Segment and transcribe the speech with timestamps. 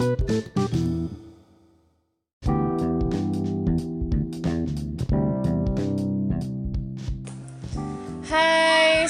[0.00, 0.08] Hai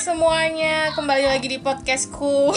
[0.02, 2.50] semuanya, kembali lagi di podcastku.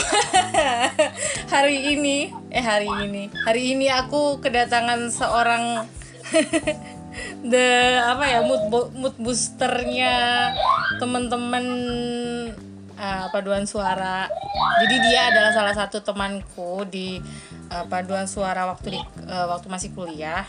[1.53, 3.29] Hari ini, eh hari ini.
[3.45, 5.85] Hari ini aku kedatangan seorang
[7.45, 8.65] The, apa ya, mood,
[8.97, 10.49] mood boosternya
[10.97, 11.65] teman-teman
[13.03, 14.31] uh, paduan suara.
[14.83, 17.19] Jadi dia adalah salah satu temanku di
[17.67, 20.47] uh, paduan suara waktu di, uh, waktu masih kuliah.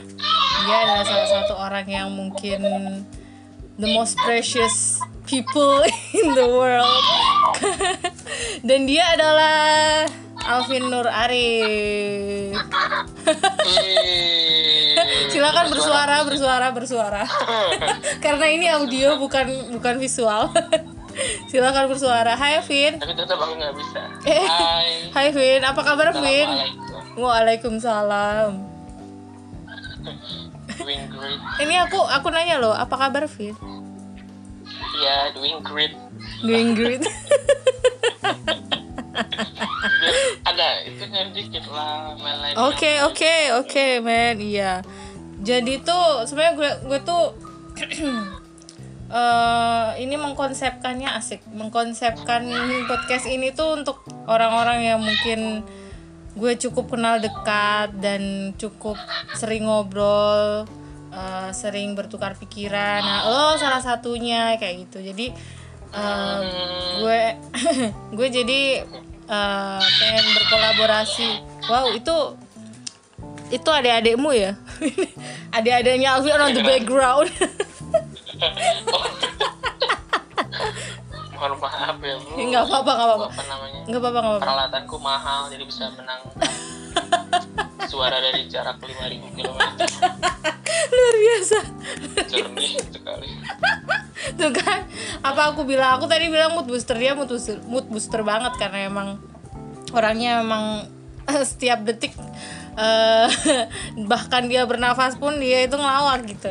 [0.64, 2.62] Dia adalah salah satu orang yang mungkin
[3.74, 5.82] the most precious people
[6.22, 7.02] in the world.
[8.68, 10.06] Dan dia adalah
[10.44, 12.54] Alvin Nur Arif.
[15.34, 17.26] Silakan bersuara bersuara bersuara.
[18.22, 20.54] Karena ini audio bukan bukan visual
[21.50, 22.34] silakan bersuara.
[22.34, 22.98] Hai Vin.
[22.98, 24.02] Tapi tetap aku nggak bisa.
[24.24, 25.10] Hai.
[25.10, 25.28] Hai.
[25.30, 25.60] Vin.
[25.62, 26.48] Apa kabar Vin?
[27.16, 28.52] Waalaikumsalam.
[30.74, 31.40] Doing great.
[31.62, 33.54] Ini aku aku nanya loh apa kabar Vin?
[35.00, 35.94] Ya doing great.
[36.42, 37.02] Doing great.
[40.48, 42.14] Ada itu dikit lah
[42.68, 44.38] Oke oke oke men.
[44.40, 44.82] Iya.
[45.44, 47.24] Jadi tuh sebenarnya gue gue tuh
[49.14, 52.50] eh ini mengkonsepkannya asik, mengkonsepkan
[52.90, 55.62] podcast ini tuh untuk orang-orang yang mungkin
[56.34, 58.98] gue cukup kenal dekat dan cukup
[59.38, 60.66] sering ngobrol,
[61.14, 63.06] eh, sering bertukar pikiran.
[63.06, 64.98] Nah, lo salah satunya kayak gitu.
[64.98, 65.30] Jadi
[65.94, 66.40] eh,
[66.98, 67.22] gue
[68.18, 68.60] gue jadi
[69.30, 71.30] eh, pengen berkolaborasi.
[71.70, 72.16] Wow itu
[73.54, 74.58] itu adik-adikmu ya?
[75.56, 77.30] Adik-adiknya Alvin on the background.
[81.34, 83.26] mohon maaf ya bu Nggak apa-apa, nggak apa-apa.
[83.28, 84.44] apa namanya Nggak apa-apa nggak apa-apa.
[84.44, 86.20] peralatanku mahal jadi bisa menang
[87.90, 88.96] suara dari jarak 5000
[89.30, 89.58] km
[90.86, 91.58] Luar biasa.
[92.24, 93.28] jernih sekali
[94.34, 94.88] Tuh kan,
[95.20, 95.94] apa aku bilang?
[95.94, 99.20] Aku tadi bilang mood booster dia mood booster, mood booster banget karena emang
[99.90, 100.88] orangnya emang
[101.44, 102.16] setiap detik
[102.74, 103.28] eh,
[104.10, 106.50] bahkan dia bernafas pun dia itu ngelawak gitu.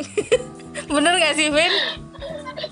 [0.90, 1.72] Bener gak sih, Vin?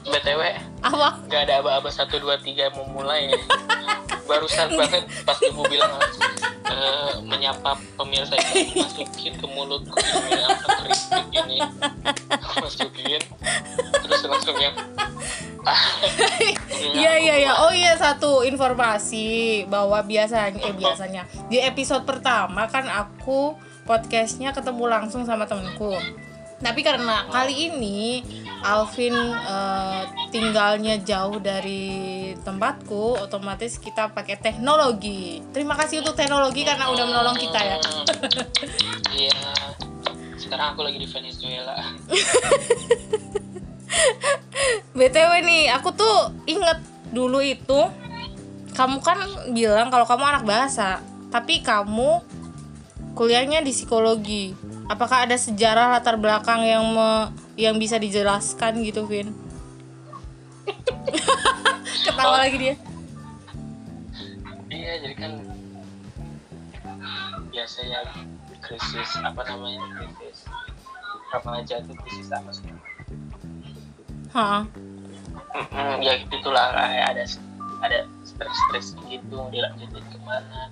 [0.04, 0.42] btw
[0.84, 1.08] Apa?
[1.26, 3.40] nggak ada aba-aba satu dua tiga mau mulai ya.
[4.28, 5.96] barusan banget pas ibu bilang
[6.68, 11.58] eh, menyapa pemirsa itu masukin ke mulutku ini apa keripik ini
[12.60, 13.22] masukin
[14.04, 14.76] terus langsung yang
[16.78, 17.52] Iya iya iya.
[17.60, 23.52] Oh iya satu informasi bahwa biasanya eh biasanya di episode pertama kan aku
[23.84, 25.92] podcastnya ketemu langsung sama temenku.
[26.58, 28.26] Tapi karena kali ini
[28.66, 30.02] Alvin eh,
[30.34, 35.38] tinggalnya jauh dari tempatku, otomatis kita pakai teknologi.
[35.54, 37.78] Terima kasih untuk teknologi karena udah menolong kita ya.
[39.18, 39.38] iya
[40.48, 41.76] sekarang aku lagi di Venezuela
[44.96, 46.80] BTW nih, aku tuh inget
[47.12, 47.84] dulu itu
[48.74, 49.18] kamu kan
[49.54, 52.22] bilang kalau kamu anak bahasa, tapi kamu
[53.14, 54.54] kuliahnya di psikologi.
[54.88, 57.28] Apakah ada sejarah latar belakang yang me-
[57.60, 59.30] yang bisa dijelaskan gitu, Vin?
[62.08, 62.74] Ketawa lagi dia.
[64.68, 65.32] iya jadi kan
[67.48, 68.00] biasa ya
[68.60, 70.44] krisis apa namanya krisis
[71.32, 72.68] remaja itu krisis apa sih
[74.28, 74.68] Hah.
[76.04, 77.24] Ya gitulah kayak ada
[77.80, 80.68] ada stres-stres gitu dilanjutin ke mana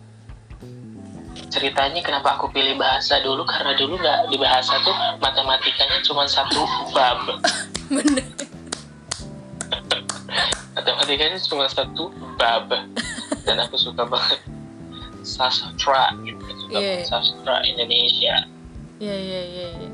[1.46, 6.62] ceritanya kenapa aku pilih bahasa dulu karena dulu nggak di bahasa tuh matematikanya cuma satu
[6.90, 7.22] bab
[7.94, 8.26] Bener.
[10.74, 12.68] matematikanya cuma satu bab
[13.46, 14.40] dan aku suka banget
[15.22, 17.02] sastra gitu suka Iya.
[17.02, 18.36] banget sastra Indonesia
[18.96, 19.68] Iya, iya, iya.
[19.76, 19.90] iya.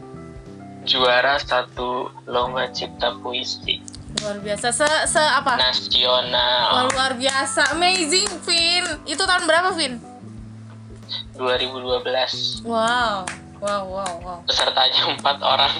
[0.85, 3.83] juara satu lomba cipta puisi
[4.21, 4.71] Luar biasa.
[4.71, 5.57] Se se apa?
[5.57, 7.75] nasional Luar biasa.
[7.75, 8.85] Amazing, Vin.
[9.03, 9.99] Itu tahun berapa, Vin?
[11.35, 13.25] 2012 Wow.
[13.59, 14.39] Wow, wow, wow.
[14.45, 15.75] pesertanya empat orang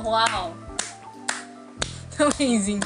[0.00, 0.50] Wow.
[2.16, 2.78] Amazing.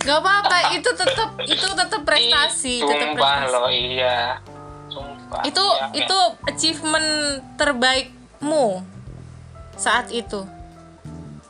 [0.00, 3.50] Gak apa-apa, itu tetap itu tetap prestasi, Ih, tetap prestasi.
[3.50, 4.38] loh iya
[4.86, 7.08] sumpah Itu Iya, itu achievement
[7.56, 8.86] terbaikmu
[9.74, 10.46] saat itu,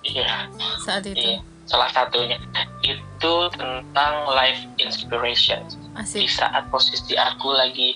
[0.03, 0.49] iya
[0.81, 1.15] saat itu.
[1.15, 2.39] iya salah satunya
[2.81, 6.27] itu tentang life inspiration di Asik.
[6.27, 7.95] saat posisi aku lagi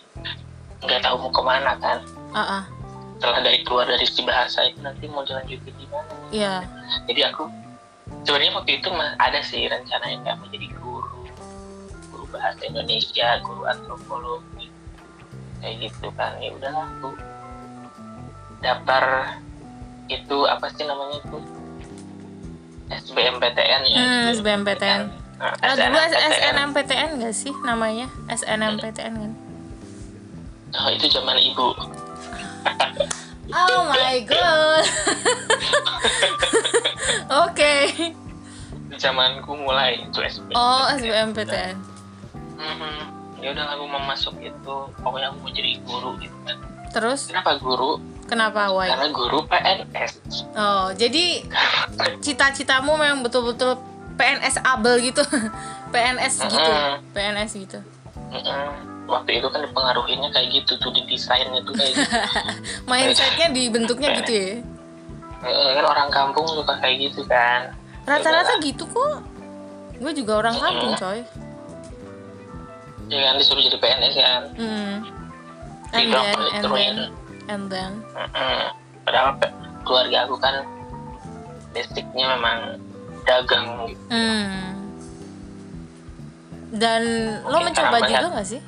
[0.80, 1.98] nggak tahu mau ke mana kan
[2.30, 2.64] Ah, ah.
[3.14, 6.54] setelah dari keluar dari si bahasa itu nanti mau dilanjutin di mana Iya.
[7.04, 7.50] jadi aku
[8.22, 11.20] sebenarnya waktu itu mah ada sih rencana yang mau jadi guru
[12.08, 14.66] guru bahasa Indonesia guru antropologi
[15.58, 17.10] kayak gitu kan ya udahlah aku
[18.58, 19.04] daftar
[20.06, 21.38] itu apa sih namanya itu
[22.90, 24.24] SBMPTN ya Hmm.
[24.32, 25.00] SBMPTN.
[25.38, 26.30] Nah, Ah, dulu SNMPTN.
[26.34, 28.10] SNMPTN nggak sih namanya?
[28.28, 29.32] SNMPTN kan?
[30.72, 31.74] Oh itu zaman ibu
[33.50, 34.86] Oh my god.
[37.42, 37.74] Oke.
[38.94, 41.74] zamanku mulai itu SBM Oh, SBMPTN.
[42.54, 42.94] Mhm.
[43.40, 47.56] ya udah aku mau masuk itu pokoknya aku mau jadi guru gitu kan Terus kenapa
[47.56, 47.96] guru
[48.28, 48.86] kenapa why?
[48.86, 50.12] karena guru PNS
[50.52, 51.48] Oh, jadi
[52.20, 53.80] cita-citamu memang betul-betul
[54.14, 55.24] PNS abel gitu.
[55.92, 56.60] PNS gitu.
[56.60, 57.00] Mm-mm.
[57.10, 57.78] PNS gitu.
[58.28, 58.89] Mhm.
[59.10, 62.14] Waktu itu kan dipengaruhinya kayak gitu tuh di desainnya tuh kayak gitu
[62.90, 64.50] Mindsetnya dibentuknya gitu ya.
[65.40, 67.74] Eh, kan orang kampung suka kayak gitu kan
[68.06, 69.22] Rata-rata gitu kok.
[70.00, 71.20] Gue juga orang kampung, coy.
[73.10, 74.94] ya kan disuruh jadi PNS kan Hmm.
[75.90, 76.96] And then, and then,
[77.50, 77.92] and then.
[78.14, 78.66] Mhm.
[79.02, 79.34] padahal
[79.82, 80.62] keluarga aku kan
[81.74, 82.78] basicnya memang
[83.26, 84.04] dagang gitu.
[84.08, 84.78] Hmm.
[86.70, 87.02] Dan
[87.42, 88.60] lo Mungkin mencoba karena juga gak sih?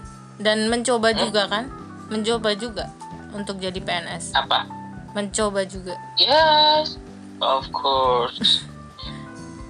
[0.43, 1.21] Dan mencoba Hmm?
[1.21, 1.65] juga kan?
[2.09, 2.91] Mencoba juga
[3.33, 4.35] untuk jadi PNS.
[4.35, 4.69] apa
[5.13, 5.97] Mencoba juga.
[6.17, 7.01] yes
[7.39, 8.65] of course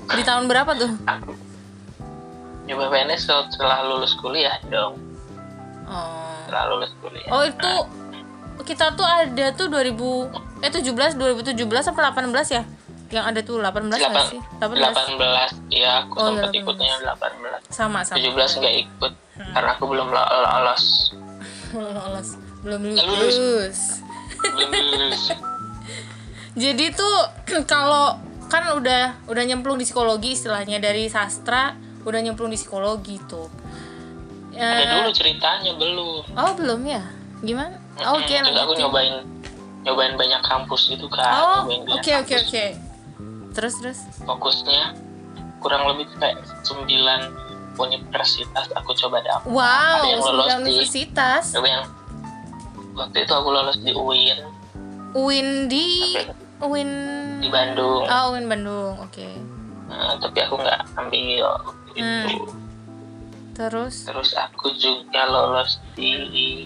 [0.09, 0.91] Di tahun berapa tuh?
[1.05, 1.33] aku
[2.63, 4.99] nyoba PNS setelah lulus kuliah dong
[5.85, 6.35] Oh.
[6.43, 7.73] setelah lulus kuliah Oh itu
[8.65, 10.31] kita tuh ada tuh 2000
[10.61, 12.63] eh 17 2017 apa 18 ya?
[13.09, 14.41] Yang ada tuh 18 nggak Delapan- sih?
[14.57, 14.95] 18.
[14.95, 16.57] 18 ya aku Oh, sempat 18.
[16.57, 18.17] ikutnya 18 Sama sama.
[18.17, 19.13] 17 nggak ikut.
[19.35, 20.85] Karena aku belum lo- lolos
[21.73, 22.29] Lolos.
[22.61, 23.03] Belum Lulus.
[23.35, 23.81] lulus.
[24.55, 25.23] belum lulus
[26.53, 27.17] Jadi tuh
[27.73, 33.49] kalau kan udah udah nyemplung di psikologi istilahnya dari sastra udah nyemplung di psikologi tuh.
[34.53, 37.01] ada Eh, dulu ceritanya belum oh belum ya?
[37.41, 37.81] Gimana?
[38.05, 38.45] Oh, Oke Mm-mm.
[38.45, 39.15] Terus aku nyobain
[39.83, 42.65] nyobain banyak kampus gitu kan Oh oke oke oke.
[43.53, 43.99] Terus terus.
[44.21, 44.93] fokusnya
[45.59, 46.85] kurang lebih kayak 9
[47.75, 51.45] universitas aku coba dapet Wow, Ada yang lolos di- universitas.
[51.51, 51.85] Tapi yang
[52.93, 54.39] waktu itu aku lolos di UIN
[55.13, 56.33] UIN di Tapi
[56.63, 56.91] UIN
[57.39, 58.95] di Bandung Oh, UIN Bandung.
[59.01, 59.29] Oke.
[59.85, 61.47] Nah, tapi aku nggak ambil
[61.93, 62.25] Hmm.
[62.25, 62.49] itu
[63.53, 66.65] Terus terus aku juga lolos di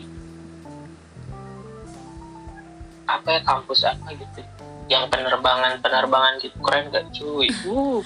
[3.06, 4.42] apa ya kampus apa gitu
[4.86, 8.02] yang penerbangan penerbangan gitu keren gak cuy uh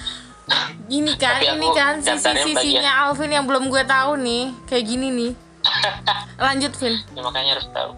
[0.90, 4.44] gini kan, Tapi ini kan daftarnya sisi-sisinya Alvin yang belum gue tahu nih.
[4.66, 5.32] Kayak gini nih.
[6.46, 6.94] Lanjut, Vin.
[7.14, 7.92] ya makanya harus tahu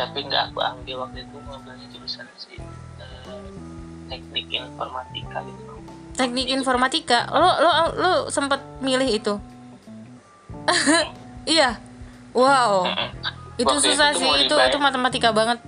[0.00, 3.44] tapi nggak aku ambil waktu itu ngambilnya jurusan si eh,
[4.08, 5.62] teknik informatika gitu
[6.10, 7.24] Teknik informatika.
[7.32, 9.34] Lo lo lo sempet milih itu?
[11.56, 11.80] iya.
[12.36, 12.84] Wow.
[13.56, 14.44] Itu Waktu itu susah tuh sih.
[14.44, 15.64] Itu itu matematika banget.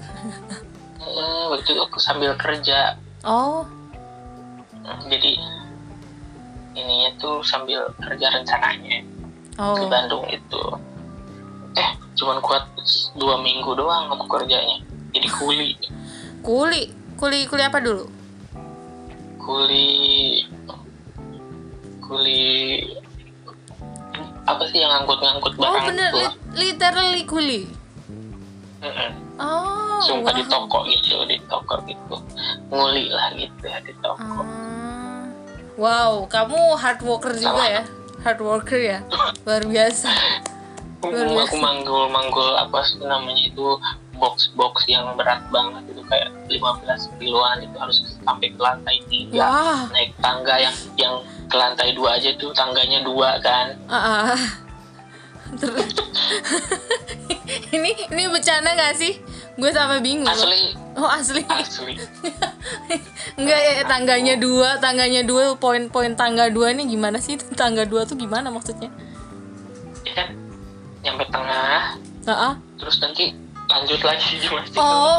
[1.49, 3.65] Waktu itu aku sambil kerja Oh.
[5.09, 5.39] jadi
[6.73, 9.05] ininya tuh sambil kerja rencananya
[9.53, 9.85] ke Oh.
[9.85, 10.63] Bandung itu
[11.75, 12.65] eh cuman kuat
[13.15, 14.81] dua minggu doang aku kerjanya
[15.11, 15.71] jadi kuli
[16.41, 16.83] Kuli.
[17.15, 18.09] Kuli kuli apa dulu?
[19.39, 20.43] kuli
[22.01, 22.43] kuli
[24.43, 27.61] apa sih yang ngangkut-ngangkut Oh, barang bener itu li- literally kuli.
[28.81, 29.11] Mm-mm.
[29.37, 30.03] Oh.
[30.03, 30.51] sumpah di wow.
[30.51, 32.17] toko gitu di toko gitu
[32.69, 34.92] nguli lah gitu ya di toko Ah.
[35.75, 37.83] Wow, kamu hard worker juga ya?
[38.21, 38.99] Hard worker ya?
[39.43, 40.11] Luar biasa.
[41.03, 41.49] luar aku, biasa.
[41.49, 43.75] aku manggul manggul apa sih namanya itu
[44.15, 46.87] box box yang berat banget itu kayak 15
[47.19, 49.83] kiloan itu harus sampai ke lantai tiga Wah.
[49.91, 53.99] naik tangga yang yang ke lantai dua aja tuh tangganya dua kan Ah,
[54.31, 54.39] ah.
[55.53, 55.91] Terus
[57.75, 59.19] ini ini bercanda gak sih?
[59.53, 60.25] Gue sampai bingung.
[60.25, 61.43] asli Oh asli.
[61.45, 61.99] asli
[63.33, 67.41] Enggak ya tangganya dua, tangganya dua, poin-poin tangga dua ini gimana sih?
[67.61, 68.93] Tangga dua tuh gimana maksudnya?
[70.05, 70.27] ya
[71.01, 72.55] nyampe tengah Ah, ah.
[72.77, 73.33] terus nanti
[73.65, 75.19] lanjut lagi gimana sih Oh,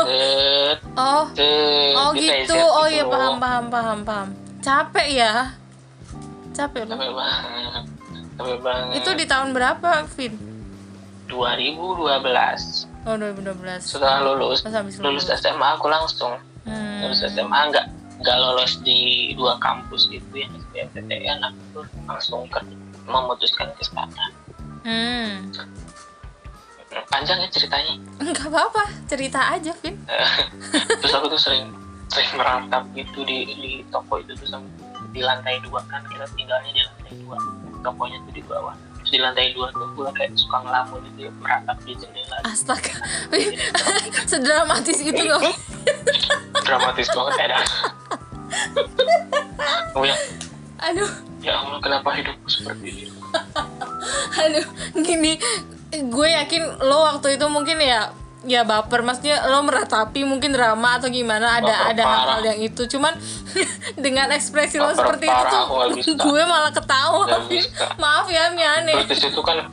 [0.00, 2.54] Set, oh, set, oh dia kayak gitu.
[2.54, 4.28] set Oh gitu iya paham, paham, paham, paham.
[4.60, 5.32] Capek ya?
[6.50, 6.94] Capek loh.
[6.94, 7.84] capek banget
[8.34, 10.34] capek banget Itu di tahun berapa, Vin?
[11.28, 13.80] 2012 Oh 2012.
[13.80, 15.24] setelah lulus lulus lulus.
[15.30, 17.00] SMA aku langsung Hmm.
[17.00, 17.86] lulus SMA nggak
[18.20, 22.60] nggak lolos di dua kampus gitu yang SBMPTN aku tuh langsung ke
[23.04, 24.26] memutuskan ke sana
[24.80, 25.52] Hmm.
[27.06, 29.94] panjang ya ceritanya Enggak apa-apa, cerita aja, Vin.
[31.00, 31.68] terus aku tuh sering
[32.08, 34.72] sering merantap gitu di di toko itu tuh sampai
[35.10, 37.36] di lantai dua kan kita tinggalnya di lantai dua
[37.80, 41.30] tokonya tuh di bawah terus di lantai dua tuh gue kayak suka ngelamun gitu ya,
[41.42, 42.38] meratap di jendela.
[42.46, 42.94] Astaga.
[44.30, 45.42] Sedramatis itu nggak
[46.66, 47.64] dramatis banget ya dah
[49.94, 50.16] oh ya
[50.80, 51.10] aduh.
[51.40, 53.04] Ya Allah kenapa hidupku seperti ini?
[54.44, 54.66] Aduh
[55.04, 55.40] gini.
[56.08, 58.12] Gue yakin lo waktu itu mungkin ya
[58.44, 59.04] ya baper.
[59.04, 62.82] Maksudnya lo meratapi mungkin drama atau gimana ada Baper ada hal-hal yang itu.
[62.88, 63.12] Cuman
[64.04, 65.56] dengan ekspresi lo Baper seperti itu
[66.16, 67.28] tuh gue malah ketawa.
[68.02, 69.04] Maaf ya Miane.
[69.04, 69.68] Terus di situ kan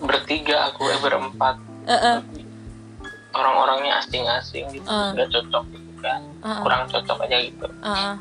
[0.00, 1.56] bertiga aku eh, berempat.
[1.88, 2.18] Eh, eh.
[3.30, 4.86] orang-orangnya asing-asing gitu.
[4.90, 5.14] Ah.
[5.14, 6.20] nggak cocok gitu kan.
[6.42, 6.60] Ah.
[6.64, 7.66] kurang cocok aja gitu.
[7.80, 8.18] Ah,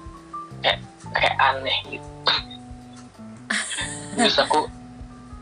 [0.64, 0.80] kayak
[1.12, 2.08] kayak aneh gitu.
[4.20, 4.70] Terus aku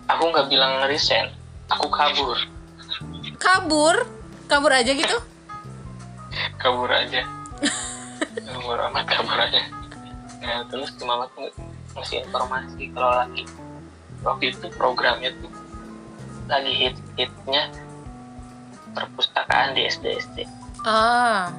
[0.07, 1.29] aku nggak bilang resign.
[1.67, 2.39] Aku kabur
[3.38, 3.96] kabur.
[4.50, 5.17] Kabur aja gitu.
[6.58, 7.24] Kabur aja.
[8.46, 9.62] Kabur amat kabur aja.
[10.41, 11.50] Nah terus si mama tuh
[11.98, 13.44] ngasih informasi kalau lagi
[14.22, 15.50] waktu itu programnya tuh
[16.46, 17.74] lagi hit hitnya
[18.94, 20.38] perpustakaan di SD SD
[20.86, 21.51] ah.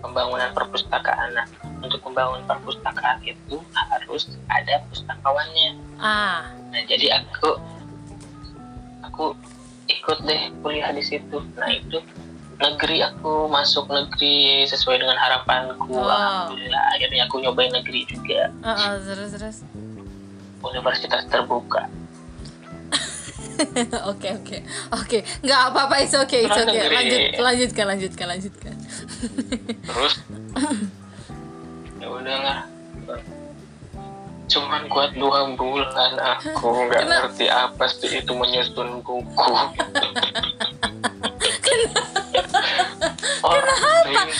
[0.00, 1.36] Pembangunan perpustakaan.
[1.36, 1.46] Nah
[1.84, 5.76] untuk membangun perpustakaan itu harus ada pustakawannya.
[6.00, 6.48] Ah.
[6.72, 7.60] Nah jadi aku
[9.04, 9.36] aku
[9.98, 11.42] ikut deh kuliah di situ.
[11.58, 11.98] Nah itu
[12.60, 15.90] negeri aku masuk negeri sesuai dengan harapanku.
[15.90, 16.52] Wow.
[16.52, 18.52] alhamdulillah akhirnya aku nyobain negeri juga.
[18.60, 19.56] Ah, ah, terus terus.
[20.60, 21.88] Universitas terbuka.
[24.08, 25.18] Oke oke oke.
[25.44, 26.80] Nggak apa-apa okay it's okay.
[26.80, 26.96] Negeri.
[26.96, 28.74] lanjut lanjutkan lanjutkan lanjutkan.
[29.88, 30.14] Terus?
[32.00, 32.58] Ya udah lah
[34.50, 37.30] cuman kuat dua bulan aku nggak Kenapa?
[37.30, 39.50] ngerti apa sih itu menyusun buku.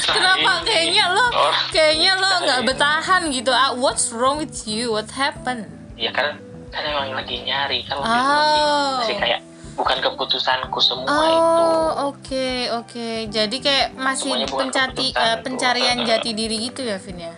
[0.02, 0.50] Kenapa?
[0.52, 1.26] Ini, kayaknya lo
[1.70, 3.50] kayaknya lo nggak bertahan gitu.
[3.50, 4.92] Ah what's wrong with you?
[4.92, 5.66] What happened?
[5.94, 6.36] Ya kan
[6.70, 8.20] kan emang lagi nyari kan waktu Oh.
[8.20, 8.62] itu masih,
[9.00, 9.40] masih kayak
[9.74, 11.16] bukan keputusanku semua itu.
[11.40, 13.08] oh oke oke.
[13.28, 15.42] Jadi kayak masih pencati keputusan eh, itu.
[15.42, 16.06] pencarian eh.
[16.06, 17.34] jati diri gitu ya Vin ya?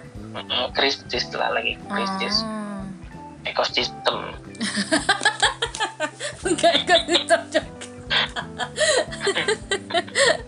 [0.73, 2.62] Krisis lah lagi krisis Ah.
[3.47, 4.17] Ekosistem.
[6.43, 7.67] Nggak ikut cocok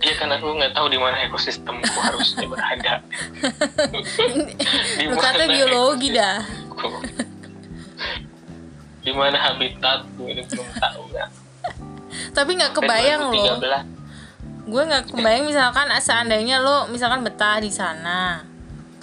[0.05, 2.95] Iya kan aku nggak tahu di mana ekosistemku harusnya berada.
[5.09, 6.45] Lu kata biologi dah.
[9.05, 11.29] di mana habitatku ini belum tahu ya.
[12.33, 13.61] Tapi nggak kebayang loh.
[13.61, 13.95] 2013
[14.65, 18.41] gue nggak kebayang misalkan seandainya lo misalkan betah di sana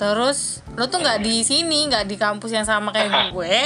[0.02, 3.58] terus lo tuh nggak di sini nggak di kampus yang sama kayak gue.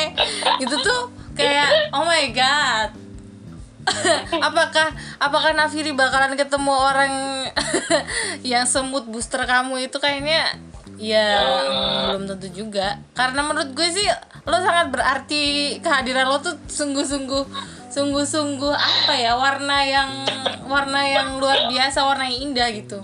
[0.59, 2.91] Itu tuh kayak oh my god.
[4.51, 7.13] Apakah apakah Nafiri bakalan ketemu orang
[8.51, 10.59] yang semut booster kamu itu kayaknya?
[10.99, 11.39] Ya
[12.11, 12.99] belum tentu juga.
[13.15, 14.03] Karena menurut gue sih
[14.43, 17.45] lo sangat berarti kehadiran lo tuh sungguh-sungguh
[17.95, 20.09] sungguh-sungguh apa ya warna yang
[20.67, 22.99] warna yang luar biasa warna yang indah gitu.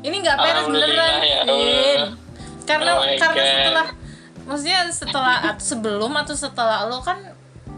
[0.00, 1.12] Ini nggak peres beneran.
[1.20, 1.38] ya.
[1.44, 2.31] Allah.
[2.64, 3.52] Karena Oh karena God.
[3.54, 3.86] setelah
[4.42, 7.18] maksudnya setelah atau sebelum atau setelah lo kan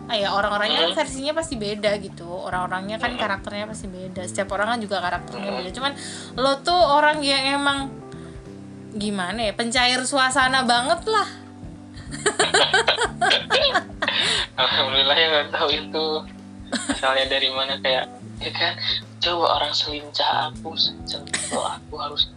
[0.05, 2.29] ah ya orang-orangnya kan versinya pasti beda gitu.
[2.29, 4.21] Orang-orangnya kan karakternya pasti beda.
[4.29, 5.71] Setiap orang kan juga karakternya beda.
[5.73, 5.93] Cuman
[6.37, 7.89] lo tuh orang yang emang
[8.95, 11.29] gimana ya pencair suasana banget lah.
[14.61, 16.07] Alhamdulillah ya nggak tahu itu.
[16.91, 18.07] Asalnya dari mana kayak
[18.43, 18.75] ya kan
[19.25, 21.25] coba orang selincah aku sentuh
[21.65, 22.29] aku harus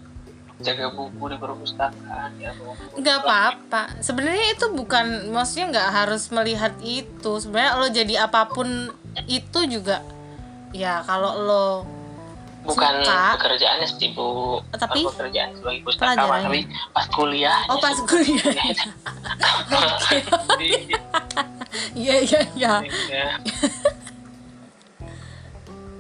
[0.58, 2.50] jaga buku di perpustakaan ya
[2.98, 4.02] nggak apa-apa.
[4.02, 7.32] Sebenarnya itu bukan maksudnya nggak harus melihat itu.
[7.38, 8.90] Sebenarnya lo jadi apa pun
[9.30, 10.02] itu juga
[10.74, 11.68] ya kalau lo
[12.66, 13.38] bukan Suka.
[13.38, 14.60] pekerjaannya sih bu.
[14.74, 15.06] Tapi?
[15.06, 16.60] Bukan pekerjaan sebagai pustakawan tapi
[16.90, 17.58] pas kuliah.
[17.70, 18.54] Oh pas kuliah.
[20.58, 22.18] Iya.
[22.26, 22.74] Iya iya
[23.14, 23.38] ya.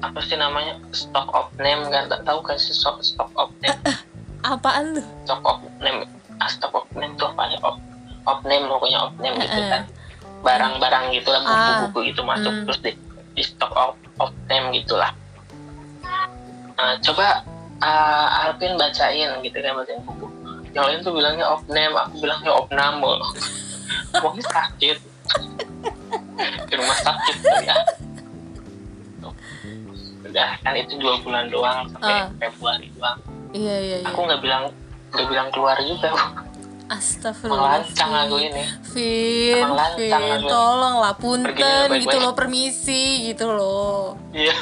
[0.01, 0.81] apa sih namanya?
[0.89, 3.77] Stock of name kan tak tahu kan sih stock stock of name
[4.45, 6.05] apaan tuh stock of name.
[6.37, 7.57] Ah, stock of name tuh apa ya?
[7.65, 7.75] Of,
[8.27, 9.83] of name pokoknya of name gitu kan.
[10.45, 12.63] Barang-barang gitu lah Ah, buku-buku gitu masuk hmm.
[12.69, 12.91] terus di,
[13.33, 15.11] di stock of of name gitulah.
[16.77, 17.41] Nah, coba
[17.81, 20.25] ah, Alvin bacain gitu kan bacain buku.
[20.77, 22.97] Yang lain tuh bilangnya of name aku bilangnya of name
[24.13, 24.97] pokoknya sakit.
[26.69, 27.75] Di rumah sakit tuh ya.
[30.27, 32.29] Udah kan itu dua bulan doang sampai Ah.
[32.37, 33.17] Februari doang
[33.57, 34.07] iya iya iya.
[34.07, 34.63] Aku nggak bilang
[35.09, 36.13] nggak bilang keluar juga.
[36.87, 38.63] Astagfirullah melancang aku Vin ini.
[38.95, 39.67] Vin,
[39.99, 40.47] Vin, aku.
[40.47, 44.15] tolong lah punten gitu loh permisi gitu loh.
[44.31, 44.55] Iya.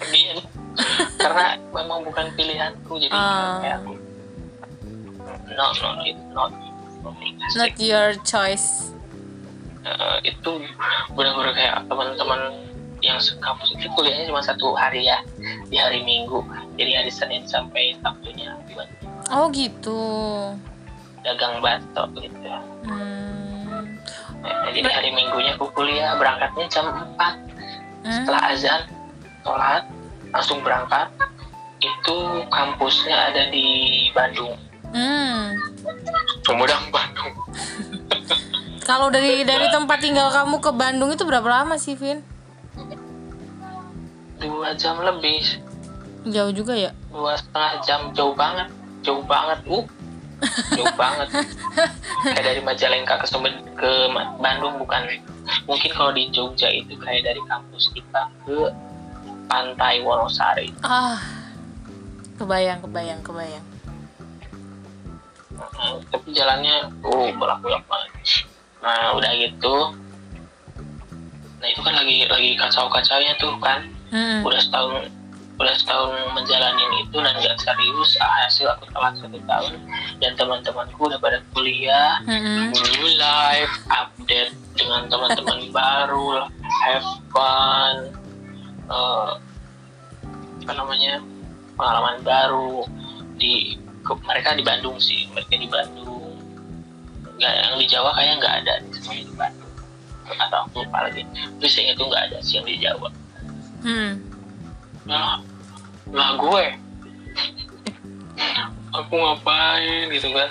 [0.00, 0.40] Pergiin.
[1.20, 3.60] Karena memang bukan pilihanku jadi Ah.
[3.60, 3.78] kayak
[5.52, 6.52] no no it's not.
[7.54, 8.90] Not your choice.
[9.86, 10.50] Eh, itu
[11.14, 12.40] benar-benar kayak teman-teman
[13.16, 15.18] yang sekampus itu kuliahnya cuma satu hari ya
[15.72, 16.44] di hari Minggu
[16.76, 18.52] jadi hari Senin sampai Sabtunya
[19.32, 20.04] oh gitu
[21.24, 22.36] dagang batok gitu
[22.84, 23.96] hmm.
[24.46, 27.56] Nah, jadi hari Minggunya aku kuliah berangkatnya jam 4
[28.06, 28.22] Hmm?
[28.22, 28.86] setelah azan
[29.42, 29.82] sholat
[30.30, 31.10] langsung berangkat
[31.82, 32.16] itu
[32.54, 33.66] kampusnya ada di
[34.14, 34.54] Bandung
[34.94, 35.50] Hmm.
[36.46, 37.34] Sumedang Bandung
[38.86, 42.22] Kalau dari dari tempat tinggal kamu ke Bandung itu berapa lama sih, Vin?
[44.40, 45.62] Dua jam lebih.
[46.26, 46.90] Jauh juga ya?
[47.16, 48.68] dua setengah jam jauh banget.
[49.00, 49.84] Jauh banget uh.
[50.76, 51.28] Jauh banget.
[52.28, 53.90] Kayak dari Majalengka ke Sumber ke
[54.42, 55.00] Bandung bukan.
[55.64, 58.68] Mungkin kalau di Jogja itu kayak dari kampus kita ke
[59.48, 60.74] pantai Wonosari.
[60.84, 61.16] Ah.
[62.36, 63.64] Kebayang, kebayang, kebayang.
[65.56, 68.44] Nah, tapi jalannya uh bolak-balik banget.
[68.84, 69.76] Nah udah gitu.
[71.64, 74.40] Nah itu kan lagi lagi kacau-kacaunya tuh kan Hmm.
[74.42, 75.10] udah setahun
[75.56, 79.72] udah setahun menjalanin itu dan gak serius hasil aku telat satu tahun.
[80.20, 82.70] Dan teman-temanku udah pada kuliah Hmm.
[82.70, 86.44] new life update dengan teman-teman baru
[86.84, 87.94] have fun
[88.84, 89.30] eh,
[90.60, 91.22] apa namanya
[91.72, 92.84] pengalaman baru
[93.36, 96.36] di ke- mereka di Bandung sih mereka di Bandung.
[97.36, 99.72] Nggak yang di Jawa kayaknya nggak ada semuanya di Bandung.
[100.26, 101.24] Atau aku lupa lagi.
[101.24, 103.08] Tapi saya itu nggak ada sih yang di Jawa
[103.82, 104.12] Hmm.
[105.06, 105.38] lah
[106.10, 106.66] lah gue.
[108.96, 110.48] Aku ngapain gitu kan?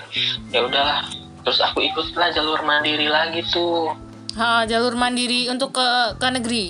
[0.53, 1.07] Ya udahlah.
[1.45, 3.93] Terus aku ikutlah jalur mandiri lagi tuh.
[4.35, 5.87] Ha, jalur mandiri untuk ke
[6.19, 6.65] ke negeri.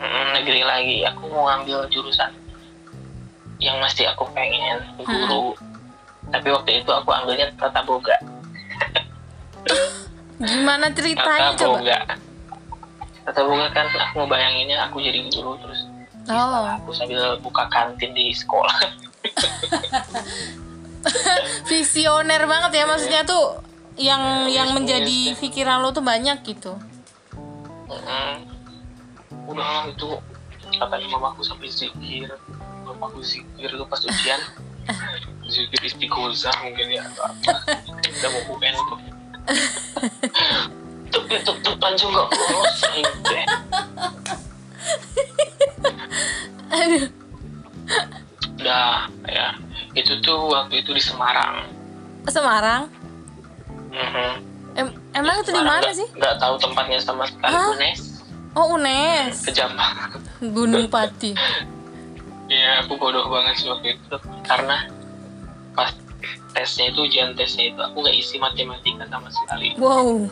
[0.00, 0.98] Mm, negeri lagi.
[1.06, 2.32] Aku mau ambil jurusan
[3.60, 5.54] yang masih aku pengen guru.
[6.32, 8.16] Tapi waktu itu aku ambilnya tata boga.
[10.48, 11.96] Gimana ceritanya tata coba?
[13.26, 15.82] Tata boga kan aku ngebayanginnya aku jadi guru terus
[16.26, 18.74] Oh, aku sambil buka kantin di sekolah.
[21.70, 23.62] Visioner banget ya maksudnya tuh
[23.94, 26.74] yang yang menjadi pikiran lo tuh banyak gitu.
[27.86, 28.42] Mm,
[29.46, 30.18] udah itu
[30.74, 32.26] katanya mamaku sampai zikir.
[32.82, 34.42] Mamaku zikir tuh pas ujian.
[35.46, 37.78] Zikir istiqomah mungkin ya atau apa.
[37.86, 38.98] Udah mau UN tuh
[41.16, 43.06] Aing.
[46.66, 47.06] Aduh.
[48.56, 49.54] udah ya
[49.94, 51.62] itu tuh waktu itu di Semarang
[52.26, 52.90] Semarang?
[53.94, 54.32] Mhm.
[54.74, 56.04] Em emang itu di mana sih?
[56.12, 57.70] nggak tahu tempatnya sama sekali Hah?
[57.72, 58.00] Unes
[58.56, 59.44] Oh, UNES.
[59.44, 59.68] kejam
[60.40, 61.36] Gunung Pati.
[62.48, 64.88] ya aku bodoh banget sih waktu itu karena
[65.76, 65.92] pas
[66.54, 70.26] tesnya itu ujian tesnya itu aku nggak isi matematika sama sekali Wow.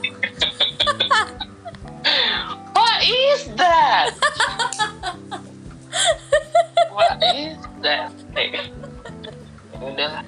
[2.75, 4.13] What is that?
[6.93, 8.13] What is that?
[8.37, 8.63] Eh, ya
[9.81, 10.21] udah.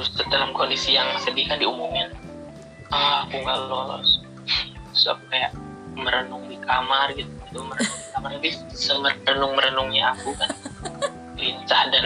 [0.00, 2.08] Terus dalam kondisi yang sedih kan diumumin,
[2.88, 4.24] ah aku nggak lolos.
[4.92, 5.52] Terus aku kayak
[5.92, 10.50] merenung di kamar gitu, gitu merenung di kamar tapi semerenung merenungnya aku kan
[11.36, 12.04] lincah dan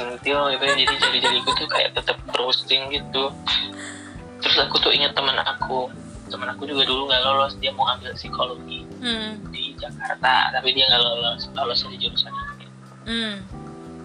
[0.00, 3.28] centil gitu jadi jari-jariku tuh kayak tetap browsing gitu.
[4.40, 5.92] Terus aku tuh ingat teman aku.
[6.26, 7.52] Teman aku juga dulu nggak lolos.
[7.60, 9.36] Dia mau ambil psikologi Hmm.
[9.48, 11.40] di Jakarta tapi dia nggak lolos.
[11.52, 12.66] Lolos di jurusan ini
[13.04, 13.36] Hmm.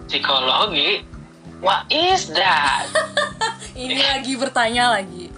[0.04, 1.00] psikologi?
[1.56, 2.84] What is that?
[3.72, 5.28] Ini lagi bertanya lagi.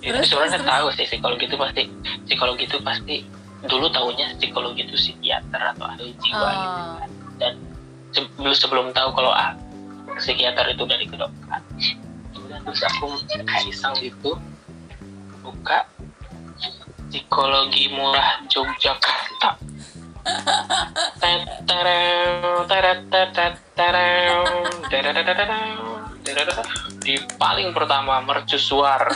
[0.00, 1.82] itu Terus, sebenarnya terus, tahu sih psikologi itu pasti
[2.24, 3.16] psikologi itu pasti
[3.62, 6.92] dulu tahunya psikologi itu psikiater atau ahli jiwa gitu Oh.
[6.98, 7.10] kan.
[7.38, 7.54] Dan
[8.10, 9.54] sebelum sebelum tahu kalau ah,
[10.18, 11.62] psikiater itu dari kedokteran
[12.32, 14.36] kemudian terus aku kayak iseng gitu
[15.42, 15.88] buka
[17.10, 19.50] psikologi murah Yogyakarta
[27.02, 29.10] di paling pertama mercusuar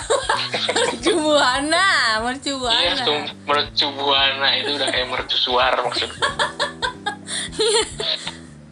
[0.67, 2.99] Mercubuana, Iya, mercubuana.
[3.07, 6.19] tuh mercubuana itu udah kayak mercusuar maksudku.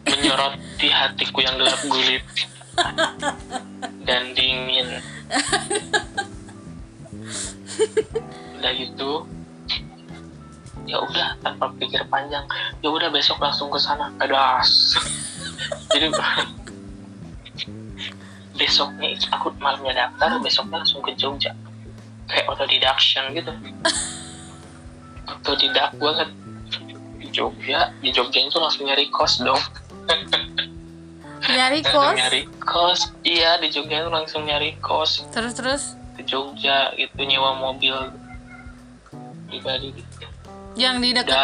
[0.05, 2.23] Menyoroti hatiku yang gelap gulit
[4.05, 5.01] dan dingin.
[8.59, 9.11] Udah gitu,
[10.85, 12.45] ya udah tanpa pikir panjang,
[12.79, 14.13] ya udah besok langsung ke sana.
[14.21, 14.95] Pedas.
[15.91, 16.13] Jadi
[18.55, 21.51] besoknya aku malamnya daftar, besoknya langsung ke Jogja
[22.25, 23.51] kayak autodidaction gitu
[25.25, 26.29] autodidak banget
[27.21, 29.61] di Jogja di Jogja itu langsung nyari kos dong
[31.45, 32.15] Nyari kos.
[32.15, 35.83] nyari kos iya di Jogja itu langsung nyari kos Terus terus.
[36.13, 37.93] ke Jogja itu nyewa mobil
[39.45, 40.25] pribadi gitu
[40.75, 41.37] Yang di dekat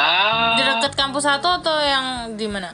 [0.52, 2.74] di dekat kampus satu atau yang di mana?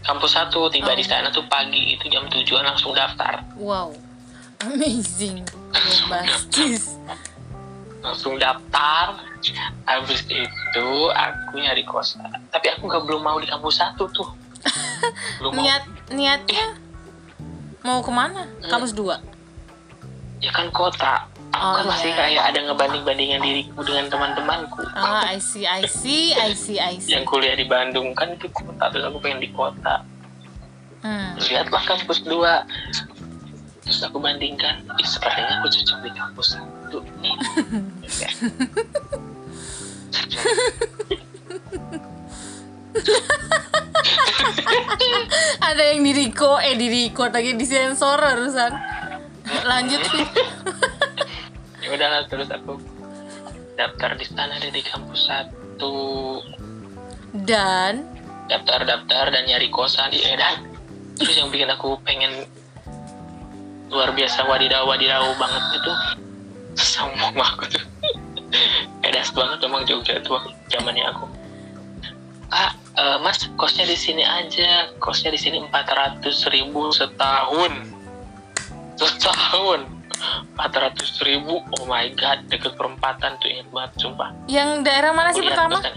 [0.00, 0.96] kampus satu tiba Oh.
[0.96, 3.92] di sana tuh pagi itu jam tujuan langsung daftar Wow.
[4.60, 5.44] Amazing.
[5.70, 6.96] Bombastis.
[7.98, 9.18] langsung daftar
[9.84, 14.30] habis itu aku nyari kosan tapi aku nggak belum mau di kampus satu tuh
[15.38, 16.66] belum mau Niat niatnya
[17.80, 18.42] mau ke mana?
[18.64, 19.22] Kampus dua.
[20.38, 22.16] ya kan kota aku Oh, kan masih iya.
[22.16, 26.94] kayak ada ngebanding bandingin diriku dengan teman-temanku Ah, I see, I see, I see, I
[26.96, 27.10] see.
[27.10, 30.02] yang kuliah di Bandung kan itu kota terus aku pengen di kota
[30.98, 31.38] Hmm.
[31.40, 32.66] lihatlah kampus dua
[33.80, 37.34] terus aku bandingkan Ih, sepertinya aku cocok di kampus satu nih
[38.18, 38.30] Ya.
[45.68, 48.72] Ada yang di Riko, eh di Riko lagi di sensor harusan.
[49.66, 50.02] Lanjut.
[51.78, 52.76] Ya udahlah terus aku
[53.78, 56.36] daftar di sana di kampus satu.
[57.32, 58.04] Dan?
[58.50, 60.68] Daftar daftar dan nyari kosan di Edan
[61.18, 62.46] terus yang bikin aku pengen
[63.90, 65.92] luar biasa wadidaw wadidaw banget itu.
[67.18, 67.66] Mama aku.
[67.74, 67.84] Tuh
[69.02, 70.38] edas banget emang Jogja tuh
[70.70, 71.26] zamannya aku.
[72.54, 77.72] Ah eh, mas kosnya di sini aja kosnya di sini empat ratus ribu setahun
[78.94, 79.86] setahun
[80.50, 85.30] empat ratus ribu oh my god deket perempatan tuh ingat banget sumpah yang daerah mana
[85.30, 85.78] sih pertama?
[85.78, 85.94] kosan.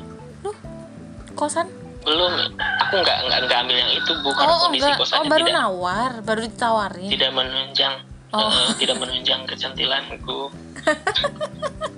[1.34, 1.68] Kosan?
[2.02, 4.98] belum aku nggak nggak nggak ambil yang itu bu karena Oh, kondisi enggak.
[4.98, 7.10] kosannya Oh, baru tidak nawar, baru ditawarin.
[7.10, 7.96] tidak menunjang
[8.32, 8.48] Oh.
[8.48, 10.40] eh, tidak menunjang kecantilanku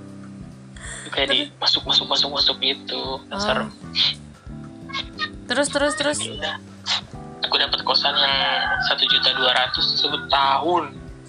[1.13, 3.39] kayak di masuk masuk masuk masuk gitu kan Oh.
[3.39, 3.67] serem
[5.49, 6.19] Terus terus terus.
[6.23, 6.55] Ya udah.
[7.43, 8.35] Aku dapat kosan yang
[8.87, 10.83] satu juta dua ratus setahun.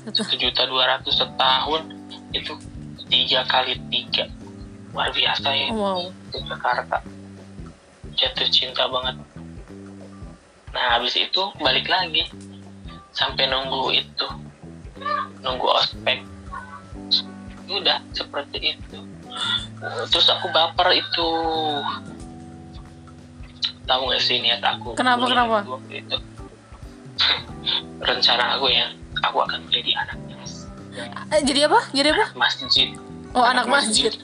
[0.04, 0.20] Satu.
[0.22, 1.82] satu juta dua ratus setahun.
[2.30, 2.54] Itu
[3.10, 4.30] tiga kali tiga.
[4.94, 5.68] Luar biasa ya.
[5.74, 6.08] Wow.
[6.30, 6.98] di Jakarta.
[8.14, 9.18] Jatuh cinta banget.
[10.70, 12.30] Nah habis itu balik lagi.
[13.10, 14.26] Sampai nunggu itu.
[15.42, 16.22] Nunggu ospek.
[17.66, 18.98] Udah seperti itu.
[20.14, 21.28] Terus aku baper itu
[23.84, 25.56] tahu gak sih niat aku Kenapa, kenapa?
[25.88, 26.16] itu
[28.08, 28.90] rencana aku ya
[29.22, 30.42] aku akan menjadi anak yang
[31.26, 31.80] Eh, jadi apa?
[31.90, 32.26] Jadi apa?
[32.38, 32.88] masjid
[33.34, 34.14] Oh, anak masjid.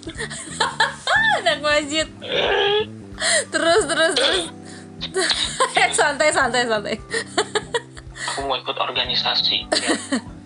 [1.42, 2.07] anak masjid.
[3.51, 4.44] Terus terus terus.
[5.99, 6.94] santai santai santai.
[8.31, 9.90] aku mau ikut organisasi ya.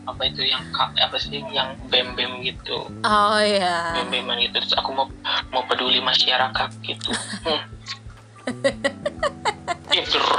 [0.06, 3.92] apa itu yang apa sih yang bem bem gitu Oh ya.
[3.98, 5.06] bem beman gitu terus aku mau
[5.50, 7.10] mau peduli masyarakat gitu
[7.44, 7.60] hmm.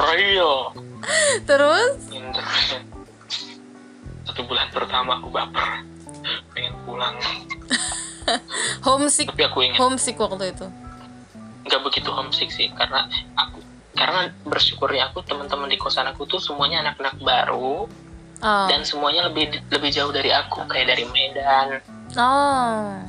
[0.10, 0.74] Real
[1.46, 1.98] Terus?
[2.10, 2.86] Real
[4.36, 5.86] satu bulan pertama aku baper.
[6.52, 7.16] Pengen pulang.
[8.84, 9.32] Homesick.
[9.32, 10.68] Tapi aku ingin homesick waktu itu.
[11.66, 13.58] nggak begitu homesick sih karena aku
[13.98, 17.88] karena bersyukurnya aku teman-teman di kosan aku tuh semuanya anak-anak baru.
[18.44, 18.68] Oh.
[18.68, 21.80] dan semuanya lebih lebih jauh dari aku kayak dari Medan.
[22.20, 23.00] Oh.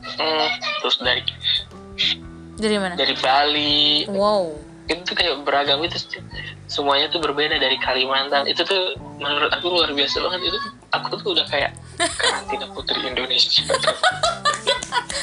[0.00, 0.48] hmm,
[0.80, 1.20] terus dari
[2.54, 2.94] Dari mana?
[2.94, 4.54] dari Bali Wow.
[4.84, 5.96] itu tuh kayak beragam itu
[6.68, 10.58] semuanya tuh berbeda dari Kalimantan itu tuh menurut aku luar biasa banget itu
[10.92, 11.72] aku tuh udah kayak
[12.20, 13.64] karantina putri Indonesia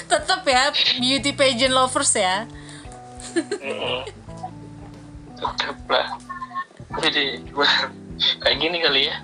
[0.09, 2.43] Tetap ya beauty pageant lovers ya.
[3.31, 4.03] Mm-mm.
[5.37, 6.07] tetep lah
[6.99, 7.39] jadi
[8.43, 9.15] kayak gini kali ya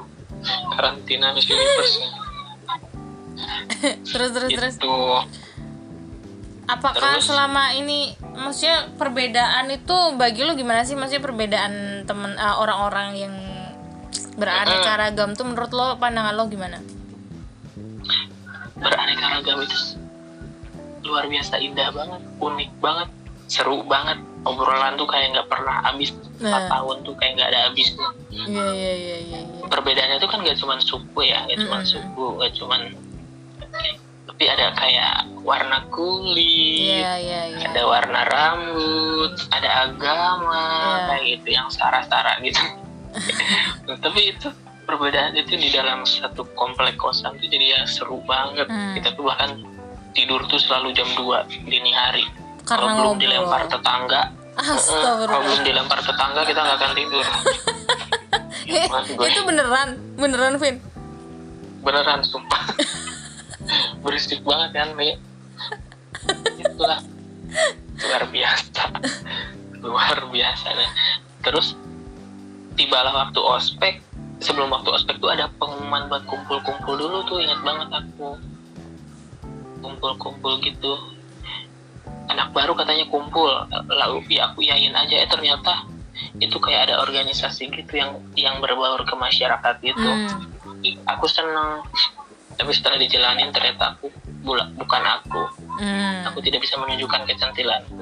[0.71, 1.95] karantina Miss Universe
[4.13, 4.75] terus terus terus.
[6.67, 7.31] Apakah Terus?
[7.31, 10.93] selama ini maksudnya perbedaan itu bagi lu gimana sih?
[10.93, 13.33] Maksudnya perbedaan temen eh, orang-orang yang
[14.35, 16.77] beraneka ragam tuh menurut lo pandangan lo gimana?
[18.77, 19.97] beraneka ragam itu
[21.01, 23.09] luar biasa indah banget unik banget
[23.47, 26.69] seru banget obrolan tuh kayak nggak pernah habis empat Nah.
[26.69, 29.39] tahun tuh kayak nggak ada habisnya Iya iya iya iya.
[29.41, 29.65] iya.
[29.65, 31.89] perbedaannya tuh kan gak cuma suku ya gak cuma Mm-mm.
[31.89, 32.75] suku gak cuma
[34.27, 37.67] tapi ada kayak warna kulit Iya iya iya.
[37.71, 40.99] ada warna rambut ada agama Iya.
[41.07, 42.59] kayak gitu yang sara-sara gitu.
[43.87, 44.51] Nah, tapi itu
[44.83, 48.67] perbedaan itu di dalam satu komplek kosan tuh jadi ya seru banget.
[48.67, 48.93] Hmm.
[48.93, 49.63] kita tuh bahkan
[50.11, 51.25] tidur tuh selalu jam 2
[51.65, 52.27] dini hari.
[52.61, 54.21] Karena kalau belum dilempar tetangga.
[54.59, 57.25] Kalau belum dilempar tetangga kita nggak akan tidur.
[59.31, 60.75] Itu beneran, beneran Vin.
[61.81, 62.67] beneran sumpah.
[64.03, 65.15] Berisik banget kan Mi
[66.61, 66.99] itulah.
[67.97, 68.83] Luar biasa.
[69.81, 70.67] Luar biasa.
[70.73, 70.91] Nah.
[71.45, 71.77] terus
[72.75, 73.95] tibalah waktu ospek.
[74.37, 77.41] Sebelum waktu ospek tuh ada pengumuman buat kumpul-kumpul dulu tuh.
[77.41, 78.37] Ingat banget aku.
[79.81, 80.93] Kumpul-kumpul gitu.
[82.29, 83.49] Anak baru katanya kumpul.
[83.89, 85.25] Lalu ya aku yain aja.
[85.25, 85.89] Eh ternyata
[86.37, 90.09] itu kayak ada organisasi gitu yang yang berbaur ke masyarakat gitu.
[90.09, 90.45] Hmm.
[91.09, 91.81] aku seneng
[92.57, 94.09] tapi setelah dijalanin ternyata aku
[94.41, 95.41] bula- bukan aku
[95.77, 96.25] Hmm.
[96.25, 98.01] aku tidak bisa menunjukkan kecantilanku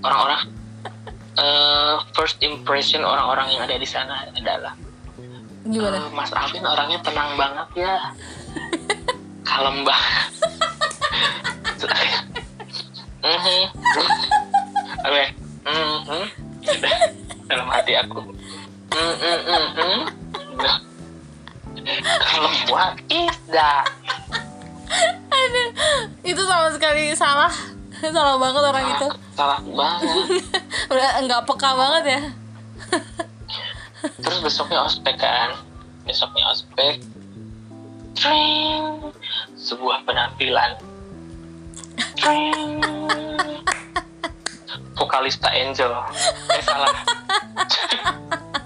[0.00, 0.40] orang-orang
[1.34, 4.76] eh, first impression orang-orang yang ada di sana adalah
[5.62, 5.96] Gimana?
[5.98, 7.94] eh, Mas Alvin orangnya tenang banget ya
[9.42, 10.28] kalem banget.
[11.80, 12.08] Oke.
[13.20, 13.62] Mhm.
[16.70, 16.98] Udah.
[17.46, 18.20] dalam hati aku
[18.90, 19.98] Mhm, mhm.
[22.20, 23.86] Kalem what is that
[26.22, 27.52] Itu sama sekali salah.
[28.16, 29.08] salah banget orang itu.
[29.32, 30.40] salah banget
[30.92, 32.22] Udah nggak peka banget ya.
[34.16, 35.52] terus besoknya ospek kan
[36.02, 37.04] besoknya ospek
[38.14, 39.12] Tring.
[39.54, 40.80] sebuah penampilan
[42.16, 42.80] Tring.
[44.94, 45.92] vokalista Angel
[46.50, 46.96] eh salah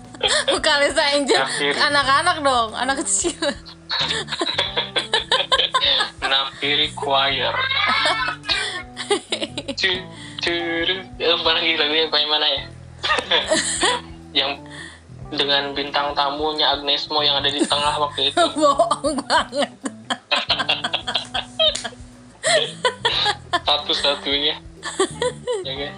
[0.49, 1.39] Vokalisa Angel.
[1.39, 1.75] Kafir.
[1.77, 3.37] Anak-anak dong, anak kecil.
[6.21, 7.55] Nafiri Choir
[9.71, 10.07] Cu-
[10.41, 12.65] curu eh, mana lagi lagunya yang mana ya
[14.43, 14.51] yang
[15.31, 19.71] dengan bintang tamunya Agnes Mo yang ada di tengah waktu itu Bohong banget.
[23.65, 24.55] satu-satunya
[25.63, 25.93] ya kan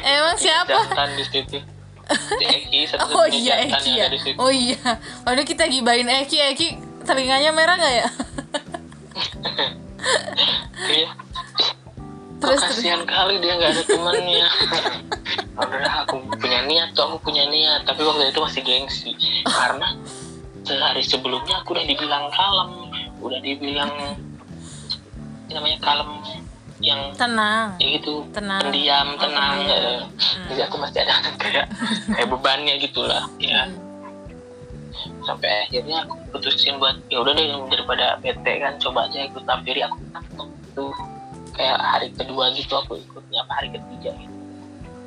[0.00, 0.68] Emang siapa?
[0.68, 1.77] jantan di situ Si
[2.40, 2.80] Eki
[3.14, 4.08] Oh iya Eki ya.
[4.08, 4.80] ada di situ Oh iya.
[5.28, 6.68] Waduh kita gibain Eki, Eki
[7.04, 8.08] telinganya merah nggak ya?
[10.88, 11.10] Iya.
[12.38, 14.46] Terus Kok kasihan kali dia nggak ada temannya
[15.58, 19.10] udah aku punya niat tuh aku punya niat tapi waktu itu masih gengsi
[19.42, 19.98] karena
[20.62, 22.70] sehari sebelumnya aku udah dibilang kalem
[23.18, 23.90] udah dibilang
[25.50, 26.22] namanya kalem
[26.78, 27.74] yang tenang.
[27.76, 28.62] ya gitu Tenang.
[28.62, 29.82] pendiam Oh, tenang pendiam.
[29.82, 30.00] eh.
[30.46, 31.66] jadi aku masih ada kayak
[32.08, 33.66] kayak bebannya gitulah ya
[35.20, 39.82] sampai akhirnya aku putusin buat ya udah deh daripada bete kan coba aja ikut tampiri
[39.82, 39.98] aku
[40.64, 40.84] itu
[41.52, 44.34] kayak hari kedua gitu aku ikutnya apa hari ketiga gitu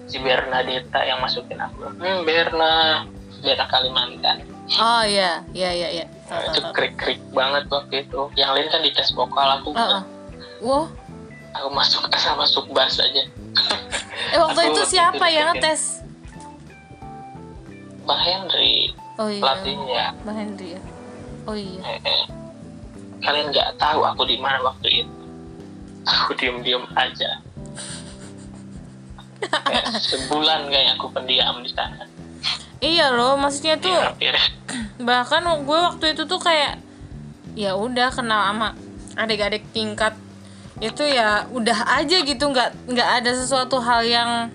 [0.05, 3.03] si Bernadetta yang masukin aku hmm Berna
[3.39, 4.37] Berna Kalimantan
[4.71, 6.05] Oh iya, iya iya iya.
[6.31, 9.99] Nah, itu krik krik banget waktu itu yang lain kan di tes vokal aku Oh,
[9.99, 10.03] oh.
[10.61, 10.83] Wow.
[11.51, 13.23] Aku masuk asal masuk bass aja
[14.31, 15.99] Eh waktu Aku itu siapa yang ngetes?
[18.07, 19.41] Bang Henry Oh iya.
[19.43, 20.81] pelatihnya Bang Hendri ya.
[21.45, 21.81] Oh iya.
[21.83, 22.23] Eh, eh.
[23.21, 25.13] kalian nggak tahu aku di mana waktu itu
[26.07, 27.37] aku diem diem aja
[30.09, 32.07] sebulan kayak aku pendiam di sana
[32.81, 34.47] Iya loh, maksudnya tuh ya, akhirnya
[35.07, 36.81] bahkan gue waktu itu tuh kayak
[37.53, 38.73] ya udah kenal sama
[39.13, 40.17] adik-adik tingkat
[40.81, 44.49] itu ya udah aja gitu nggak nggak ada sesuatu hal yang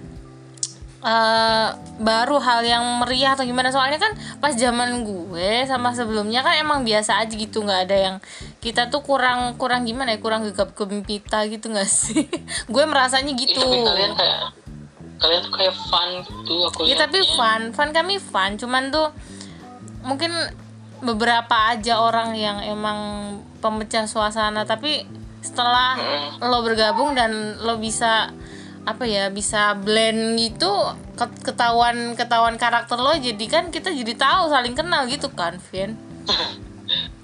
[1.06, 1.68] eh,
[2.02, 3.70] baru hal yang meriah atau gimana.
[3.70, 4.12] Soalnya kan
[4.42, 8.16] pas zaman gue sama sebelumnya kan emang biasa aja gitu nggak ada yang
[8.58, 12.26] kita tuh kurang kurang gimana ya kurang gegap gempita gitu nggak sih?
[12.74, 13.62] Gue merasanya gitu.
[13.62, 14.40] Tapi kalian kayak
[15.16, 19.08] kalian tuh kayak fun gitu aku Ya tapi fun, fun kami fun, cuman tuh
[20.04, 20.34] mungkin
[21.00, 22.98] beberapa aja orang yang emang
[23.60, 25.04] pemecah suasana tapi
[25.46, 26.42] setelah Mm.
[26.42, 28.34] lo bergabung dan lo bisa
[28.82, 30.70] apa ya bisa blend gitu
[31.14, 35.94] ket- ketahuan ketahuan karakter lo jadi kan kita jadi tahu saling kenal gitu kan Vin?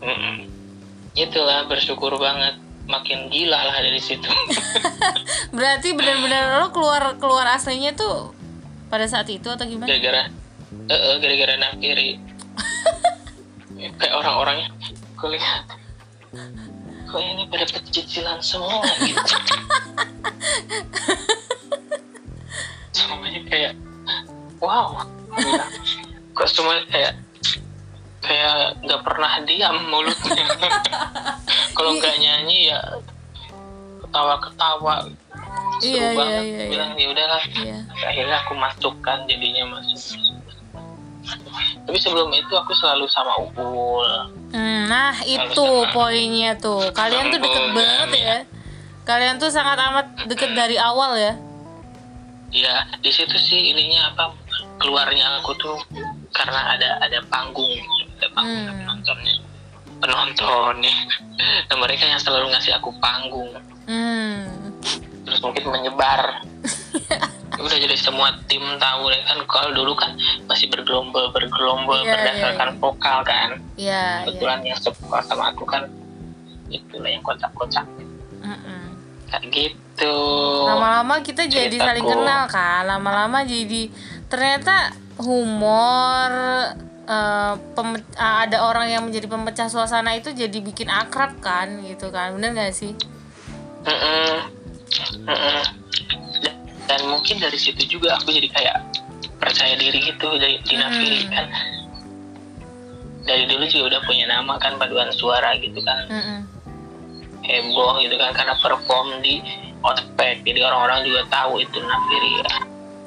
[0.00, 0.46] Mm-mm.
[1.12, 2.56] itulah bersyukur banget.
[2.82, 4.26] Makin gila lah dari situ.
[5.54, 8.34] Berarti benar-benar lo keluar keluar aslinya tuh
[8.88, 9.86] pada saat itu atau gimana?
[9.86, 10.26] Gara-gara
[10.88, 12.18] eh, eh, gara-gara nampiri
[14.02, 14.74] kayak orang-orangnya
[15.14, 15.62] aku lihat
[17.12, 19.20] kok ini pada pecicilan semua gitu
[22.96, 23.72] semuanya kayak
[24.64, 25.04] wow
[25.36, 25.64] gila.
[26.32, 27.12] kok semuanya kayak
[28.24, 30.46] kayak nggak pernah diam mulutnya
[31.76, 32.80] kalau nggak nyanyi ya
[34.00, 35.20] ketawa-ketawa seru
[35.82, 36.68] Iya, iya, banget iya, iya.
[36.70, 37.78] bilang ya udahlah Iya.
[38.06, 40.20] akhirnya aku masukkan jadinya masuk
[41.82, 44.06] tapi sebelum itu aku selalu sama Upul
[44.52, 46.92] Hmm, nah itu poinnya tuh.
[46.92, 48.20] Kalian tuh deket banget ya.
[48.20, 48.38] ya.
[49.02, 51.32] Kalian tuh sangat amat deket dari awal ya.
[52.52, 54.28] ya di situ sih ininya apa
[54.76, 55.80] keluarnya aku tuh
[56.30, 57.80] karena ada ada panggung
[58.12, 58.76] ada panggung Hmm.
[58.76, 59.34] penontonnya
[59.96, 60.96] penontonnya
[61.64, 63.56] dan mereka yang selalu ngasih aku panggung
[63.88, 64.68] Hmm.
[65.22, 66.42] Terus mungkin menyebar
[67.62, 72.68] udah jadi semua tim tahu deh kan kalau dulu kan masih bergelombol bergelombol Iya, berdasarkan
[72.68, 72.78] iya.
[72.78, 74.04] vokal kan Iya, iya.
[74.24, 75.86] kebetulan yang suka sama aku kan
[76.68, 77.86] itulah yang kocak-kocak
[78.40, 78.82] Mm-mm.
[79.28, 80.16] kayak gitu
[80.64, 81.86] Lama-lama kita jadi ceritaku.
[81.86, 82.82] saling kenal kan.
[82.82, 83.86] Lama-lama jadi
[84.26, 86.30] ternyata humor
[87.70, 92.32] peme- ah, ada orang yang menjadi pemecah suasana itu jadi bikin akrab kan gitu kan.
[92.32, 92.96] Bener gak sih?
[93.84, 94.61] Mm-mm.
[95.22, 95.60] Mm-mm.
[96.82, 98.76] Dan- mungkin dari situ juga aku jadi kayak
[99.38, 101.30] percaya diri gitu dari di Nafiri Hmm.
[101.30, 101.46] kan
[103.22, 106.40] dari dulu juga udah punya nama kan paduan suara gitu kan Mm-mm.
[107.42, 109.40] heboh gitu kan karena perform di
[109.82, 112.50] Outback jadi orang-orang juga tahu itu Nafiri ya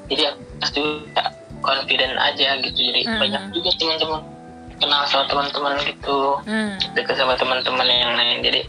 [0.08, 1.24] jadi aku pasti juga
[1.60, 3.20] confident aja gitu jadi Mhm.
[3.20, 4.22] banyak juga teman-teman
[4.76, 6.74] kenal sama teman-teman gitu Mm.
[6.94, 8.62] dekat sama teman-teman yang lain jadi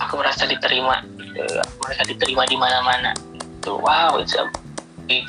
[0.00, 1.00] aku merasa diterima.
[1.36, 3.12] Aku merasa diterima di mana-mana
[3.66, 3.82] gitu.
[3.82, 4.46] wow it's a
[5.10, 5.26] big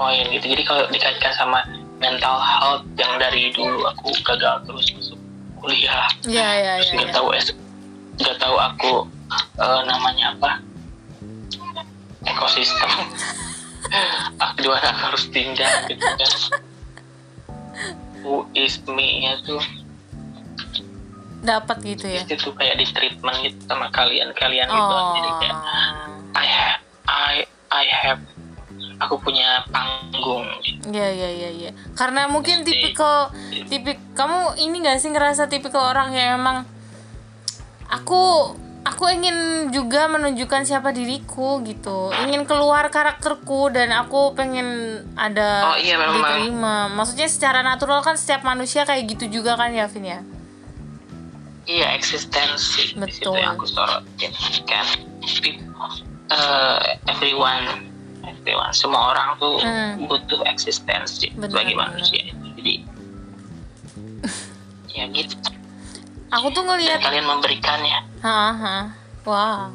[0.00, 1.60] point gitu jadi kalau dikaitkan sama
[2.00, 5.20] mental health yang dari dulu aku gagal terus masuk
[5.60, 6.94] kuliah Iya, iya, terus iya.
[6.96, 7.16] nggak iya.
[7.20, 7.58] tahu es-
[8.16, 8.92] nggak tahu aku
[9.60, 10.50] eh, namanya apa
[12.24, 12.88] ekosistem
[14.48, 16.32] aku aku harus tinggal gitu kan
[18.24, 19.60] who is me nya tuh
[21.44, 22.24] Dapat gitu ya.
[22.24, 25.12] itu kayak di treatment gitu sama kalian-kalian gitu Oh.
[25.14, 25.56] jadi kayak
[26.34, 27.34] I have I
[27.68, 28.20] I have
[28.96, 30.88] aku punya panggung gitu.
[30.88, 31.70] Iya iya iya iya.
[31.92, 33.28] Karena mungkin tipikal
[33.66, 36.64] tipik kamu ini gak sih ngerasa tipikal orang yang emang
[37.86, 39.36] aku aku ingin
[39.70, 42.12] juga menunjukkan siapa diriku gitu.
[42.20, 44.66] Ingin keluar karakterku dan aku pengen
[45.14, 46.20] ada Oh, iya, memang.
[46.20, 46.76] diterima.
[46.90, 50.20] Maksudnya secara natural kan setiap manusia kayak gitu juga kan ya Vin ya.
[51.64, 53.40] Iya eksistensi di situ Betul.
[53.40, 54.32] yang aku sorotin
[54.68, 54.86] kan
[56.30, 57.88] eh, everyone
[58.24, 60.04] everyone semua orang tuh Hmm.
[60.08, 62.22] butuh eksistensi Benar, sebagai manusia
[62.56, 62.74] jadi
[64.96, 65.36] ya gitu
[66.34, 68.90] Aku tuh dan ngelihat kalian memberikannya Haha.
[69.22, 69.70] Wah.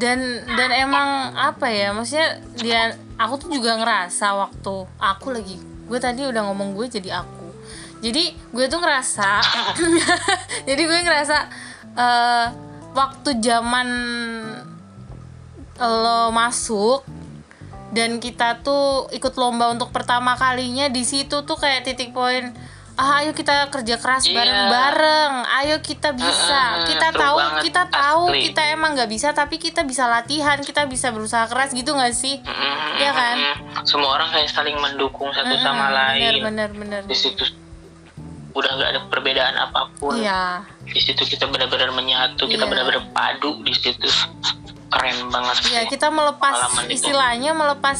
[0.00, 0.18] Dan
[0.56, 1.92] dan emang apa ya?
[1.92, 2.80] Maksudnya dia
[3.20, 7.45] aku tuh juga ngerasa waktu aku lagi gue tadi udah ngomong gue jadi aku.
[7.98, 9.30] Jadi gue tuh ngerasa
[10.68, 11.36] jadi gue ngerasa
[11.92, 12.46] eh,
[12.92, 13.88] waktu zaman
[15.76, 17.04] lo masuk
[17.88, 22.52] dan kita tuh ikut lomba untuk pertama kalinya di situ tuh kayak titik poin
[22.94, 24.32] ah ayo kita kerja keras Iya.
[24.34, 28.40] bareng-bareng ayo kita bisa Mm-mm, kita tahu banget, kita tahu asli.
[28.42, 32.40] kita emang nggak bisa tapi kita bisa latihan kita bisa berusaha keras gitu nggak sih
[32.40, 33.36] Mm-mm, Iya kan?
[33.84, 37.44] semua orang kayak saling mendukung satu Mm-mm, sama lain bener bener bener di situ
[38.56, 42.70] udah nggak ada perbedaan apa pun iya di situ kita benar-benar menyatu kita Iya.
[42.72, 44.08] benar-benar padu di situ
[44.86, 46.94] keren banget Iya, kita melepas Pengalaman itu.
[46.96, 47.98] istilahnya melepas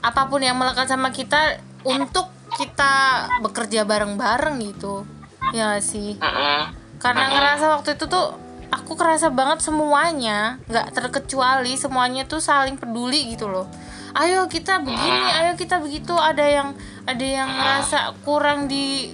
[0.00, 2.92] apa pun yang melekat sama kita untuk kita
[3.40, 5.08] bekerja bareng-bareng gitu.
[5.50, 6.14] Ya sih.
[6.14, 6.60] Mm-mm.
[7.00, 7.34] Karena Mm-mm.
[7.34, 8.36] ngerasa waktu itu tuh
[8.68, 13.64] aku kerasa banget semuanya, nggak terkecuali semuanya tuh saling peduli gitu loh.
[14.12, 16.12] Ayo kita begini, ayo kita begitu.
[16.12, 16.68] Ada yang
[17.02, 19.10] ada yang ngerasa kurang di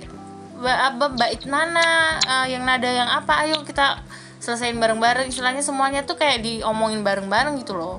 [0.60, 1.88] ba- apa bait mana,
[2.20, 4.00] eh, yang nada yang apa, ayo kita
[4.36, 5.26] selesain bareng-bareng.
[5.26, 7.98] Istilahnya semuanya tuh kayak diomongin bareng-bareng gitu loh.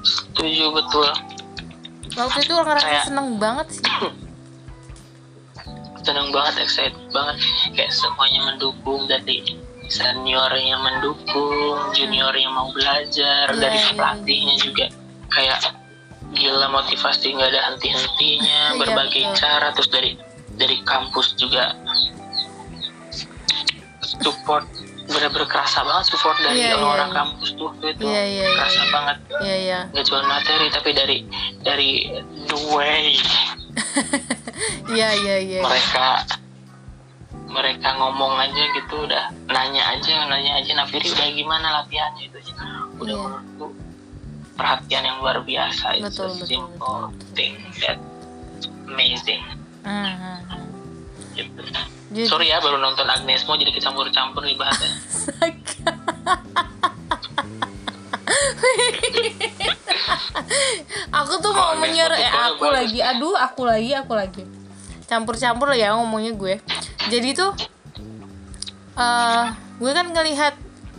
[0.00, 1.06] setuju betul
[2.12, 3.84] Waktu itu ngerasa Kayak- seneng banget sih.
[6.00, 7.36] seneng banget excited banget
[7.74, 9.44] kayak semuanya mendukung dari
[9.86, 11.54] seniornya mendukung
[11.92, 14.86] juniornya mau belajar Iya, dari iya, pelatihnya juga
[15.28, 15.58] kayak
[16.32, 19.36] gila motivasi nggak ada henti-hentinya Iya, berbagai betul.
[19.36, 20.10] cara terus dari
[20.58, 21.72] dari kampus juga
[24.02, 24.66] support
[25.08, 27.16] bener-bener kerasa banget support dari Iya, iya, orang-orang iya.
[27.16, 28.48] kampus tuh itu Iya, iya, iya.
[28.52, 29.78] kerasa banget Iya iya.
[29.88, 31.16] nggak cuma materi tapi dari
[31.64, 31.90] dari
[32.44, 33.16] the way
[34.96, 35.60] Iya iya iya.
[35.64, 36.26] mereka
[37.48, 42.52] mereka ngomong aja gitu udah nanya aja nanya aja Nafiri udah gimana latihannya itu aja
[43.00, 43.16] udah Iya.
[43.16, 43.66] menurutku
[44.58, 47.00] perhatian yang luar biasa itu Betul, betul, simple
[47.32, 47.96] thing that
[48.84, 49.40] amazing
[51.34, 51.60] Gitu.
[52.08, 54.96] Jadi- sorry ya baru nonton Agnesmo jadi kecampur-campur nih bahasanya.
[61.12, 62.76] Aku tuh mau Kok menyer eh, aku bagus.
[62.84, 64.42] lagi aduh aku lagi aku lagi.
[65.08, 66.54] Campur-campur ya ngomongnya gue.
[67.08, 67.52] Jadi tuh
[68.98, 69.44] eh
[69.78, 70.54] gue kan ngelihat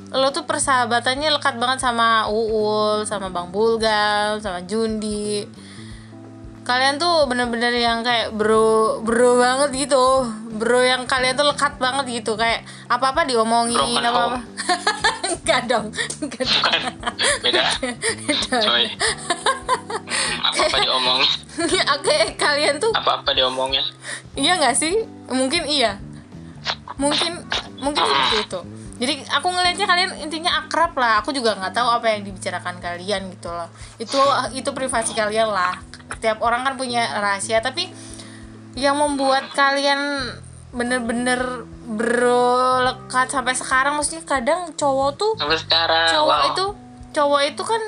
[0.10, 5.46] lo tuh persahabatannya lekat banget sama Uul sama Bang Bulgal sama Jundi
[6.70, 10.30] kalian tuh bener-bener yang kayak bro bro banget gitu.
[10.54, 12.38] Bro yang kalian tuh lekat banget gitu.
[12.38, 14.40] Kayak apa apa diomongin Broken apa apa
[15.34, 15.90] enggak dong
[16.22, 16.62] enggak dong.
[16.62, 16.82] bukan.
[17.42, 17.64] Beda.
[18.54, 18.86] Coy.
[20.46, 21.32] Apa apa diomongin
[21.98, 23.82] Oke, kalian tuh apa apa diomongin.
[24.38, 24.94] Iya nggak sih?
[25.26, 25.98] Mungkin iya.
[27.02, 27.50] Mungkin
[27.82, 28.62] mungkin seperti itu.
[29.00, 31.24] Jadi aku ngelihatnya kalian intinya akrab lah.
[31.26, 33.74] Aku juga nggak tahu apa yang dibicarakan kalian gitu loh.
[33.98, 34.22] Itu
[34.54, 37.90] itu privasi kalian lah setiap orang kan punya rahasia tapi
[38.78, 40.34] yang membuat kalian
[40.70, 46.50] bener-bener berlekat sampai sekarang maksudnya kadang cowok tuh sampai sekarang cowok wow.
[46.54, 46.66] itu
[47.10, 47.82] cowok itu kan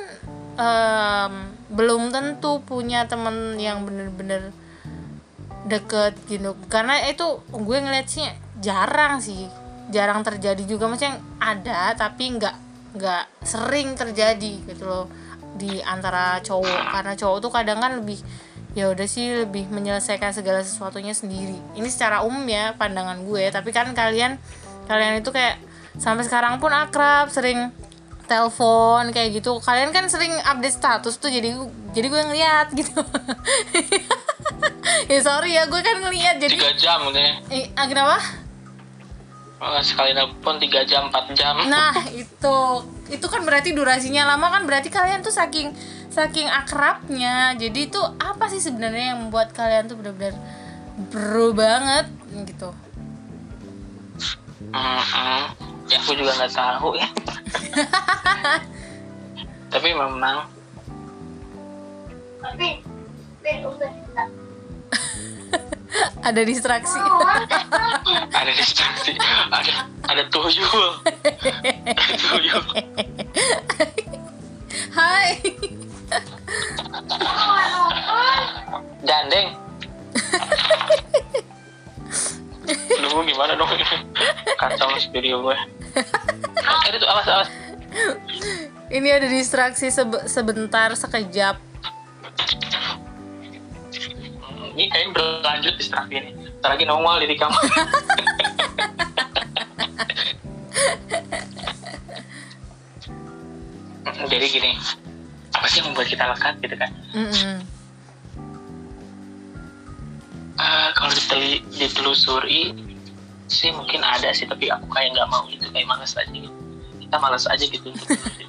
[0.58, 1.34] em,
[1.72, 4.52] belum tentu punya temen yang bener-bener
[5.66, 6.58] deket gitu.
[6.68, 8.28] Karena itu gue ngeliat sih
[8.60, 9.48] jarang sih
[9.94, 10.92] jarang terjadi juga.
[10.92, 12.56] Maksudnya ada tapi nggak
[12.92, 15.08] nggak sering terjadi gitu loh
[15.62, 16.82] di antara cowok.
[16.90, 18.18] Karena cowok tuh kadang kan lebih
[18.74, 21.56] ya udah sih lebih menyelesaikan segala sesuatunya sendiri.
[21.78, 23.54] Ini secara umum ya pandangan gue.
[23.54, 24.42] Tapi kan kalian
[24.90, 25.62] kalian itu kayak
[26.02, 27.70] sampai sekarang pun akrab sering
[28.26, 29.62] telepon kayak gitu.
[29.62, 31.54] Kalian kan sering update status tuh jadi
[31.94, 32.98] jadi gue ngeliat gitu.
[35.08, 38.18] Ya sorry ya gue kan ngeliat jadi tiga jam ya eh, ah, kenapa?
[39.62, 41.54] Oh, sekali nelpon tiga jam empat jam.
[41.70, 42.58] Nah itu
[43.12, 45.76] itu kan berarti durasinya lama kan berarti kalian tuh saking
[46.08, 47.54] saking akrabnya.
[47.60, 50.36] Jadi itu apa sih sebenarnya yang membuat kalian tuh benar-benar
[51.12, 52.08] bro banget
[52.48, 52.72] gitu?
[54.72, 55.42] Mm-mm.
[55.92, 57.10] ya aku juga nggak tahu ya.
[59.74, 60.48] Tapi memang
[66.28, 67.00] ada distraksi.
[68.42, 69.14] Ada distraksi.
[69.52, 70.90] Ada ada tuyul.
[71.06, 72.64] Ada tuyul.
[74.92, 75.38] Hai.
[79.06, 79.48] Gandeng.
[82.72, 83.70] Aduh gimana dong?
[84.58, 85.58] Kacau video gue.
[86.66, 87.50] Oke itu awas awas.
[88.92, 91.60] Ini ada distraksi sebe- sebentar sekejap
[94.82, 96.34] ini kayaknya berlanjut distraksi ini.
[96.58, 97.62] Ntar lagi nongol di kamar.
[104.32, 104.72] Jadi gini
[105.52, 106.90] apa sih yang membuat kita lekat gitu kan?
[107.14, 107.58] Mm-mm.
[110.58, 112.74] Eh, kalau diteli- ditelusuri
[113.52, 116.50] sih mungkin ada sih tapi aku kayak nggak mau gitu kayak malas aja gitu.
[116.98, 117.92] Kita malas aja gitu.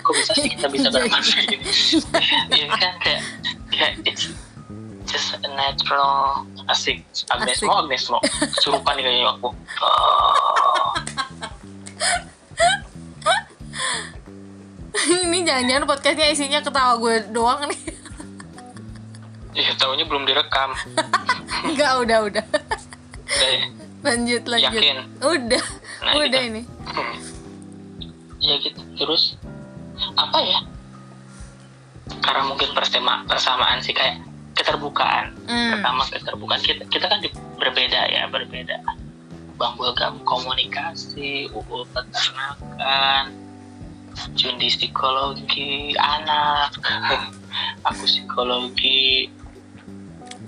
[0.01, 1.65] Kok bisa sih kita bisa bermain gini?
[2.49, 3.21] Ini kan kayak
[3.75, 3.93] kayak
[5.13, 7.05] just a natural asik.
[7.29, 7.69] Agnes Asik.
[7.69, 8.21] mau Agnes mau
[8.65, 9.49] surupan nih kayaknya aku.
[9.53, 10.93] Oh,
[15.29, 17.81] ini jangan-jangan podcastnya isinya ketawa gue doang nih.
[19.53, 20.73] Ya tahunya belum direkam.
[21.69, 22.45] Enggak udah udah.
[23.29, 23.65] Udah ya?
[24.03, 24.73] Lanjut lanjut.
[24.73, 24.97] Yakin?
[25.21, 25.65] udah
[26.03, 26.49] Nah, udah gitu.
[26.49, 26.63] ini.
[28.43, 28.83] Ya gitu.
[28.99, 29.39] Terus
[30.19, 30.67] apa ya?
[32.27, 34.19] Karena mungkin persema persamaan sih kayak
[34.55, 35.35] keterbukaan.
[35.49, 35.79] Hmm.
[35.79, 36.61] pertama keterbukaan.
[36.63, 37.19] Kita kita kan
[37.59, 38.79] berbeda ya berbeda.
[39.61, 43.31] Bang Bulgam komunikasi UU peternakan
[44.37, 46.77] Jundi psikologi anak
[47.89, 49.33] aku psikologi.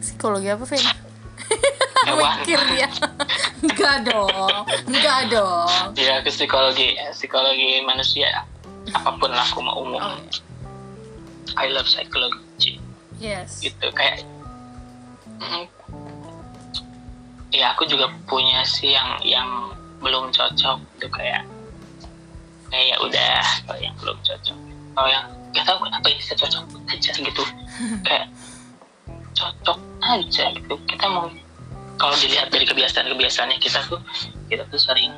[0.01, 0.85] Psikologi apa Vin?
[2.45, 2.89] mikir dia.
[3.65, 5.97] Enggak dong enggak dong.
[5.97, 8.45] Ya ke psikologi psikologi manusia.
[8.93, 9.97] Apa pun lah aku mau umum.
[9.97, 10.13] Oh,
[11.57, 12.44] I love psychology
[13.21, 13.61] yes.
[13.63, 14.23] Gitu kayak
[15.41, 15.65] mm,
[17.55, 19.49] ya aku juga punya sih yang yang
[20.03, 21.47] belum cocok gitu kayak
[22.69, 24.59] kayak ya udah kalau yang belum cocok
[24.95, 27.43] kalau yang gak tahu kenapa ini bisa cocok aja gitu.
[28.07, 28.27] Kayak
[29.35, 30.75] cocok aja gitu.
[30.87, 31.27] Kita mau
[31.99, 34.03] kalau dilihat dari kebiasaan-kebiasaannya kita tuh
[34.51, 35.15] kita tuh sering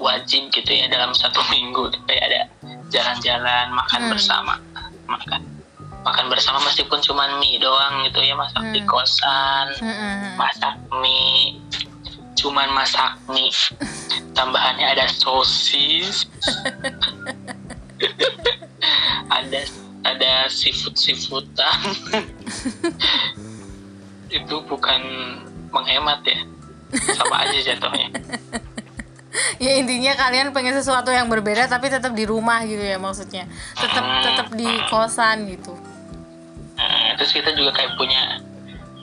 [0.00, 2.40] wajib gitu ya dalam satu minggu kayak ada
[2.88, 4.12] jalan-jalan makan Hmm.
[4.16, 4.54] bersama
[5.04, 5.44] makan
[6.00, 8.88] makan bersama meskipun cuma mie doang gitu ya masak di Hmm.
[8.88, 10.34] kosan Mm-mm.
[10.34, 11.60] masak mie
[12.34, 13.52] cuman masak mie.
[14.32, 16.24] Tambahannya ada sosis.
[19.28, 19.60] Ada
[20.02, 21.78] ada seafood seafoodan.
[24.32, 25.00] Itu bukan
[25.68, 26.40] menghemat ya
[27.14, 28.08] sama aja jatuhnya.
[29.60, 33.44] Ya intinya kalian pengen sesuatu yang berbeda tapi tetap di rumah gitu ya maksudnya.
[33.76, 35.76] Tetap tetap di kosan gitu
[37.10, 38.38] Nah, terus kita juga kayak punya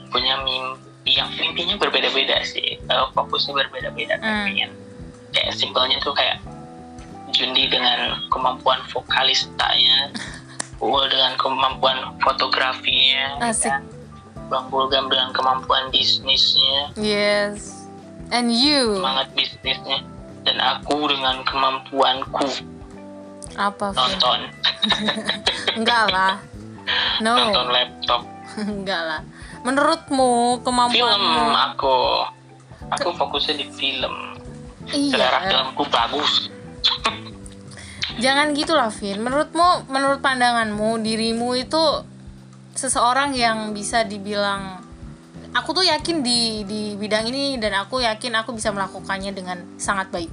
[0.08, 2.80] punya mimpi yang mimpinya berbeda-beda sih.
[2.80, 4.48] Eh, fokusnya berbeda-beda Hmm.
[4.48, 4.72] pengen
[5.28, 6.40] kayak simpelnya tuh kayak
[7.28, 10.08] Jundi dengan kemampuan vokalistanya
[10.80, 13.68] Uul dengan kemampuan fotografinya ya Asik.
[13.68, 13.84] kan?
[14.48, 16.96] Bang Bulgam dengan kemampuan bisnisnya.
[16.96, 17.84] Yes.
[18.32, 18.96] And you.
[18.96, 20.00] Semangat bisnisnya.
[20.48, 22.48] Dan aku dengan kemampuanku.
[23.60, 24.48] Apa nonton.
[25.76, 26.40] Enggak lah
[27.24, 27.32] no.
[27.34, 28.22] Nonton laptop.
[28.78, 29.20] Enggak lah.
[29.62, 31.96] Menurutmu film kemampuanmu aku.
[32.98, 34.14] Aku fokusnya di film.
[34.88, 36.48] Selera iya filmku bagus.
[38.18, 39.20] Jangan gitu lah Vin.
[39.20, 41.84] Menurutmu menurut pandanganmu dirimu itu
[42.72, 44.80] seseorang yang bisa dibilang
[45.52, 50.08] aku tuh yakin di di bidang ini dan aku yakin aku bisa melakukannya dengan sangat
[50.08, 50.32] baik.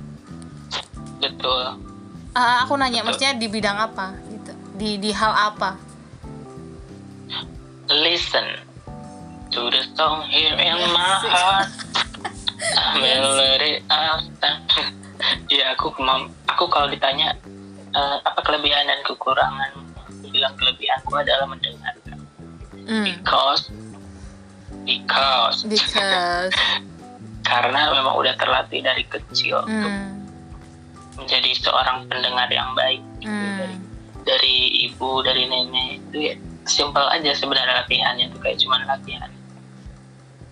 [1.20, 1.76] Betul.
[2.36, 4.16] Ah, aku nanya maksudnya di bidang apa?
[4.32, 4.52] Gitu.
[4.80, 5.85] Di di hal apa
[7.90, 8.46] listen
[9.52, 11.70] to the song here in my heart.
[12.56, 14.54] A melody after
[15.54, 15.92] ya aku
[16.48, 17.36] aku kalau ditanya
[17.94, 19.76] eh, apa kelebihan dan kekurangan
[20.08, 22.18] aku bilang kelebihanku adalah mendengarkan.
[22.86, 23.06] Hmm.
[23.06, 23.70] because
[24.86, 25.66] because.
[25.66, 26.54] Because.
[27.50, 30.26] Karena memang udah terlatih dari kecil untuk hmm.
[31.22, 33.30] menjadi seorang pendengar yang baik gitu.
[33.30, 33.78] dari
[34.26, 34.56] dari
[34.90, 36.36] ibu dari nenek itu ya
[36.66, 39.30] simpel aja sebenarnya latihannya tuh kayak cuman latihan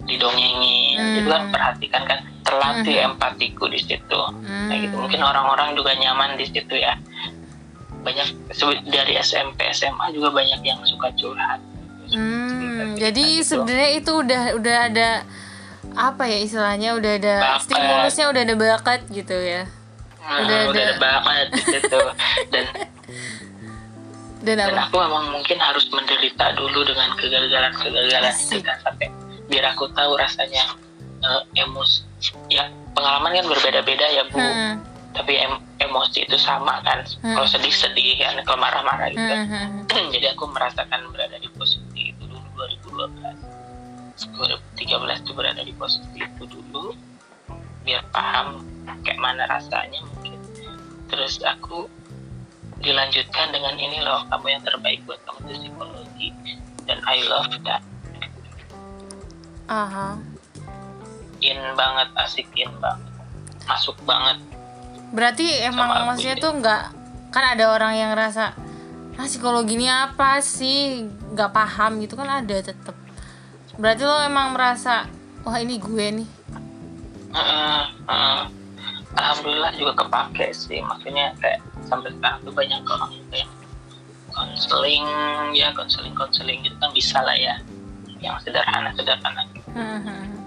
[0.04, 1.18] didongengin Hmm.
[1.18, 3.08] itu kan perhatikan kan terlatih Hmm.
[3.10, 4.68] empatiku di situ Hmm.
[4.68, 6.94] kayak gitu mungkin orang-orang juga nyaman di situ ya
[8.04, 8.28] banyak
[8.86, 11.60] dari SMP SMA juga banyak yang suka curhat
[12.04, 13.48] Hmm, Cerita-cerita jadi gitu.
[13.48, 15.10] sebenarnya itu udah udah ada
[15.96, 17.62] apa ya istilahnya udah ada Bakat.
[17.64, 19.64] stimulusnya udah ada bakat gitu ya
[20.20, 20.84] Nah, Udah udah, ada.
[20.88, 22.00] ada banget di situ
[22.54, 22.64] dan
[24.44, 24.92] dan dan apa?
[24.92, 29.08] aku memang mungkin harus menderita dulu dengan kegagalan-kegagalan itu kan sampai
[29.48, 30.64] biar aku tahu rasanya
[31.24, 32.04] eh, emos
[32.52, 34.38] ya pengalaman kan berbeda-beda ya bu.
[34.40, 34.84] Hmm,
[35.16, 37.02] tapi em- emosi itu sama kan.
[37.24, 37.40] Hmm.
[37.40, 39.24] kalau sedih-sedih kan kalau marah-marah gitu.
[39.24, 40.08] Hmm, hmm, hmm.
[40.14, 42.48] jadi aku merasakan berada di posisi itu dulu
[43.00, 43.54] 2012
[44.78, 46.92] 2013 itu berada di posisi itu dulu.
[47.84, 48.64] Biar paham
[49.04, 50.40] kayak mana rasanya mungkin.
[51.12, 51.88] Terus aku
[52.84, 56.30] dilanjutkan dengan ini loh kamu yang terbaik buat kamu itu psikologi.
[56.84, 57.82] Dan I love that.
[59.72, 60.20] Aha.
[61.44, 63.12] in banget asikin banget.
[63.68, 64.40] Masuk banget.
[65.12, 66.84] Berarti emang Sama maksudnya tuh nggak
[67.36, 68.56] kan ada orang yang ngerasa
[69.14, 71.08] ah psikologi ini apa sih?
[71.08, 72.96] Nggak paham gitu kan ada tetep.
[73.76, 75.08] Berarti lo emang merasa
[75.44, 76.30] wah ini gue nih.
[77.34, 78.63] Heeh, heeh.
[79.18, 83.52] Alhamdulillah juga kepake sih maksudnya kayak sampai sekarang tuh banyak orang yang
[84.34, 85.06] konseling
[85.54, 87.56] ya konseling konseling gitu kan bisa lah ya
[88.22, 89.44] yang sederhana sederhana
[89.74, 90.38] Hmm, hmm, hmm.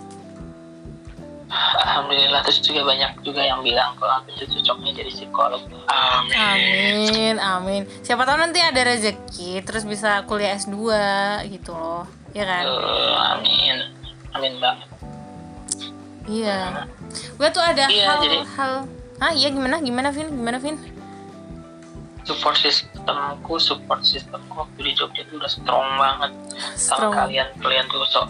[1.83, 7.35] alhamdulillah terus juga banyak juga yang bilang kalau aku itu cocoknya jadi psikolog amin Amin,
[7.43, 7.83] amin.
[8.07, 10.79] Siapa tahu nanti ada rezeki terus bisa kuliah S2
[11.51, 12.07] gitu loh.
[12.39, 12.71] Ya kan?
[12.71, 13.77] Eh, amin
[14.37, 14.86] amin banget
[16.27, 16.87] Iya.
[17.33, 18.73] Gue tuh ada Iya, hal jadi- hal.
[19.17, 19.79] Ah iya gimana?
[19.79, 20.29] Gimana Vin?
[20.29, 20.77] Gimana Vin?
[22.27, 26.35] support systemku support systemku waktu di Jogja itu udah strong banget.
[26.75, 27.15] Strong.
[27.15, 28.27] sama kalian kalian tuh so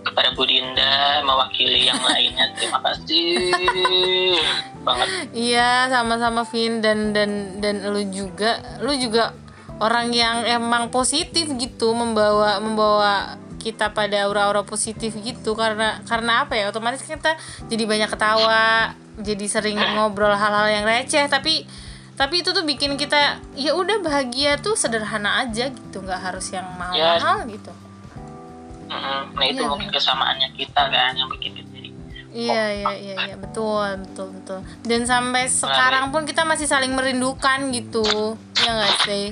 [0.00, 2.46] kepada Bu Dinda mewakili yang lainnya.
[2.54, 3.58] Terima kasih
[4.86, 5.08] banget.
[5.34, 6.78] Iya sama-sama Vin.
[6.78, 9.34] Dan dan dan lu juga lu juga
[9.82, 13.34] orang yang emang positif gitu membawa membawa
[13.68, 19.44] kita pada aura-aura positif gitu karena karena apa ya otomatis kita jadi banyak ketawa jadi
[19.44, 21.68] sering ngobrol hal-hal yang receh tapi
[22.14, 26.66] tapi itu tuh bikin kita ya udah bahagia tuh sederhana aja gitu nggak harus yang
[26.74, 27.70] mahal-mahal gitu
[28.88, 29.36] Mm-mm.
[29.36, 29.68] nah itu Iya.
[29.68, 31.90] mungkin kesamaannya kita kan yang bikin kita jadi
[32.28, 34.60] Iya iya iya iya betul betul betul.
[34.84, 38.04] Dan sampai sekarang pun kita masih saling merindukan gitu.
[38.54, 39.26] Ya nggak sih?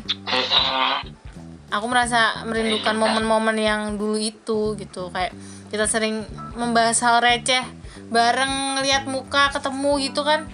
[1.67, 5.11] Aku merasa merindukan momen-momen yang dulu itu gitu.
[5.11, 5.35] Kayak
[5.69, 6.23] kita sering
[6.55, 7.63] membahas hal receh
[8.09, 10.47] bareng lihat muka ketemu gitu kan.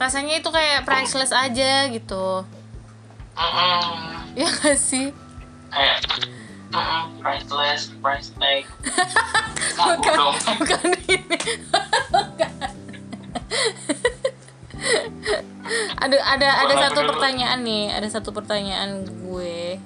[0.00, 2.48] Rasanya itu kayak priceless aja gitu.
[3.34, 4.38] Mm-mm.
[4.38, 5.10] ya gak sih?
[5.68, 5.98] Kayak
[6.70, 8.64] mm-mm, priceless price tag.
[9.74, 10.18] Bukan
[10.62, 11.38] bukan ini.
[15.96, 19.80] Ada ada ada Bukan satu pertanyaan nih ada satu pertanyaan gue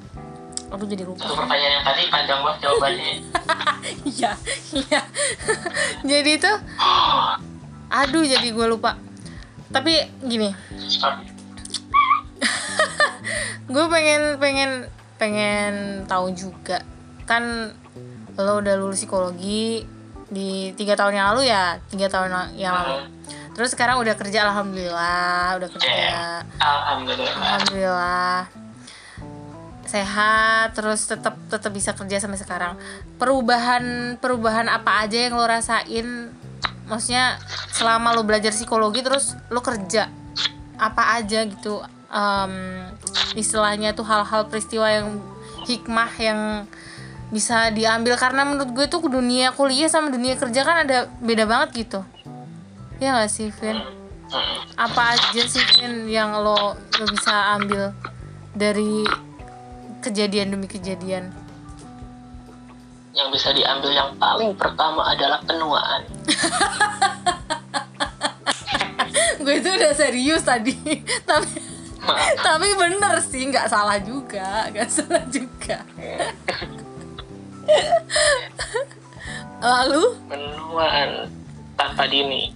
[0.69, 1.25] aku jadi lupa.
[1.25, 3.13] Satu pertanyaan yang tadi panjang banget jawabannya.
[4.05, 4.35] Iya
[4.75, 5.01] iya.
[6.11, 6.53] Jadi itu
[8.01, 9.01] aduh jadi gue lupa.
[9.73, 10.51] Tapi gini.
[13.69, 14.89] Gue pengen pengen
[15.21, 16.81] pengen tahu juga.
[17.25, 17.73] Kan
[18.37, 19.85] lo udah lulus psikologi
[20.29, 21.81] di tiga tahun yang lalu ya?
[21.89, 23.09] Tiga tahun yang lalu.
[23.57, 26.43] Terus sekarang udah kerja alhamdulillah udah kerja.
[26.61, 27.37] Alhamdulillah.
[27.37, 28.68] Alhamdulillah
[29.89, 32.77] sehat terus tetap tetap bisa kerja sampai sekarang.
[33.17, 36.31] Perubahan perubahan apa aja yang lo rasain?
[36.89, 37.41] Maksudnya
[37.73, 40.13] selama lo belajar psikologi terus lo kerja
[40.77, 41.81] apa aja gitu?
[42.09, 42.85] Em,
[43.37, 45.21] istilahnya tuh hal-hal peristiwa yang
[45.65, 46.41] hikmah yang
[47.29, 48.17] bisa diambil.
[48.17, 52.01] Karena menurut gue tuh dunia kuliah sama dunia kerja kan ada beda banget gitu.
[52.99, 53.79] Ya gak sih Vin?
[54.77, 57.93] Apa aja sih Vin yang lo lo bisa ambil
[58.57, 59.05] dari
[60.01, 61.35] kejadian demi kejadian.
[63.15, 66.03] Yang bisa diambil yang paling pertama adalah penuaan.
[69.43, 70.75] Gue itu udah serius tadi.
[71.29, 71.79] Tapi
[72.09, 72.41] Maaf.
[72.47, 75.85] tapi bener sih nggak salah juga nggak salah juga.
[79.61, 80.05] Lalu?
[80.31, 81.29] Penuaan
[81.77, 82.55] tanpa dini.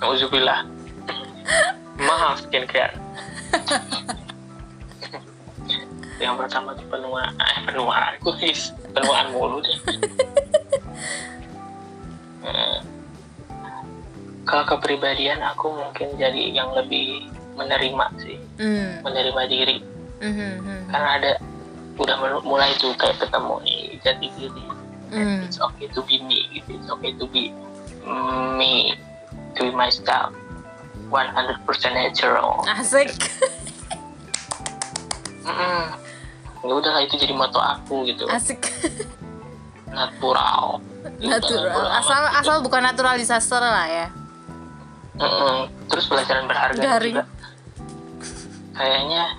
[0.00, 0.64] Nauzubillah.
[2.00, 2.96] Mahal skincare
[6.22, 9.78] yang pertama tuh penuaan eh penuaan kuis penuaan mulu deh.
[12.44, 12.78] Eh,
[14.44, 18.36] kalau kepribadian aku mungkin jadi yang lebih menerima sih.
[18.60, 19.00] Hmm.
[19.00, 19.78] menerima diri.
[20.20, 20.82] Mhm, mhm.
[20.92, 21.32] karena ada
[21.96, 24.64] udah mulai tuh kayak ketemu nih jati diri
[25.14, 25.46] Hmm.
[25.46, 26.74] it's okay to be me gitu.
[26.74, 27.54] It's okay to be
[28.58, 28.98] me
[29.54, 30.34] to be myself.
[31.08, 31.62] 100%
[31.94, 32.66] natural.
[32.66, 33.14] Asik.
[35.46, 36.03] Mm-mm.
[36.64, 38.24] Ya udahlah itu jadi moto aku gitu.
[38.26, 38.58] Asik.
[39.94, 40.80] Natural.
[41.20, 41.86] Natural.
[41.94, 42.40] Asal gitu.
[42.40, 44.08] asal bukan natural disaster lah ya.
[45.14, 45.70] Mm-mm.
[45.86, 47.22] terus pelajaran berharga Garing.
[47.22, 47.30] juga
[48.74, 49.38] kayaknya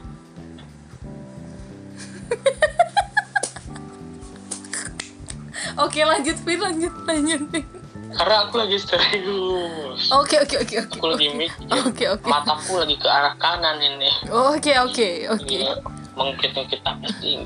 [5.84, 7.68] oke lanjut Vin lanjut lanjut Vin.
[8.16, 10.08] karena aku lagi serius.
[10.16, 10.96] Oke oke oke oke.
[10.96, 11.68] Aku lagi mikir.
[11.84, 12.24] Oke oke.
[12.24, 14.08] Mataku lagi ke arah kanan ini.
[14.32, 15.52] Oke oke oke.
[15.52, 15.76] Iya,
[16.16, 17.43] mengungkit-ungkit apa sih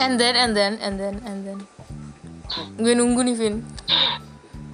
[0.00, 1.58] and then and then and then and then.
[2.78, 3.54] Gue nunggu nih Vin.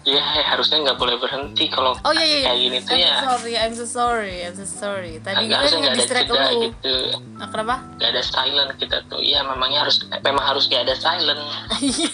[0.04, 2.44] Ya harusnya nggak boleh berhenti kalau oh iya iya iya.
[2.44, 3.08] kayak gini tuh I'm ya.
[3.08, 5.12] so sorry I'm so sorry I'm so sorry.
[5.24, 6.60] Tadi gue nggak ada jeda lu.
[6.68, 6.96] gitu.
[7.40, 7.74] Nah, kenapa?
[7.96, 9.20] Nggak ada silent kita tuh.
[9.24, 11.40] Ya memangnya harus memang harus kayak ada silent.
[11.84, 12.12] Iya.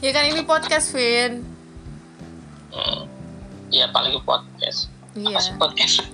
[0.00, 1.44] Ya kan ini podcast Vin.
[2.68, 3.10] Hmm.
[3.68, 4.88] ya apalagi podcast
[5.22, 5.38] iya.
[5.38, 6.06] Apa podcast?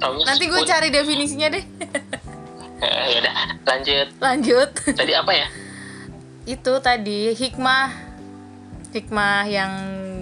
[0.00, 1.64] Nanti gue cari definisinya deh.
[2.76, 4.08] Eh, ya udah lanjut.
[4.20, 4.68] Lanjut.
[4.92, 5.48] Tadi apa ya?
[6.44, 8.04] Itu tadi hikmah.
[8.92, 9.72] Hikmah yang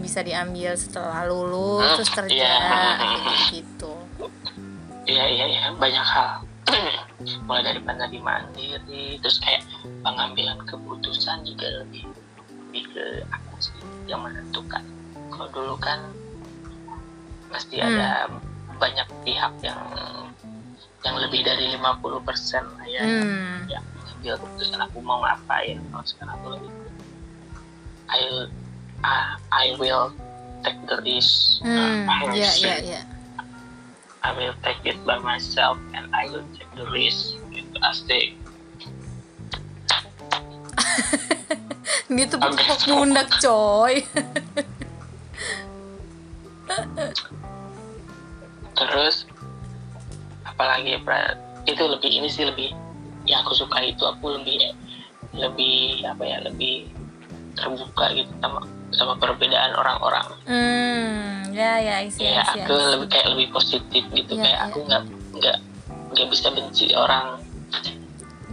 [0.02, 2.54] bisa diambil setelah lulus Hmm, terus kerja iya.
[3.50, 3.94] gitu.
[5.06, 5.62] Iya iya iya.
[5.74, 6.46] Banyak hal.
[7.46, 9.62] Mulai dari pandang mandiri terus kayak
[10.02, 12.06] pengambilan keputusan juga lebih
[12.48, 13.74] lebih ke aku sih
[14.10, 14.82] yang menentukan.
[15.30, 16.02] Kalau dulu kan
[17.54, 17.86] pasti Hmm.
[17.94, 18.26] ada
[18.74, 19.78] banyak pihak yang
[21.06, 23.70] yang lebih dari 50% lah ya hmm.
[23.70, 26.70] yang mengambil keputusan aku mau ngapain kalau sekarang aku lebih
[28.10, 28.20] I
[29.00, 29.16] I,
[29.52, 30.10] I will
[30.66, 33.02] take the risk Hmm, Uh, I ya will ya say, ya.
[34.24, 38.34] I will take it by myself and I will take the risk gitu asik
[42.10, 42.38] Ini tuh
[42.86, 44.04] pundak coy.
[48.74, 49.26] terus
[50.44, 51.00] apalagi ya
[51.64, 52.74] itu lebih ini sih lebih
[53.24, 54.74] yang aku suka itu aku lebih
[55.34, 56.90] lebih apa ya lebih
[57.54, 58.60] terbuka gitu sama
[58.94, 62.62] sama perbedaan orang-orang Hmm, ya ya isi ya isi.
[62.62, 64.66] aku lebih kayak lebih positif gitu Iya, kayak iya.
[64.68, 65.02] aku nggak
[65.34, 65.56] nggak
[66.14, 67.26] nggak bisa benci orang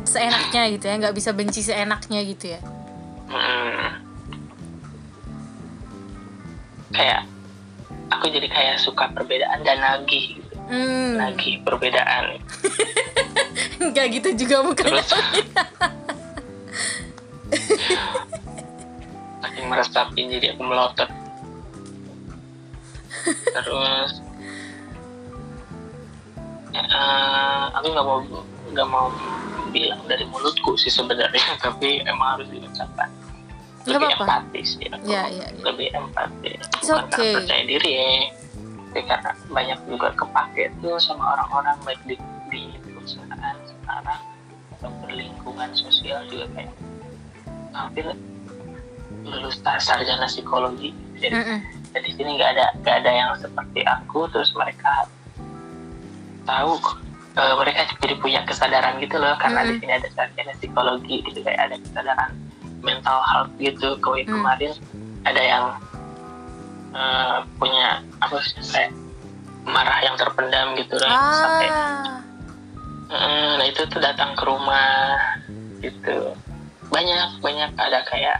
[0.02, 2.60] Seenaknya gitu ya, nggak bisa benci seenaknya gitu ya.
[3.30, 4.02] Hmm.
[6.92, 7.24] kayak
[8.12, 10.56] aku jadi kayak suka perbedaan dan nagih gitu.
[10.68, 12.38] Hmm, nagih perbedaan.
[13.92, 14.86] Nggak gitu juga bukan.
[14.88, 15.10] terus?
[19.42, 21.10] makin meresapin jadi aku melotot.
[23.52, 24.12] Terus?
[26.72, 28.20] Eh, aku nggak mau
[28.72, 29.08] nggak mau
[29.72, 33.08] bilang dari mulutku sih sebenarnya tapi emang harus diucapkan
[33.86, 34.24] Lebih apa-apa.
[34.26, 35.06] empati sih aku.
[35.08, 35.62] Ya, ya, ya.
[35.66, 37.10] lebih empati It's bukan okay.
[37.10, 38.10] karena percaya diri ya
[38.92, 42.16] tapi karena banyak juga kepake tuh sama orang-orang baik di,
[42.52, 44.20] di perusahaan sekarang
[44.76, 46.76] atau berlingkungan sosial juga kayak
[47.72, 48.04] hampir
[49.24, 50.92] lulus sarjana psikologi
[51.24, 51.60] jadi Mm-mm.
[51.96, 55.08] jadi di sini nggak ada nggak ada yang seperti aku terus mereka
[56.44, 56.76] tahu
[57.40, 59.80] eh, mereka jadi punya kesadaran gitu loh karena di Mm.
[59.80, 62.32] sini ada sarjana psikologi gitu kayak ada kesadaran
[62.82, 63.96] mental health gitu.
[63.98, 64.32] Kayak Mm.
[64.34, 64.72] kemarin
[65.24, 65.66] ada yang
[66.92, 68.92] eh, punya apa sih kayak
[69.64, 72.20] marah yang terpendam gitu sampai Ah,
[73.08, 75.16] Eh, nah itu tuh datang ke rumah
[75.80, 76.32] gitu.
[76.88, 77.70] Banyak banyak.
[77.76, 78.38] Ada kayak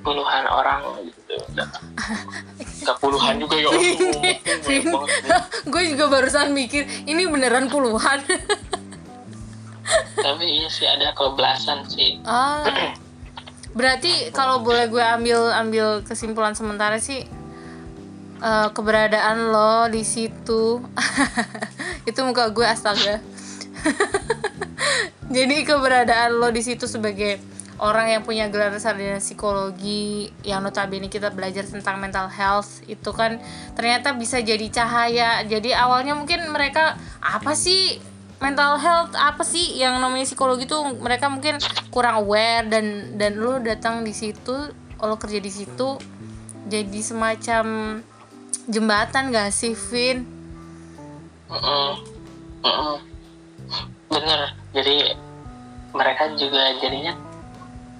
[0.00, 1.34] puluhan orang gitu.
[2.84, 3.68] Nggak puluhan juga ya
[5.72, 8.20] gue juga barusan mikir ini beneran puluhan.
[10.16, 12.64] tapi iya sih ada kebelasan sih ah,
[13.74, 17.26] berarti kalau boleh gue ambil ambil kesimpulan sementara sih
[18.40, 20.80] eh, keberadaan lo di situ
[22.08, 23.20] itu muka gue astaga.
[25.34, 27.40] Jadi keberadaan lo di situ sebagai
[27.80, 33.42] orang yang punya gelar sarjana psikologi yang notabene kita belajar tentang mental health itu kan
[33.74, 35.42] ternyata bisa jadi cahaya.
[35.42, 37.98] Jadi awalnya mungkin mereka apa sih
[38.44, 41.56] mental health apa sih yang namanya psikologi tuh mereka mungkin
[41.88, 44.52] kurang aware dan dan lo datang di situ
[45.00, 45.96] lo kerja di situ
[46.68, 47.64] jadi semacam
[48.64, 50.24] jembatan gak sih Vin?
[51.48, 51.90] Mm-mm.
[52.60, 52.96] Mm-mm.
[54.08, 54.40] bener
[54.72, 55.16] jadi
[55.92, 57.16] mereka juga jadinya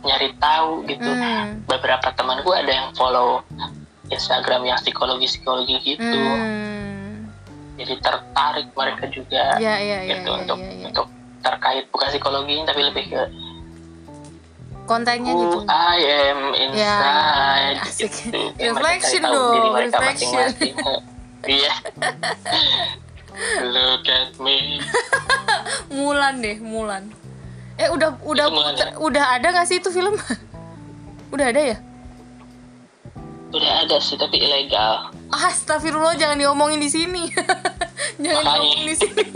[0.05, 1.65] nyari tahu gitu Hmm.
[1.65, 3.41] beberapa teman gue ada yang follow
[4.13, 6.94] Instagram yang psikologi psikologi gitu Hmm.
[7.75, 10.87] Jadi tertarik mereka juga Ya ya ya gitu ya, untuk ya, ya.
[10.89, 11.07] untuk
[11.41, 13.23] terkait bukan psikologinya tapi lebih ke
[14.85, 15.59] kontennya who gitu.
[15.67, 15.99] I
[16.29, 18.11] am inside asik.
[18.13, 18.41] gitu.
[18.61, 20.49] Reflection dong, reflection.
[21.45, 21.75] iya
[23.61, 24.79] look at me
[25.95, 27.11] Mulan deh, Mulan.
[27.75, 28.95] Eh udah udah Mulan ya?
[28.97, 30.15] udah ada gak sih itu film?
[31.35, 31.77] udah ada ya?
[33.55, 37.27] Udah ada sih tapi ilegal Astagfirullah jangan diomongin di sini.
[38.23, 38.55] jangan Makanya.
[38.55, 39.25] diomongin di sini.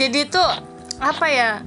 [0.00, 0.48] Jadi tuh
[1.00, 1.60] apa ya?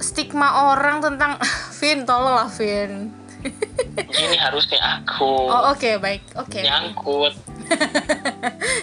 [0.00, 1.36] Stigma orang tentang
[1.80, 3.12] Vin, tolonglah Vin.
[4.16, 6.66] ini harusnya aku Oh oke baik oke.
[6.66, 7.30] nyangkut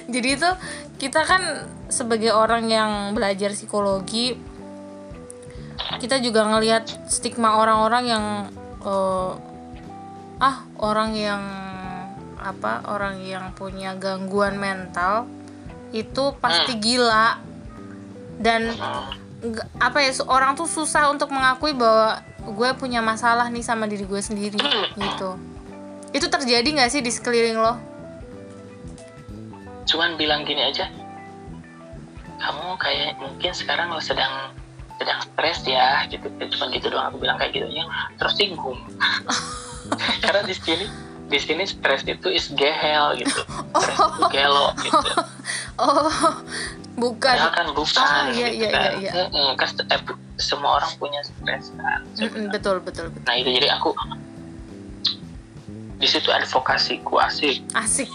[0.08, 0.50] Jadi itu
[0.96, 4.40] kita kan sebagai orang yang belajar psikologi
[5.98, 8.26] kita juga ngelihat stigma orang-orang yang
[8.84, 9.32] eh,
[10.44, 11.44] ah orang yang
[12.44, 15.30] apa orang yang punya gangguan mental
[15.96, 17.40] itu pasti gila.
[18.34, 18.74] Dan
[19.78, 24.20] apa ya orang tuh susah untuk mengakui bahwa gue punya masalah nih sama diri gue
[24.20, 24.60] sendiri
[24.98, 25.38] gitu.
[26.12, 27.78] Itu terjadi nggak sih di sekeliling lo?
[29.88, 30.90] Cuman bilang gini aja
[32.44, 34.52] kamu kayak mungkin sekarang lo sedang
[35.00, 36.26] sedang stres ya gitu.
[36.30, 37.68] Cuman gitu doang aku bilang kayak gitu.
[37.70, 37.86] Ya
[38.18, 38.80] tersinggung
[40.24, 40.86] karena di sini
[41.32, 43.40] di sini stres itu is gehel gitu.
[43.74, 44.98] Stres itu gelo gitu.
[45.74, 46.06] Oh
[46.94, 47.34] bukan.
[47.34, 48.92] Padahal kan bukan Ah, iya, gitu iya, kan.
[49.02, 49.54] iya, iya.
[49.58, 50.02] Kan eh,
[50.38, 52.06] semua orang punya stres kan.
[52.54, 53.26] Betul betul betul.
[53.26, 53.90] Nah itu jadi aku
[55.98, 57.66] di situ advokasiku asik.
[57.74, 58.06] Asik.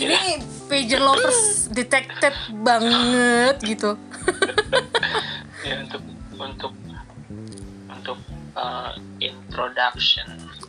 [0.00, 0.40] Ini
[0.70, 2.32] pager lovers detected
[2.64, 3.98] banget gitu
[5.64, 6.02] ya untuk
[6.40, 6.72] untuk
[7.90, 8.18] untuk
[8.56, 10.28] uh, introduction.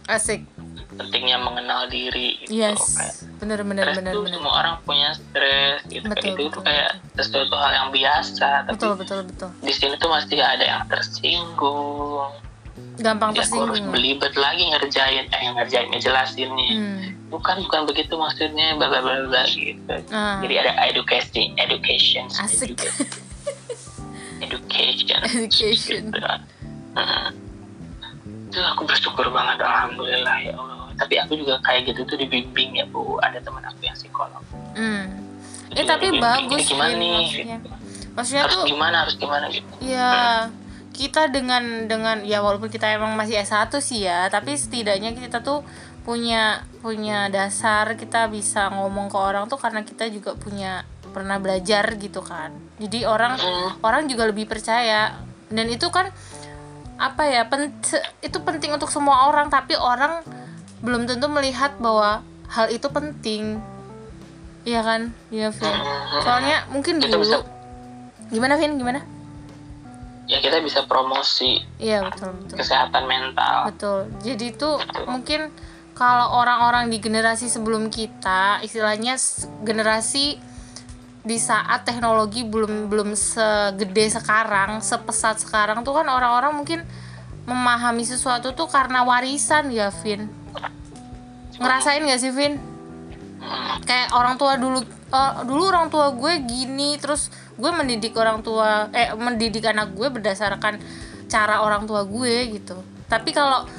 [0.10, 0.44] Asik.
[0.92, 3.00] Pentingnya mengenal diri gitu yes.
[3.00, 4.38] kayak bener bener stres bener tuh bener.
[4.38, 6.06] semua orang punya stres gitu.
[6.06, 9.50] Betul, kayak itu betul, tuh kayak sesuatu hal yang biasa tapi betul betul betul.
[9.64, 12.32] di sini tuh masih ada yang tersinggung.
[13.00, 13.94] Gampang ya aku harus tersinggung.
[13.96, 16.70] belibet lagi ngerjain eh ngerjain ngejelasinnya.
[16.76, 17.02] Hmm.
[17.32, 19.96] bukan bukan begitu maksudnya bla bla bla gitu.
[20.12, 22.28] Ah, jadi ada edukasi education.
[22.36, 22.76] Asik.
[24.44, 26.04] education Education.
[26.12, 26.20] gitu.
[26.92, 27.32] Hmm.
[28.52, 32.86] itu aku bersyukur banget alhamdulillah ya Allah tapi aku juga kayak gitu tuh dibimbing ya
[32.92, 34.44] bu ada teman aku yang psikolog
[34.76, 35.06] hmm.
[35.72, 37.58] eh Jadi tapi dibimbing, bagus gimana nih maksudnya
[38.12, 40.52] maksudnya harus tuh gimana harus gimana gitu ya
[40.92, 45.64] kita dengan dengan ya walaupun kita emang masih S1 sih ya tapi setidaknya kita tuh
[46.04, 51.96] punya punya dasar kita bisa ngomong ke orang tuh karena kita juga punya pernah belajar
[51.96, 52.50] gitu kan.
[52.78, 53.70] Jadi orang Hmm.
[53.80, 55.20] orang juga lebih percaya.
[55.48, 56.08] Dan itu kan
[56.96, 57.76] apa ya pent
[58.20, 59.48] itu penting untuk semua orang.
[59.48, 60.24] Tapi orang
[60.80, 63.60] belum tentu melihat bahwa hal itu penting.
[64.62, 65.02] Iya kan?
[65.28, 65.78] Iya Vin.
[66.20, 67.46] Soalnya mungkin Kita dulu bisa-
[68.28, 68.78] gimana Vin?
[68.78, 69.02] Gimana?
[70.26, 72.56] Ya kita bisa promosi iya betul betul.
[72.56, 73.68] kesehatan mental.
[73.68, 74.08] Betul.
[74.22, 74.70] Jadi itu
[75.04, 75.52] mungkin
[75.92, 79.20] kalau orang-orang di generasi sebelum kita, istilahnya
[79.62, 80.40] generasi
[81.22, 86.80] di saat teknologi belum belum segede sekarang, sepesat sekarang tuh kan orang-orang mungkin
[87.46, 90.30] memahami sesuatu tuh karena warisan ya, Vin.
[91.62, 92.58] Ngerasain gak sih, Vin?
[93.86, 98.90] Kayak orang tua dulu eh, dulu orang tua gue gini, terus gue mendidik orang tua
[98.90, 100.82] eh mendidik anak gue berdasarkan
[101.30, 102.82] cara orang tua gue gitu.
[103.06, 103.70] Tapi kalau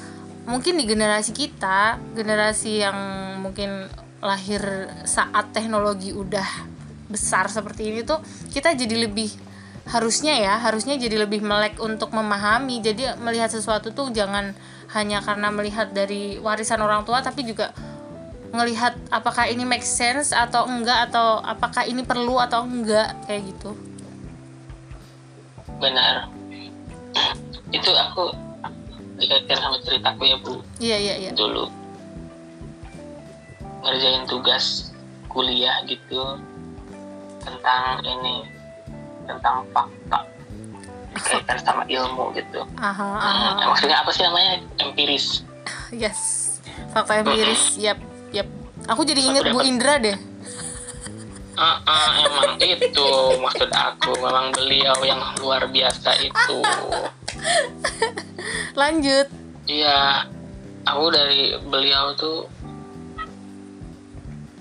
[0.47, 2.99] mungkin di generasi kita, generasi yang
[3.43, 3.91] mungkin
[4.23, 4.63] lahir
[5.03, 6.47] saat teknologi udah
[7.13, 9.29] besar seperti ini tuh kita jadi lebih
[9.83, 12.81] harusnya ya harusnya jadi lebih melek untuk memahami.
[12.81, 14.55] Jadi melihat sesuatu tuh jangan
[14.97, 17.75] hanya karena melihat dari warisan orang tua tapi juga
[18.53, 23.73] ngelihat apakah ini make sense atau enggak atau apakah ini perlu atau enggak kayak gitu.
[25.81, 26.29] Benar.
[27.73, 28.37] Itu aku
[29.17, 30.55] dikaitkan sama ceritaku ya bu.
[30.79, 31.31] Iya iya iya.
[31.33, 31.65] Dulu
[33.83, 34.95] ngerjain tugas
[35.27, 36.39] kuliah gitu
[37.43, 38.47] tentang ini
[39.27, 40.27] tentang fakta
[41.13, 42.65] dikaitkan sama ilmu gitu.
[42.81, 44.65] Aha Hmm, aha maksudnya apa sih namanya?
[44.81, 45.45] Empiris.
[45.93, 46.21] Yes.
[46.97, 47.77] Fakta empiris.
[47.77, 48.01] Yap
[48.33, 48.49] yap.
[48.89, 50.17] Aku jadi inget Bu Indra deh.
[51.53, 53.07] Ah, ah, emang itu
[53.39, 54.17] maksud aku.
[54.19, 56.57] Memang beliau yang luar biasa itu.
[58.81, 59.29] Lanjut.
[59.69, 60.27] Iya
[60.87, 62.47] aku dari beliau tuh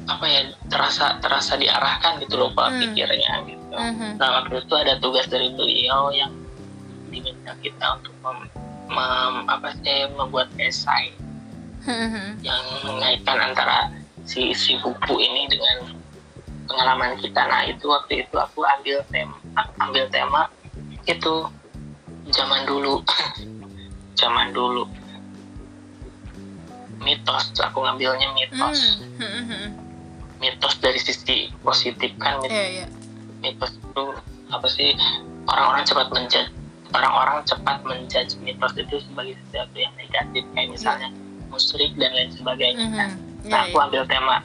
[0.04, 2.82] apa ya terasa terasa diarahkan gitu loh pola Hmm.
[2.82, 4.18] pikirnya gitu Mhm.
[4.18, 6.34] nah waktu itu ada tugas dari beliau yang
[7.08, 8.47] diminta kita untuk mem,
[8.88, 11.14] mem- apa sih membuat esai
[11.82, 12.41] Mhm.
[12.41, 13.89] yang mengaitkan antara
[14.24, 15.97] si si buku ini dengan
[16.66, 19.38] pengalaman kita nah itu waktu itu aku ambil tema
[19.80, 20.41] ambil tema
[21.04, 21.34] itu
[22.30, 23.02] zaman dulu
[24.20, 24.86] zaman dulu
[27.02, 29.91] mitos aku ngambilnya mitos Hmm.
[30.42, 32.86] Mitos dari sisi positif kan mit- iya iya
[33.39, 34.04] mitos itu
[34.50, 34.94] apa sih
[35.46, 36.50] orang-orang cepat menjudge
[36.92, 41.10] orang-orang cepat menjudge mitos itu sebagai sesuatu yang negatif kayak misalnya
[41.48, 42.98] musyrik dan lain sebagainya Mhm.
[42.98, 43.10] kan
[43.42, 44.36] iya Nah, aku iya ambil tema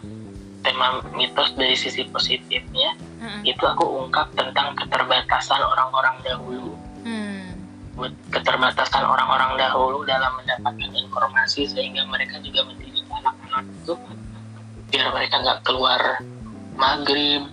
[0.61, 2.91] tema mitos dari sisi positifnya,
[3.23, 3.41] Mhm.
[3.47, 6.75] itu aku ungkap tentang keterbatasan orang-orang dahulu.
[7.07, 7.55] Hmm.
[7.95, 13.95] Buat Keterbatasan orang-orang dahulu dalam mendapatkan informasi sehingga mereka juga mendidik anak-anak itu
[14.91, 16.23] biar mereka nggak keluar
[16.77, 17.49] maghrib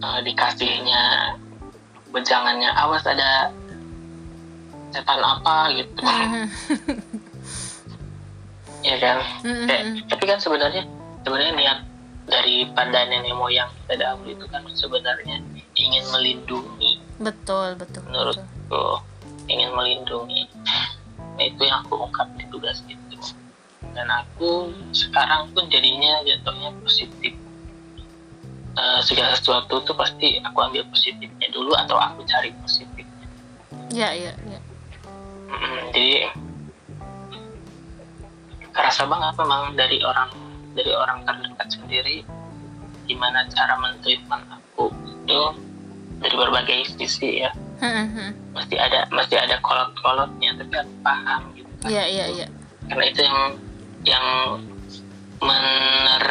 [0.00, 1.36] eh, dikasihnya
[2.14, 3.50] bejangannya awas ada
[4.94, 6.02] setan apa gitu.
[8.84, 9.16] Ya kan.
[9.40, 10.84] Kayak, tapi kan sebenarnya
[11.24, 11.78] sebenarnya niat
[12.28, 15.40] daripada nenek moyang kita dahulu itu kan sebenarnya
[15.72, 17.00] ingin melindungi.
[17.16, 18.12] Betul betul betul.
[18.12, 18.84] menurutku
[19.48, 20.52] ingin melindungi.
[20.60, 23.03] Nah itu yang aku ungkap di tugas itu
[23.94, 27.32] dan aku sekarang pun jadinya jatuhnya positif.
[28.74, 33.26] Eh, segala sesuatu tuh pasti aku ambil positifnya dulu atau aku cari positifnya.
[33.94, 34.60] Iya iya iya
[35.44, 36.34] Mm, jadi
[38.74, 40.34] kerasa banget memang dari orang
[40.74, 42.26] dari orang terdekat sendiri
[43.06, 45.40] gimana cara mentreatment aku itu
[46.18, 47.54] dari berbagai sisi ya.
[48.50, 52.46] Mesti ada mesti ada kolot-kolotnya tapi aku paham gitu iya iya iya
[52.88, 53.38] karena itu yang
[54.04, 54.24] yang
[55.40, 56.24] mener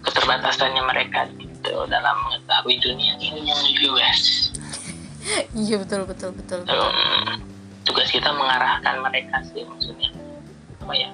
[0.00, 4.52] keterbatasannya mereka gitu dalam mengetahui dunia ini yang luas.
[5.52, 6.80] Iya betul betul betul betul.
[6.80, 7.44] Um,
[7.84, 10.08] tugas kita mengarahkan mereka sih maksudnya.
[10.80, 11.08] Apa ya?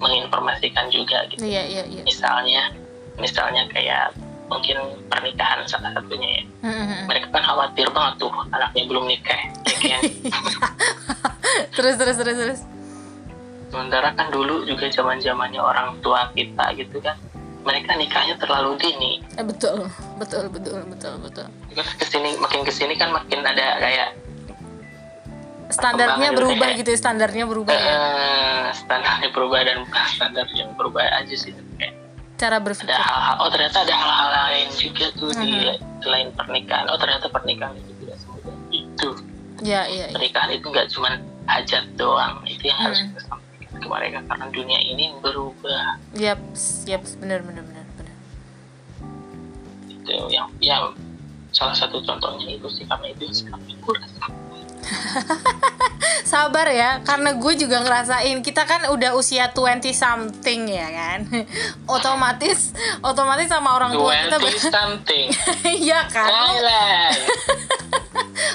[0.00, 1.44] Menginformasikan juga gitu.
[1.44, 2.02] Iya iya iya.
[2.08, 2.72] Misalnya
[3.20, 4.16] misalnya kayak
[4.48, 4.80] mungkin
[5.12, 6.42] pernikahan salah satunya ya.
[6.58, 7.06] Mhm.
[7.06, 10.02] mereka kan khawatir banget tuh anaknya belum nikah ya kan?
[11.76, 12.60] Terus terus terus terus
[13.68, 17.16] sementara kan dulu juga zaman zamannya orang tua kita gitu kan
[17.58, 19.12] mereka nikahnya terlalu dini.
[19.36, 19.84] Eh, betul
[20.16, 21.46] betul betul betul betul.
[21.68, 24.08] Terus ke sini makin ke sini kan makin ada kayak
[25.68, 26.78] standarnya berubah ya.
[26.80, 27.82] gitu ya standarnya berubah ya?
[27.84, 31.92] Eh, standarnya berubah dan standar yang berubah aja sih kayak
[32.38, 32.94] cara ada berpikir.
[32.94, 36.00] hal-hal oh ternyata ada hal-hal lain juga tuh di Mhm.
[36.00, 36.86] selain pernikahan.
[36.88, 39.08] Oh ternyata pernikahan itu tidak semudah itu.
[39.60, 41.10] Ya iya iya pernikahan itu nggak cuma
[41.44, 43.08] hajat doang itu yang harus Mhm.
[43.12, 43.20] kita
[43.88, 45.96] ke mereka karena dunia ini berubah.
[46.12, 48.16] Yaps yaps benar benar benar benar.
[49.88, 50.92] Itu yang yang
[51.56, 54.32] salah satu contohnya itu sih karena itu yang sekarang aku rasakan
[56.32, 61.18] sabar ya karena gue juga ngerasain kita kan udah usia 20 something ya kan?
[61.96, 64.36] Otomatis otomatis sama orang tua kita
[64.68, 65.26] something.
[65.88, 66.30] Iya kan?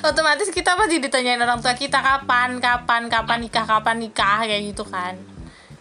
[0.05, 4.45] Otomatis kita pasti ditanyain orang tua kita kapan kapan kapan nikah kapan nikah?
[4.45, 5.17] kayak gitu kan.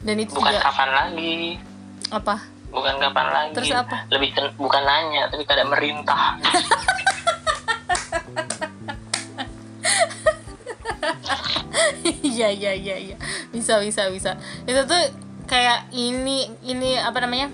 [0.02, 1.60] Dan itu bukan juga kapan lagi.
[2.10, 2.36] Apa?
[2.72, 3.52] Bukan kapan lagi.
[3.60, 4.08] Terus apa?
[4.08, 6.40] lebih bukan nanya tapi kada merintah
[12.34, 13.16] iya iya iya iya.
[13.50, 14.38] Bisa bisa bisa.
[14.64, 15.02] Itu tuh
[15.46, 17.50] kayak ini ini apa namanya?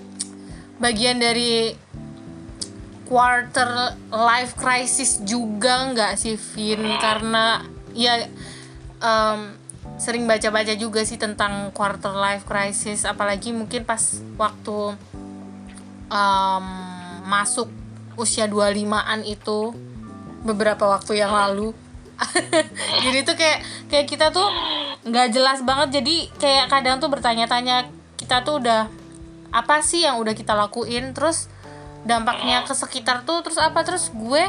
[0.79, 1.75] Bagian dari
[3.09, 6.85] quarter life crisis juga nggak sih Vin?
[7.01, 7.65] Karena
[7.97, 8.29] ya
[9.01, 9.41] em,
[9.99, 13.09] sering baca-baca juga sih tentang quarter life crisis.
[13.09, 14.95] Apalagi mungkin pas waktu
[16.13, 16.65] em,
[17.29, 17.69] masuk
[18.19, 19.75] usia 25-an itu
[20.43, 21.71] beberapa waktu yang lalu
[23.05, 24.47] jadi tuh kayak kayak kita tuh
[25.07, 26.03] nggak jelas banget.
[26.03, 27.89] Jadi kayak kadang tuh bertanya-tanya
[28.19, 28.91] kita tuh udah
[29.55, 31.15] apa sih yang udah kita lakuin?
[31.15, 31.47] Terus
[32.03, 33.81] dampaknya ke sekitar tuh terus apa?
[33.87, 34.45] Terus gue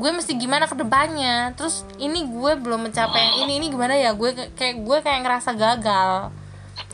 [0.00, 1.54] gue mesti gimana ke depannya?
[1.54, 4.10] Terus ini gue belum mencapai yang ini ini gimana ya?
[4.16, 6.34] Gue kayak gue kayak ngerasa gagal.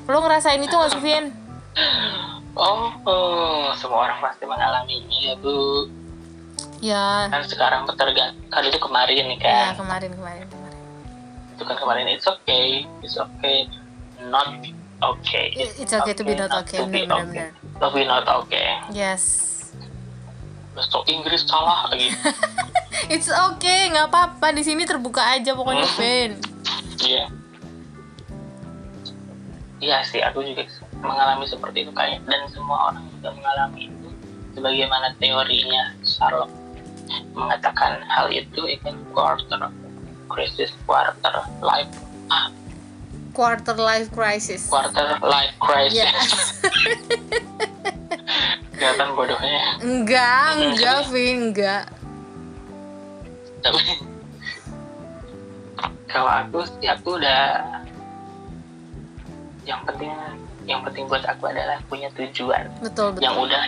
[0.07, 1.35] Lo ngerasain itu gak sih Vin?
[2.57, 5.91] Oh, oh, semua orang pasti mengalaminya ya bu.
[6.85, 8.45] Ya, Kan sekarang tergantung.
[8.53, 9.81] Kan itu kemarin nih ya kan.
[9.81, 10.81] kemarin kemarin kemarin.
[11.57, 13.65] Itu kan kemarin it's okay, it's okay,
[14.29, 14.61] not
[15.01, 15.57] okay.
[15.57, 17.49] It's okay to be not okay, to be benar, okay.
[17.49, 17.81] benar.
[17.81, 18.77] To be not okay.
[18.93, 19.25] Yes.
[20.77, 22.13] Besok Inggris salah lagi.
[23.13, 26.37] It's okay, nggak apa-apa di sini terbuka aja pokoknya Vin.
[27.01, 27.25] Iya.
[29.81, 30.65] Iya sih, aku juga
[31.01, 34.09] mengalami seperti itu kayak dan semua orang juga mengalami itu.
[34.57, 36.49] Sebagaimana teorinya Sherlock
[37.33, 39.71] mengatakan hal itu itu quarter
[40.27, 41.91] crisis, quarter life,
[42.29, 42.51] ah,
[43.31, 44.65] Quarter life crisis.
[44.67, 46.01] quarter life crisis.
[46.09, 46.57] Yes.
[48.77, 49.77] Kelihatan bodohnya.
[49.81, 51.85] Enggak, enggak Vin, enggak.
[53.61, 53.81] Tapi
[56.07, 57.61] kalau aku sih aku udah
[59.69, 60.13] yang penting
[60.65, 63.23] yang penting buat aku adalah punya tujuan Betul, betul.
[63.27, 63.61] yang udah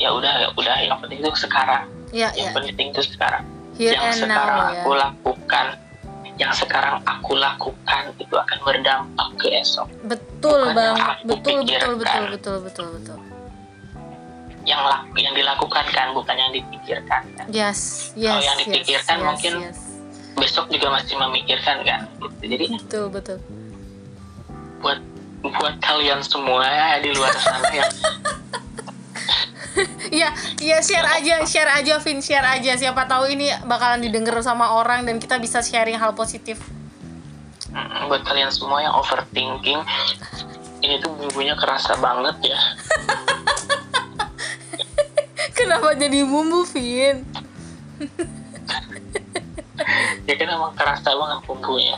[0.00, 2.54] ya udah ya udah yang penting itu sekarang Ya, yang ya.
[2.58, 3.46] penting itu sekarang
[3.78, 4.82] Here yang and sekarang now ya.
[4.82, 5.66] aku lakukan
[6.40, 11.92] yang sekarang aku lakukan itu akan berdampak ke esok Betul bukan bang, yang betul betul
[12.00, 13.18] betul betul betul betul.
[14.66, 17.46] yang laku yang dilakukan kan bukan yang dipikirkan kan.
[17.48, 19.78] Yes, yes, yang yes, dipikirkan yes, mungkin yes.
[20.36, 22.44] besok juga masih memikirkan kan gitu.
[22.44, 23.38] jadi Betul betul.
[24.80, 25.00] buat
[25.40, 26.68] buat kalian semua
[27.00, 27.88] di luar sana yang
[30.10, 32.74] Iya, iya share aja, share aja Vin, share aja.
[32.74, 36.58] Siapa tahu ini bakalan didengar sama orang dan kita bisa sharing hal positif.
[37.70, 39.78] Mm, buat kalian semua yang overthinking
[40.84, 42.58] ini tuh bumbunya kerasa banget ya
[45.54, 47.22] Kenapa jadi bumbu, Vin?
[50.26, 51.96] ya kan emang kerasa banget bumbunya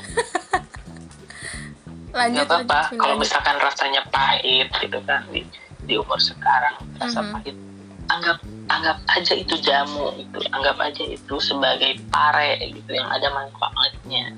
[2.13, 5.41] Lanjut, nggak apa-apa kalau misalkan rasanya pahit gitu kan di
[5.83, 7.31] di umur sekarang rasa Mhm.
[7.33, 7.57] pahit
[8.09, 14.35] anggap anggap aja itu jamu itu anggap aja itu sebagai pare gitu yang ada manfaatnya.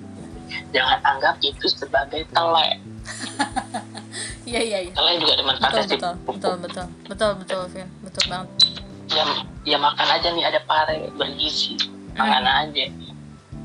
[0.71, 2.79] Jangan anggap itu sebagai telek
[4.45, 4.93] Iya, iya, iya.
[4.93, 5.99] telek juga ada manfaatnya Betul, sih.
[5.99, 7.31] betul, betul, betul, betul,
[7.67, 7.87] betul.
[8.03, 8.49] Betul banget.
[9.07, 9.25] ya,
[9.65, 11.75] ya makan aja nih ada pare bergizi.
[12.15, 12.85] Makan aja.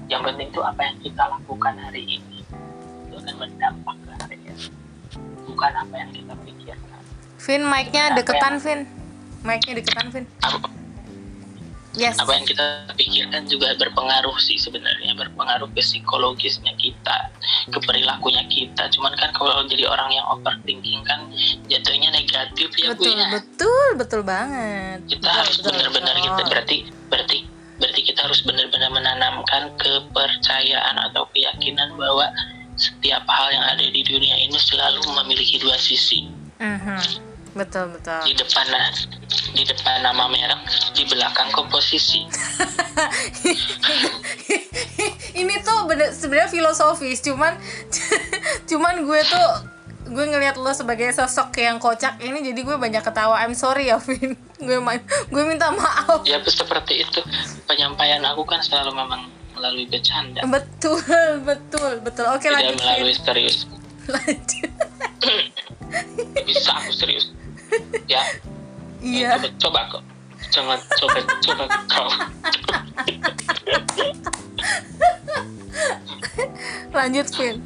[0.07, 2.39] Yang penting itu apa yang kita lakukan hari ini
[3.05, 4.73] itu akan berdampak ke hari esok
[5.45, 6.58] bukan apa yang kita pikirkan
[7.49, 8.85] Vin, mic-nya deketan, Vin.
[9.41, 10.29] Mic-nya deketan, Vin.
[10.45, 10.69] apa,
[11.97, 12.15] Yes.
[12.15, 17.33] apa yang kita pikirkan juga berpengaruh sih sebenarnya berpengaruh ke psikologisnya kita
[17.65, 21.27] ke perilakunya kita cuman kan kalau jadi orang yang overthinking kan
[21.65, 25.01] jatuhnya negatif ya bu Betul, ya betul, betul banget.
[25.09, 26.25] kita Betul, harus betul, benar-benar betul.
[26.29, 26.77] kita berarti
[27.09, 27.37] berarti
[27.81, 32.29] berarti kita harus benar-benar menanamkan kepercayaan atau keyakinan bahwa
[32.77, 36.29] setiap hal yang ada di dunia ini selalu memiliki dua sisi
[36.61, 37.28] Mhm.
[37.57, 38.19] Betul, betul.
[38.29, 38.65] di depan
[39.53, 40.61] di depan nama merek
[40.93, 42.25] di belakang komposisi.
[45.39, 47.57] Ini tuh bener sebenarnya filosofis cuman
[48.69, 49.49] cuman gue tuh
[50.09, 53.37] gue ngelihat lo sebagai sosok yang kocak ini jadi gue banyak ketawa.
[53.45, 54.35] I'm sorry ya Vin
[54.67, 56.25] gue ma- gue minta maaf.
[56.25, 57.21] Ya seperti itu
[57.65, 60.45] penyampaian aku kan selalu memang melalui bercanda.
[60.45, 61.01] Betul
[61.45, 62.25] betul betul.
[62.29, 63.65] Oke tidak lanjut melalui serius.
[64.09, 64.69] Lanjut
[66.45, 67.31] bisa aku serius.
[68.09, 68.21] Ya.
[68.99, 69.37] Iya.
[69.37, 70.03] Coba, coba kok.
[70.49, 72.09] Jangan coba coba kau.
[76.89, 77.57] Lanjut Vin.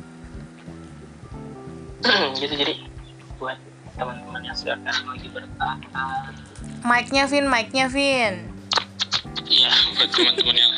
[2.36, 2.76] Gitu jadi
[3.40, 3.58] buat
[3.96, 5.80] teman-teman yang sekarang lagi bertahan.
[6.84, 8.52] Mic-nya Vin mic-nya Vin.
[9.48, 10.74] Iya, buat teman-teman yang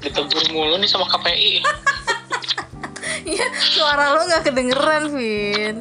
[0.00, 1.64] ditegur mulu nih sama KPI.
[3.24, 5.76] iya suara lo nggak kedengeran Vin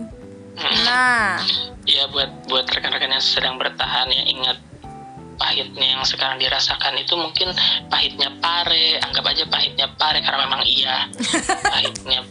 [0.57, 1.39] nah
[1.83, 4.55] Iya, buat buat rekan-rekan yang sedang bertahan ya ingat
[5.35, 7.51] pahitnya yang sekarang dirasakan itu mungkin
[7.91, 11.09] pahitnya pare, anggap aja pahitnya pare karena memang iya
[11.73, 12.23] pahitnya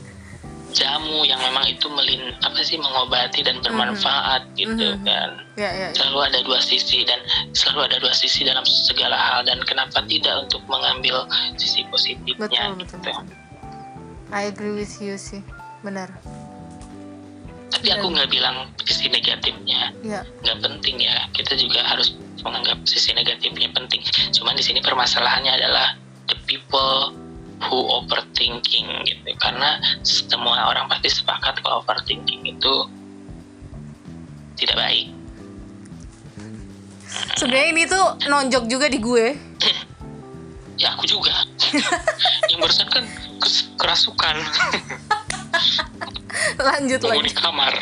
[0.73, 5.05] jamu yang memang itu melin apa sih mengobati dan bermanfaat gitu Mhm.
[5.05, 5.31] kan.
[5.53, 5.89] ya ya, ya.
[5.93, 7.21] Selalu ada dua sisi dan
[7.53, 11.29] selalu ada dua sisi dalam segala hal dan kenapa tidak untuk mengambil
[11.61, 13.11] sisi positifnya Betul, betul, gitu.
[14.33, 15.45] I agree with you sih
[15.85, 16.09] benar
[17.73, 19.97] tapi aku nggak bilang sisi negatifnya.
[20.05, 21.25] Ya nggak penting ya.
[21.33, 22.13] Kita juga harus
[22.45, 24.05] menganggap sisi negatifnya penting.
[24.37, 25.97] Cuman di sini permasalahannya adalah
[26.29, 27.17] the people
[27.65, 29.33] who overthinking gitu.
[29.41, 32.75] Karena semua orang pasti sepakat kalau overthinking itu
[34.61, 35.09] tidak baik.
[37.41, 39.27] Sebenarnya ini tuh nonjok juga di gue.
[40.81, 41.31] Ya aku juga.
[42.51, 43.05] Yang barusan kan
[43.79, 44.35] kerasukan
[46.69, 47.31] lanjut lagi.
[47.35, 47.75] kamar.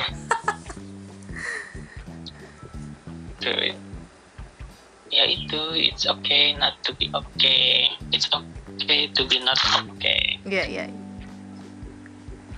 [3.40, 3.72] Tuh.
[5.10, 7.88] ya itu it's okay not to be okay.
[8.12, 9.58] It's okay to be not
[9.90, 10.38] okay.
[10.46, 10.86] Ya ya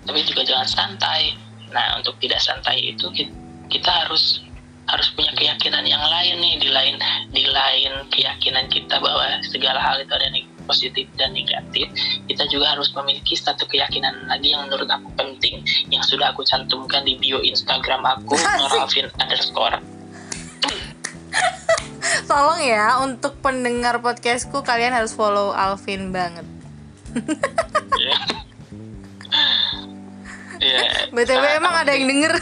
[0.02, 1.34] tapi juga jangan santai.
[1.70, 3.32] Nah untuk tidak santai itu ki-
[3.70, 4.42] kita harus
[4.90, 6.98] harus punya keyakinan yang lain nih di lain
[7.30, 10.28] di lain keyakinan kita bahwa segala hal itu ada
[10.64, 11.90] positif dan negatif
[12.26, 17.04] kita juga harus memiliki satu keyakinan lagi yang menurut aku penting yang sudah aku cantumkan
[17.04, 18.58] di bio Instagram aku Asik.
[18.58, 19.78] Noralvin underscore.
[22.30, 26.44] Tolong ya untuk pendengar podcastku kalian harus follow Alvin banget.
[27.98, 28.16] Ya
[30.62, 32.38] Ya, btw emang ada yang denger.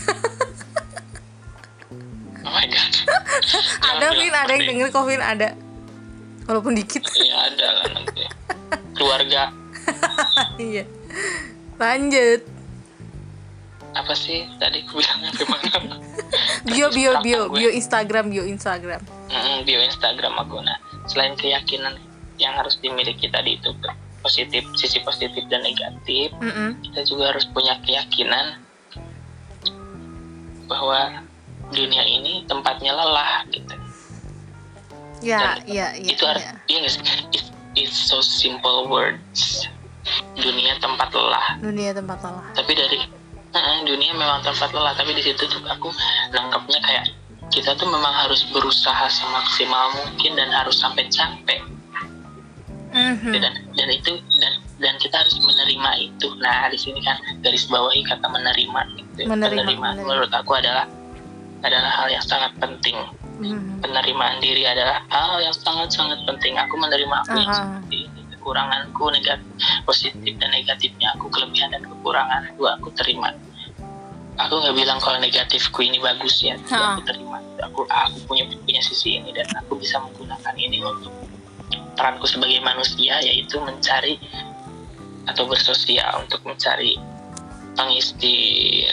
[2.44, 2.92] Oh my god.
[3.96, 5.56] Ada Vin ada yang denger kok Vin ada
[6.50, 8.26] walaupun dikit Iya ada lah nanti.
[8.98, 9.54] Keluarga
[10.60, 10.84] iya
[11.78, 12.42] lanjut
[13.90, 15.94] apa sih tadi aku bilangnya gimana?
[16.62, 17.58] bio bio bio Gue.
[17.58, 20.58] bio Instagram bio Instagram Mm, bio Instagram aku.
[20.58, 20.74] Nah,
[21.06, 21.94] selain keyakinan
[22.34, 23.70] yang harus dimiliki tadi itu
[24.20, 26.74] positif, sisi positif dan negatif, Mm-mm.
[26.82, 28.58] kita juga harus punya keyakinan
[30.66, 31.22] bahwa
[31.70, 33.74] dunia ini tempatnya lelah gitu.
[35.20, 36.52] Ya ya ya, itu ya.
[36.66, 37.02] nggak sih?
[37.30, 39.68] It- it's so simple words.
[40.34, 41.60] Dunia tempat lelah.
[41.60, 42.98] dunia tempat lelah tapi dari
[43.50, 45.92] "Heeh, dunia memang tempat lelah tapi di situ tuh aku
[46.30, 47.04] nangkapnya kayak
[47.50, 51.60] kita tuh memang harus berusaha semaksimal mungkin dan harus sampai capek
[52.90, 53.30] Mhm.
[53.34, 58.02] dan dan itu dan dan kita harus menerima itu nah di sini kan garis bawahi
[58.02, 59.28] kata menerima gitu.
[59.28, 59.88] Menerima, menerima.
[60.00, 60.86] menurut aku adalah
[61.60, 62.96] adalah hal yang sangat penting
[63.40, 63.80] Mhm.
[63.80, 66.60] penerimaan diri adalah hal yang sangat sangat penting.
[66.60, 67.56] Aku menerima aku yang Aha.
[67.56, 68.20] seperti ini.
[68.36, 69.48] Kekuranganku negatif
[69.84, 73.32] positif dan negatifnya aku kelebihan dan kekurangan itu aku terima.
[74.40, 76.96] Aku nggak bilang kalau negatifku ini bagus ya Ha.
[76.96, 77.36] aku terima.
[77.60, 81.12] Aku aku punya punya sisi ini dan aku bisa menggunakan ini untuk
[81.96, 84.16] peranku sebagai manusia yaitu mencari
[85.28, 86.96] atau bersosial untuk mencari
[87.76, 88.32] pengisi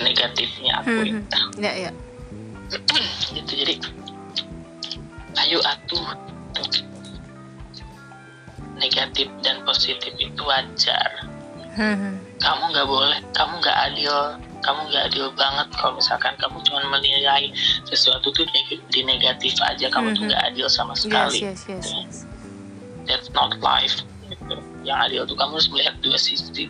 [0.04, 1.08] negatifnya aku.
[1.08, 1.92] Itu ya ya.
[3.32, 3.80] Gitu jadi
[5.40, 6.08] ayo atuh.
[8.78, 11.12] Negatif dan positif itu wajar.
[11.78, 12.18] Mhm.
[12.38, 14.14] kamu nggak boleh kamu nggak adil.
[14.62, 17.54] Kamu nggak adil banget kalau misalkan kamu cuma menilai
[17.86, 20.30] sesuatu tuh neg- di negatif aja kamu tuh Mhm.
[20.30, 21.38] nggak adil sama sekali.
[21.42, 22.18] yes yes, yes.
[23.06, 24.02] that's not life.
[24.82, 26.70] Yang adil tuh kamu harus melihat dua sisi.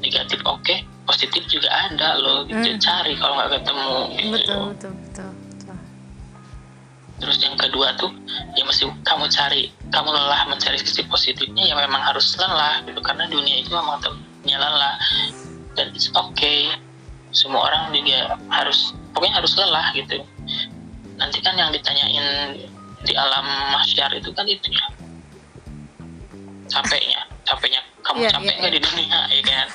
[0.00, 2.44] Negatif oke positif juga ada loh.
[2.44, 4.32] Gitu cari kalau nggak ketemu gitu.
[4.32, 5.30] Betul betul betul
[7.20, 8.08] Terus yang kedua tuh
[8.56, 13.28] ya mesti kamu cari, kamu lelah mencari sisi positifnya ya memang harus lelah gitu karena
[13.28, 14.96] dunia itu memang tempatnya lelah
[15.76, 16.72] dan it's okay.
[17.30, 20.18] Semua orang juga harus pokoknya harus lelah gitu.
[21.20, 22.56] Nanti kan yang ditanyain
[23.04, 23.46] di alam
[23.76, 24.86] mahsyar itu kan itu ya
[26.70, 28.78] capeknya, capeknya kamu Iya, capek iya, nggak iya.
[28.78, 29.68] di dunia ya kan?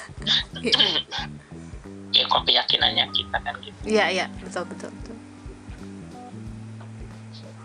[0.66, 1.02] Iya.
[2.16, 3.80] ya kok keyakinannya kita kan gitu.
[3.84, 5.16] iya iya betul betul betul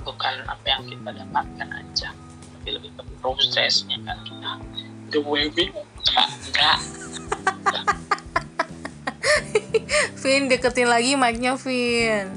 [0.04, 2.08] bukan apa yang kita dapatkan aja.
[2.60, 4.52] Tapi lebih ke prosesnya kan kita.
[5.10, 6.78] The way we enggak enggak.
[10.20, 12.28] Vin deketin lagi mic-nya Vin.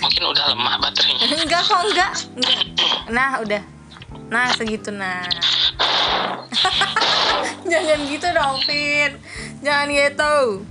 [0.00, 1.24] Mungkin udah lemah baterainya.
[1.40, 2.60] Enggak kok enggak enggak.
[3.12, 3.62] Nah udah.
[4.28, 5.24] Nah segitu nah.
[7.70, 9.12] Jangan gitu dong Vin.
[9.62, 10.64] Jangan gitu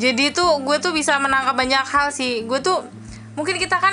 [0.00, 2.48] jadi tuh gue tuh bisa menangkap banyak hal sih.
[2.48, 2.80] Gue tuh
[3.36, 3.92] mungkin kita kan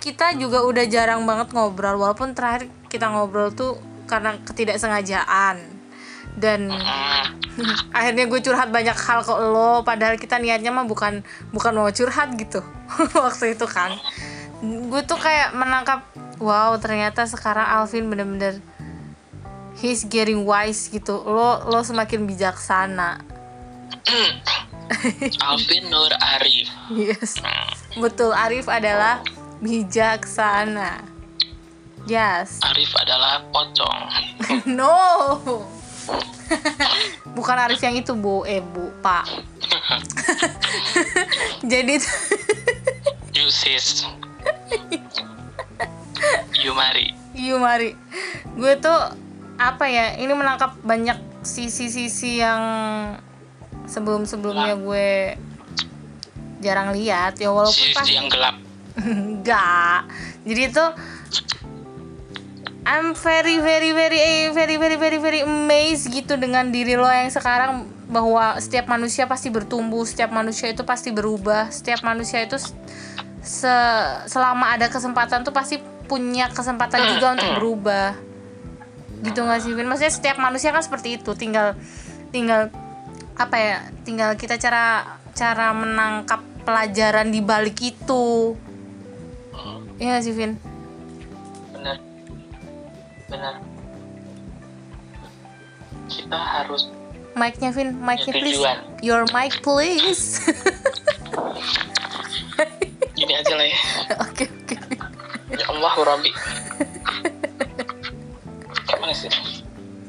[0.00, 2.00] kita juga udah jarang banget ngobrol.
[2.00, 3.76] Walaupun terakhir kita ngobrol tuh
[4.08, 5.60] karena ketidaksengajaan.
[6.32, 6.72] Dan
[7.98, 11.20] akhirnya gue curhat banyak hal ke lo padahal kita niatnya mah bukan
[11.52, 12.64] bukan mau curhat gitu.
[13.28, 13.92] Waktu itu kan.
[14.64, 16.08] Gue tuh kayak menangkap
[16.40, 18.64] wow ternyata sekarang Alvin bener-bener
[19.76, 21.20] he's getting wise gitu.
[21.20, 23.20] Lo lo semakin bijaksana
[25.44, 26.68] Alvin Nur Arif.
[26.92, 27.36] Yes.
[27.96, 29.20] Betul Arif adalah
[29.60, 31.04] bijaksana.
[32.08, 32.62] Yes.
[32.64, 34.02] Arif adalah pocong.
[34.80, 34.96] No.
[37.36, 38.48] Bukan Arif yang itu bu.
[38.48, 39.28] Eh bu pak.
[41.70, 42.00] Jadi
[43.36, 44.08] You sis.
[46.56, 47.12] You mari.
[47.36, 47.92] Iya mari.
[48.56, 48.98] Gue tuh
[49.60, 52.62] apa ya ini menangkap banyak sisi-sisi yang
[53.88, 55.08] sebelum-sebelumnya gue
[56.60, 58.56] jarang lihat ya walaupun Sisi pasti yang gelap.
[59.00, 60.06] enggak
[60.44, 60.84] jadi itu
[62.88, 67.84] I'm very very very very very very very amazed gitu dengan diri lo yang sekarang
[68.08, 72.56] bahwa setiap manusia pasti bertumbuh setiap manusia itu pasti berubah setiap manusia itu
[73.44, 75.78] se- selama ada kesempatan tuh pasti
[76.08, 78.16] punya kesempatan juga untuk berubah
[79.18, 79.86] gitu nggak sih Vin?
[79.90, 81.76] Maksudnya setiap manusia kan seperti itu tinggal
[82.32, 82.72] tinggal
[83.38, 88.58] apa ya tinggal kita cara cara menangkap pelajaran di balik itu
[89.98, 90.54] Iya nggak sih Vin?
[91.74, 91.98] Benar.
[93.26, 93.54] Benar.
[96.06, 96.86] Kita harus
[97.34, 98.62] Mic-nya Vin, mic-nya Ya, please.
[99.02, 100.38] Your mic please
[103.18, 103.78] gini aja lah ya.
[104.24, 104.74] Oke oke
[105.52, 106.30] Ya Allah Rabbi.
[108.88, 109.32] Kapan sih?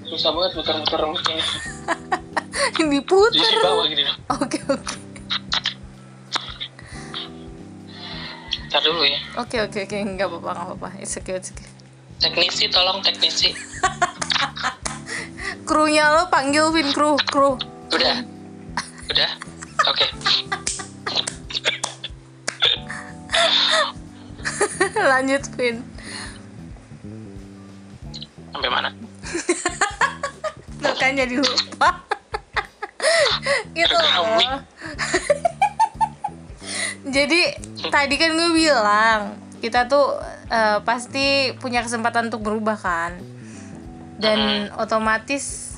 [0.06, 1.44] Susah banget muter-muter ini.
[2.60, 4.20] Jadi Diputer di bawah gini dong.
[4.40, 4.96] Oke oke
[8.70, 9.20] Ntar dulu ya.
[9.42, 11.66] Oke oke oke nggak apa-apa nggak apa-apa It's okay it's okay
[12.20, 13.56] Teknisi tolong teknisi.
[15.68, 17.56] Krunya lo panggil Vin kru kru
[17.90, 18.18] Udah.
[19.10, 19.32] Udah.
[19.88, 20.06] Oke.
[25.16, 25.82] Lanjut Vin
[28.52, 28.90] Sampai mana?
[30.84, 32.04] Tuh kan jadi lupa
[33.78, 34.60] Gitu loh.
[37.16, 37.42] Jadi
[37.90, 40.20] tadi kan gue bilang Kita tuh
[40.52, 43.20] eh, pasti punya kesempatan untuk berubah kan?
[44.20, 45.70] Dan otomatis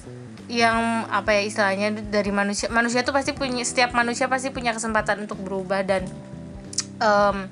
[0.51, 5.23] yang apa ya istilahnya dari manusia manusia tuh pasti punya setiap manusia pasti punya kesempatan
[5.23, 6.03] untuk berubah dan
[6.99, 7.47] em,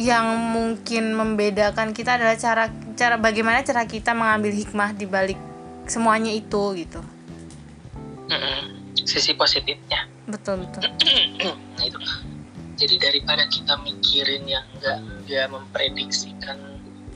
[0.00, 0.24] yang
[0.56, 5.36] mungkin membedakan kita adalah cara cara bagaimana cara kita mengambil hikmah di balik
[5.84, 7.04] semuanya itu gitu
[8.32, 8.60] Mm-mm.
[9.04, 10.08] Sisi positifnya.
[10.30, 10.82] betul betul
[11.76, 11.98] nah itu.
[12.78, 16.58] Jadi daripada kita mikirin yang enggak enggak memprediksikan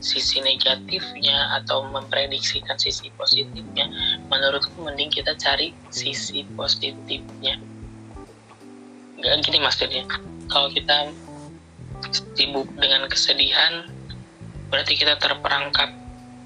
[0.05, 3.89] sisi negatifnya atau memprediksikan sisi positifnya,
[4.29, 7.57] menurutku mending kita cari sisi positifnya.
[9.17, 10.05] Enggak gini maksudnya.
[10.47, 11.11] Kalau kita
[12.37, 13.89] sibuk dengan kesedihan,
[14.69, 15.91] berarti kita terperangkap,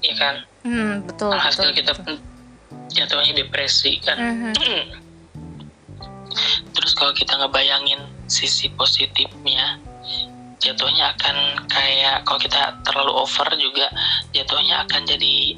[0.01, 0.35] ya kan?
[0.65, 2.17] hmm, betul Hasil betul, kita betul.
[2.91, 4.19] Jatuhnya depresi kan.
[4.19, 4.53] Mhm.
[6.75, 7.99] Terus kalau kita ngebayangin
[8.31, 9.75] sisi positifnya,
[10.61, 13.89] jatuhnya akan kayak kalau kita terlalu over juga
[14.31, 15.57] jatuhnya akan jadi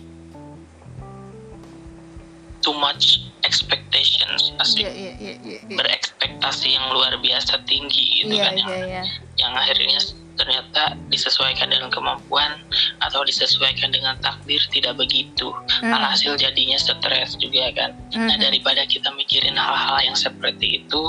[2.64, 5.76] too much expectations asik Iya iya iya iya iya.
[5.76, 9.04] berekspektasi yang luar biasa tinggi gitu Iya kan yang, iya iya.
[9.36, 10.00] yang akhirnya
[10.34, 12.58] ternyata disesuaikan dengan kemampuan
[13.06, 15.94] atau disesuaikan dengan takdir tidak begitu Hmm.
[15.94, 18.42] alhasil jadinya stres juga kan nah Mhm.
[18.42, 21.02] daripada kita mikirin hal-hal yang seperti itu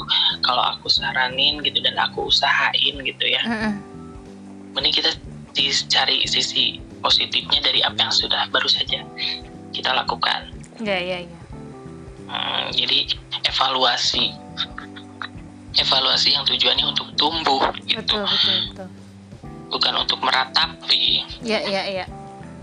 [0.44, 3.72] kalau aku saranin gitu dan aku usahain gitu ya Mhm.
[4.76, 5.10] mending kita
[5.88, 9.00] cari sisi positifnya dari apa yang sudah baru saja
[9.72, 10.50] kita lakukan
[10.82, 11.40] iya iya.
[12.24, 13.06] Hmm, jadi
[13.46, 14.32] evaluasi
[15.74, 18.88] evaluasi yang tujuannya untuk tumbuh gitu Betul betul betul.
[19.74, 22.06] Bukan untuk meratapi Iya iya iya.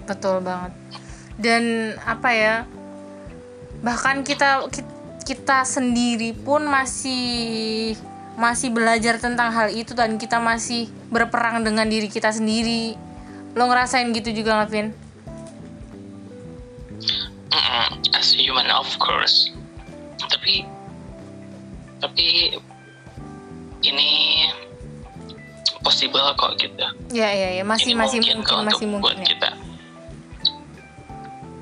[0.08, 0.72] Betul banget.
[1.36, 2.56] Dan apa ya?
[3.84, 4.88] Bahkan kita ki-
[5.28, 7.94] kita sendiri pun masih
[8.40, 12.96] masih belajar tentang hal itu dan kita masih berperang dengan diri kita sendiri.
[13.54, 14.88] Lo ngerasain gitu juga nggak, Vin?
[17.52, 19.52] Mm-mm, as human of course
[20.32, 20.64] tapi
[22.00, 22.56] tapi
[23.84, 24.12] ini
[25.82, 27.64] possible kok gitu Iya iya iya.
[27.66, 29.22] Masih ini masih mungkin, mungkin, kok masih untuk buat mungkin.
[29.22, 29.28] Ya.
[29.34, 29.50] kita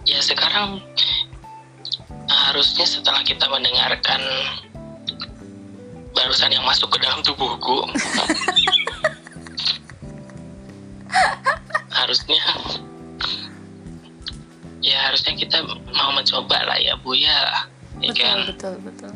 [0.08, 0.82] ya sekarang
[2.30, 4.22] harusnya setelah kita mendengarkan
[6.12, 7.86] barusan yang masuk ke dalam tubuhku
[12.00, 12.42] harusnya
[14.82, 15.58] ya harusnya kita
[15.94, 17.70] mau mencoba lah ya bu ya
[18.02, 19.12] ya Betul kan betul betul.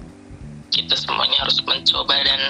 [0.70, 2.42] kita semuanya harus mencoba dan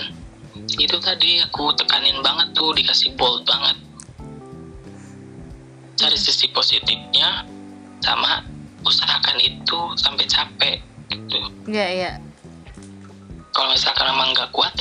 [0.56, 3.78] itu tadi aku tekanin banget tuh dikasih bold banget.
[5.98, 7.46] Cari sisi positifnya
[8.02, 8.44] sama
[8.84, 10.78] usahakan itu sampai capek
[11.10, 11.40] gitu.
[11.70, 12.12] Iya iya.
[13.54, 14.74] kalau misalkan emang nggak kuat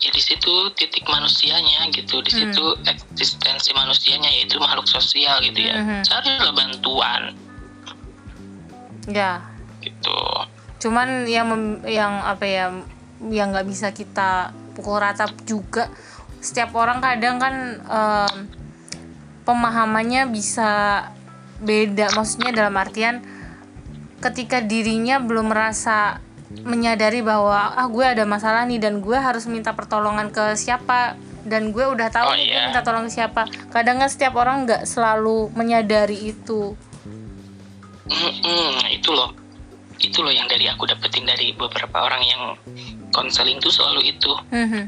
[0.00, 2.24] ya di situ titik manusianya gitu.
[2.24, 5.76] Di situ eksistensi manusianya yaitu makhluk sosial gitu ya.
[5.76, 6.08] Mhm.
[6.08, 7.22] carilah bantuan.
[9.08, 9.40] Ya,
[9.84, 10.20] gitu.
[10.80, 12.72] Cuman yang mem- yang apa ya
[13.26, 15.90] yang nggak bisa kita pukul rata juga.
[16.38, 18.36] Setiap orang kadang kan em,
[19.42, 21.02] pemahamannya bisa
[21.58, 22.14] beda.
[22.14, 23.24] Maksudnya dalam artian
[24.22, 26.22] ketika dirinya belum merasa
[26.64, 31.12] menyadari bahwa ah gue ada masalah nih dan gue harus minta pertolongan ke siapa
[31.44, 32.66] dan gue udah tahu Oh, nih gue iya.
[32.72, 33.44] minta tolong ke siapa.
[33.68, 36.72] Kadang kan setiap orang nggak selalu menyadari itu.
[38.08, 39.32] Mm-mm, nah itu loh.
[40.00, 42.42] Itu loh yang dari aku dapetin dari beberapa orang yang
[43.10, 44.82] konseling tuh selalu itu Mhm.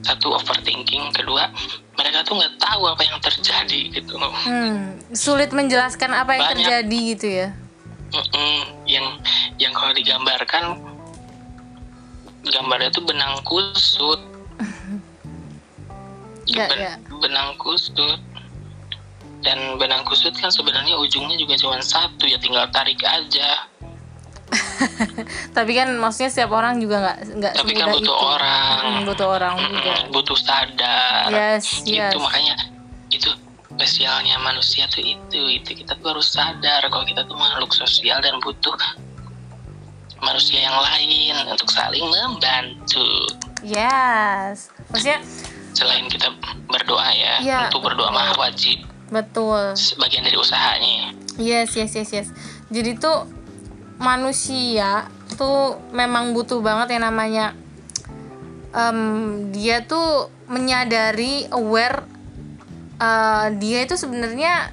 [0.00, 1.50] satu overthinking kedua
[1.94, 6.54] mereka tuh nggak tahu apa yang terjadi gitu Hmm, sulit menjelaskan apa yang Banyak.
[6.56, 7.48] terjadi gitu ya
[8.08, 9.06] Mm-mm, yang
[9.58, 10.64] yang kalau digambarkan
[12.46, 14.20] gambarnya tuh benang kusut
[16.48, 16.92] Nggak, Ben- ya.
[17.20, 18.20] benang kusut
[19.38, 23.68] dan benang kusut kan sebenarnya ujungnya juga cuma satu ya tinggal tarik aja
[25.56, 28.12] tapi kan maksudnya setiap orang juga nggak nggak tapi kan butuh itu.
[28.14, 28.78] orang.
[28.80, 29.92] Hmm, butuh orang Mm-mm, juga.
[30.10, 31.28] butuh sadar.
[31.28, 32.12] Yes yes.
[32.12, 32.54] itu makanya
[33.08, 33.30] itu
[33.68, 35.70] spesialnya manusia tuh itu itu.
[35.84, 38.72] Kita tuh harus sadar kalau kita tuh makhluk sosial dan butuh
[40.18, 43.06] manusia yang lain untuk saling membantu.
[43.62, 44.70] Yes.
[44.90, 45.22] Maksudnya
[45.76, 46.34] selain kita
[46.66, 48.82] berdoa ya Iya, untuk berdoa mah wajib.
[49.08, 49.78] Betul.
[49.78, 51.14] Sebagian dari usahanya.
[51.38, 52.28] Yes yes yes yes.
[52.68, 53.24] Jadi tuh
[53.98, 57.54] manusia tuh memang butuh banget yang namanya
[58.72, 62.06] em, dia tuh menyadari aware
[62.98, 64.72] eh, dia itu sebenarnya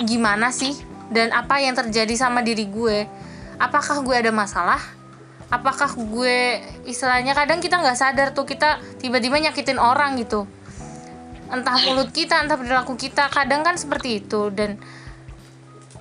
[0.00, 0.72] gimana sih?
[1.12, 3.04] Dan apa yang terjadi sama diri gue?
[3.60, 4.80] Apakah gue ada masalah?
[5.52, 10.48] Apakah gue istilahnya kadang kita nggak sadar tuh kita tiba-tiba nyakitin orang gitu.
[11.52, 14.48] Entah mulut kita entah perilaku kita kadang kan seperti itu.
[14.48, 14.80] Dan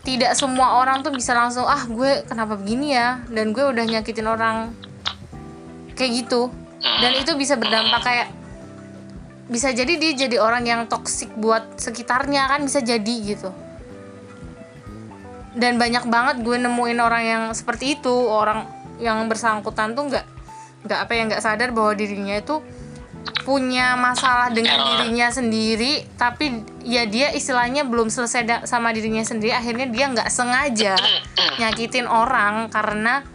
[0.01, 3.21] tidak semua orang tuh bisa langsung ah gue kenapa begini ya?
[3.29, 4.73] Dan gue udah nyakitin orang
[5.93, 6.49] kayak gitu.
[6.81, 8.29] Dan itu bisa berdampak kayak
[9.51, 13.53] bisa jadi dia jadi orang yang toksik buat sekitarnya kan bisa jadi gitu.
[15.53, 18.65] Dan banyak banget gue nemuin orang yang seperti itu orang
[18.97, 20.25] yang bersangkutan tuh nggak
[20.81, 22.57] nggak apa ya nggak sadar bahwa dirinya itu
[23.41, 24.87] punya masalah dengan Error.
[25.01, 30.93] dirinya sendiri tapi ya dia istilahnya belum selesai sama dirinya sendiri akhirnya dia nggak sengaja
[31.57, 33.25] nyakitin orang karena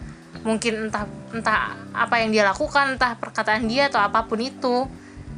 [0.47, 1.03] mungkin entah
[1.35, 4.87] entah apa yang dia lakukan entah perkataan dia atau apa pun itu.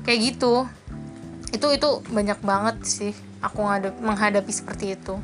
[0.05, 0.69] Kayak gitu.
[1.49, 5.17] Itu itu banyak banget sih aku ngadep- menghadapi seperti itu.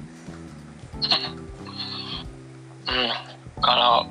[2.85, 3.11] Hmm,
[3.61, 4.09] kalau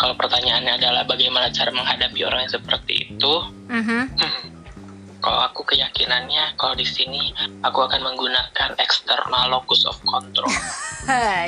[0.00, 3.34] kalau pertanyaannya adalah bagaimana cara menghadapi orang yang seperti itu
[3.68, 4.16] Mhm.
[5.24, 10.48] kalau aku keyakinannya kalau di sini aku akan menggunakan external locus of control.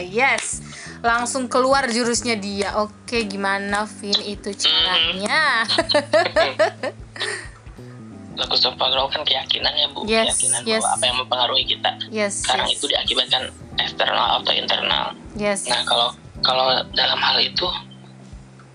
[0.02, 0.64] Yes
[1.02, 2.78] langsung keluar jurusnya dia.
[2.78, 5.62] Oke gimana Vin itu caranya?
[8.38, 10.08] Locus of control kan keyakinannya bu.
[10.08, 10.80] Yes, keyakinan yes.
[10.80, 11.90] bahwa apa yang mempengaruhi kita.
[12.08, 12.80] Yes sekarang yes.
[12.80, 13.42] itu diakibatkan
[13.76, 15.12] eksternal atau internal.
[15.36, 15.68] Yes.
[15.68, 16.08] Nah kalau
[16.40, 17.68] kalau dalam hal itu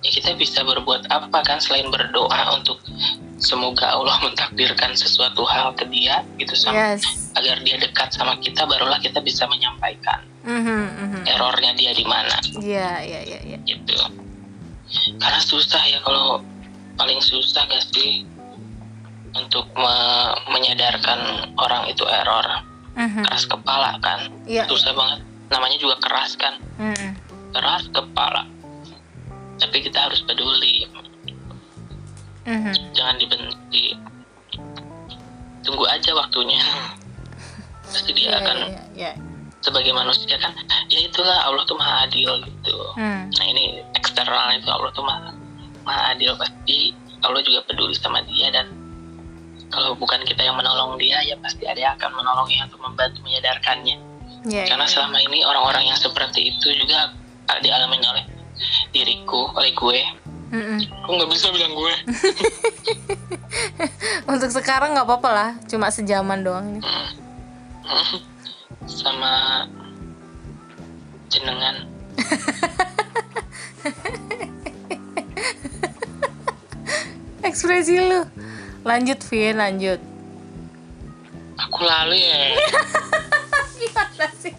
[0.07, 2.79] ya kita bisa berbuat apa kan selain berdoa untuk
[3.38, 7.03] semoga Allah mentakdirkan sesuatu hal ke dia gitu sama yes
[7.35, 10.63] agar dia dekat sama kita barulah kita bisa menyampaikan Mhm,
[10.95, 11.21] mhm.
[11.27, 13.57] errornya dia di mana Iya, iya, iya, iya.
[13.61, 13.99] gitu.
[15.19, 16.39] Karena susah ya kalau
[16.95, 18.23] paling susah gak sih
[19.29, 21.19] untuk me- menyadarkan
[21.53, 22.63] orang itu error
[22.95, 23.27] Mhm.
[23.27, 24.65] keras kepala kan Iya.
[24.65, 25.19] susah banget
[25.51, 27.09] namanya juga keras kan Mhm.
[27.51, 28.47] keras kepala
[29.57, 30.85] tapi kita harus peduli
[32.47, 32.95] Mhm.
[32.95, 33.91] jangan dibenci
[35.61, 36.63] tunggu aja waktunya
[37.84, 39.11] pasti dia Iya, akan iya, iya.
[39.59, 40.55] sebagai manusia kan
[40.88, 43.27] ya itulah Allah tuh maha adil gitu Hmm.
[43.27, 45.35] nah ini eksternal itu Allah tuh maha,
[45.84, 48.71] maha adil pasti Allah juga peduli sama dia dan
[49.67, 53.97] kalau bukan kita yang menolong dia ya pasti ada yang akan menolongnya untuk membantu menyadarkannya
[54.47, 54.93] Iya, karena iya.
[54.95, 57.11] selama ini orang-orang yang seperti itu juga
[57.59, 58.23] dialami oleh
[58.89, 59.99] diriku oleh gue
[60.47, 60.79] Mhm.
[60.97, 61.93] aku nggak bisa bilang gue
[64.27, 66.65] Untuk sekarang nggak apa-apa lah, cuma sejaman doang.
[66.69, 66.79] ini.
[68.85, 69.63] sama
[71.27, 71.75] jenengan
[77.41, 78.21] Ekspresi lu.
[78.84, 79.99] Lanjut, Vin, lanjut.
[81.57, 82.53] aku lalu ya
[83.77, 84.53] Gimana sih?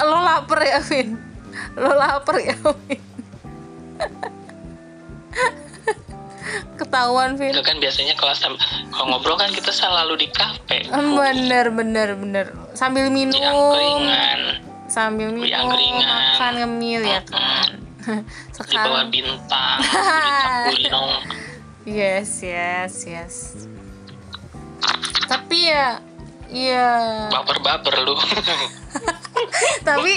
[0.00, 1.18] lo lapar ya, Vin?
[1.74, 2.56] Lo lapar ya?
[6.74, 7.52] Ketahuan, Vin.
[7.52, 8.58] itu kan biasanya kalau sam-
[8.90, 12.46] kalau ngobrol kan kita selalu di kafe Bener, bener, bener.
[12.72, 13.36] Sambil minum.
[13.36, 21.04] angkringan sambil minum makan ngemil ya kan di bawah sekarang bintang di Kulino
[22.02, 23.34] yes yes yes
[25.30, 26.02] tapi ya
[26.50, 28.14] ya baper-baper lu.
[29.88, 30.12] Tapi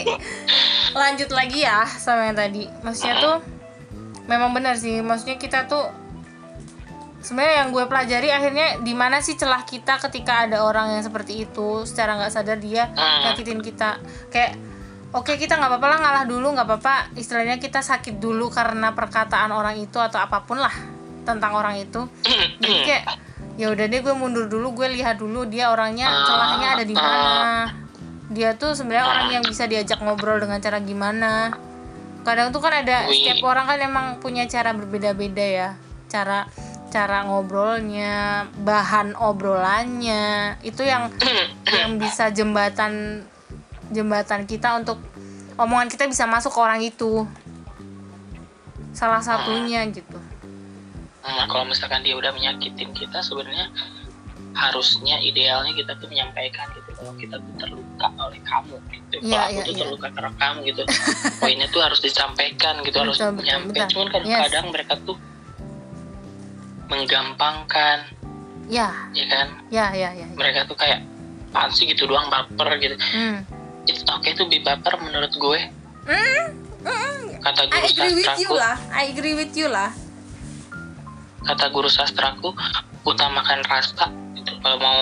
[0.93, 2.65] lanjut lagi ya sama yang tadi.
[2.81, 3.35] Maksudnya tuh
[4.26, 4.99] memang benar sih.
[4.99, 5.85] Maksudnya kita tuh
[7.23, 11.47] sebenarnya yang gue pelajari akhirnya di mana sih celah kita ketika ada orang yang seperti
[11.47, 13.31] itu secara nggak sadar dia Hmm.
[13.31, 14.01] nyakitin kita.
[14.27, 14.60] Kayak
[15.14, 16.95] oke kita nggak apa-apa lah ngalah dulu nggak apa-apa.
[17.15, 20.73] Istilahnya kita sakit dulu karena perkataan orang itu atau apa pun lah
[21.23, 22.03] tentang orang itu.
[22.60, 23.03] Jadi kayak
[23.54, 27.70] ya udah deh gue mundur dulu gue lihat dulu dia orangnya celahnya ada di mana.
[28.34, 31.54] dia tuh sebenarnya orang yang bisa diajak ngobrol dengan cara gimana.
[32.26, 35.70] Kadang tuh kan ada setiap orang kan emang punya cara berbeda-beda ya.
[36.10, 36.50] Cara
[36.90, 41.14] cara ngobrolnya bahan obrolannya itu yang
[41.78, 43.22] yang bisa jembatan
[43.94, 44.98] jembatan kita untuk
[45.62, 47.30] omongan kita bisa masuk ke orang itu.
[48.98, 50.32] Salah satunya gitu
[51.24, 53.72] Nah, kalau misalkan dia udah menyakitin kita sebenarnya
[54.54, 59.16] harusnya idealnya kita tuh menyampaikan gitu kalau kita tuh terluka oleh kamu gitu.
[59.24, 59.82] Iya, kalau aku iya, tuh iya.
[59.82, 60.82] terluka karena kamu gitu.
[61.41, 63.88] Poinnya tuh harus disampaikan gitu, harus Betul, menyampaikan.
[63.90, 64.40] Cuman kan Yes.
[64.45, 65.18] kadang mereka tuh
[66.91, 67.98] menggampangkan,
[68.70, 69.48] ya ya kan?
[69.74, 71.02] ya ya ya Mereka tuh kayak
[71.50, 72.94] apaan sih gitu doang baper gitu.
[73.00, 73.48] hmm.
[73.90, 75.60] It's okay tuh baper menurut gue.
[76.06, 76.45] Hmm,
[76.86, 77.20] hmm.
[77.41, 79.90] Kata I guru agree with you lah I agree with you lah
[81.44, 82.56] kata guru sastraku
[83.03, 84.07] utamakan rasa
[84.40, 84.52] gitu.
[84.64, 85.02] Kalau mau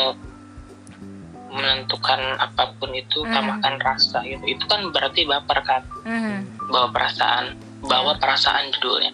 [1.52, 3.30] menentukan apa pun itu Hmm.
[3.30, 4.44] utamakan rasa gitu.
[4.48, 6.68] Itu kan berarti baper kan, hmm.
[6.72, 9.12] bawa perasaan, bawa perasaan judulnya.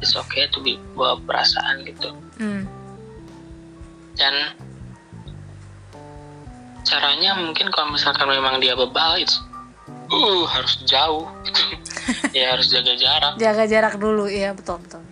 [0.00, 2.14] It's okay to be bawa perasaan gitu.
[2.40, 2.64] Hmm.
[4.16, 4.34] Dan
[6.86, 9.36] caranya mungkin kalau misalkan memang dia bebal itu
[10.10, 11.62] uh harus jauh gitu.
[12.36, 15.09] ya harus jaga jarak jaga jarak dulu iya betul betul, betul.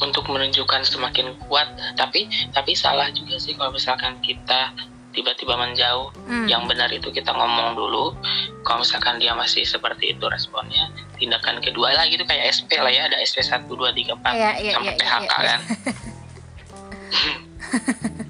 [0.00, 4.72] Untuk menunjukkan semakin kuat tapi tapi salah juga sih kalau misalkan kita
[5.10, 6.14] tiba-tiba menjauh.
[6.30, 6.46] Hmm.
[6.46, 8.14] yang benar itu kita ngomong dulu.
[8.62, 10.86] Kalau misalkan dia masih seperti itu responnya
[11.18, 13.10] tindakan kedua lagi itu kayak SP lah ya.
[13.10, 15.42] Ada SP 1, 2, 3, 4 Iya, iya, sampai iya, PHK iya, iya.
[15.42, 15.60] kan.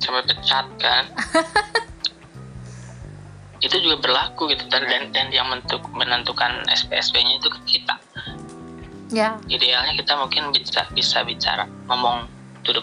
[0.00, 1.04] Sampai pecat kan.
[3.64, 4.64] Itu juga berlaku gitu.
[4.72, 7.99] Dan dan, dan yang menentuk, menentukan SP-SP-nya itu kita
[9.10, 12.26] ya idealnya kita mungkin bisa bisa bicara ngomong
[12.62, 12.82] to the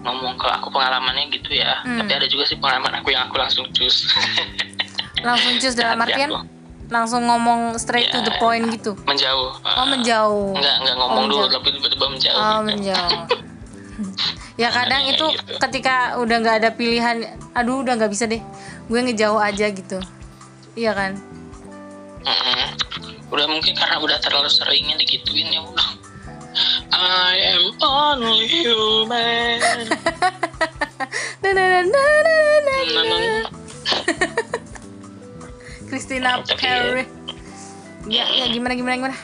[0.00, 2.00] ngomong kalau aku pengalamannya gitu ya Hmm.
[2.00, 4.08] tapi ada juga sih pengalaman aku yang aku langsung cus
[5.22, 6.44] langsung cus dalam artian aku.
[6.86, 8.24] langsung ngomong straight to Ya.
[8.24, 12.58] the point gitu menjauh oh menjauh enggak enggak ngomong Oh, dulu tapi tiba-tiba menjauh oh
[12.58, 12.66] gitu.
[12.66, 13.20] menjauh
[14.62, 15.52] ya kadang Makanya itu gitu.
[15.58, 17.16] ketika udah nggak ada pilihan
[17.52, 18.42] aduh udah nggak bisa deh
[18.84, 19.98] gue ngejauh aja gitu
[20.74, 21.16] iya kan
[22.20, 22.68] Mm-mm.
[23.32, 25.88] Udah mungkin karena udah terlalu seringnya digituin ya udah.
[26.94, 29.58] I am only human.
[31.42, 33.18] Na na na na na na na.
[35.90, 37.04] Christina Tapi- Perry.
[38.06, 38.46] Ya ya.
[38.52, 39.16] gimana gimana gimana?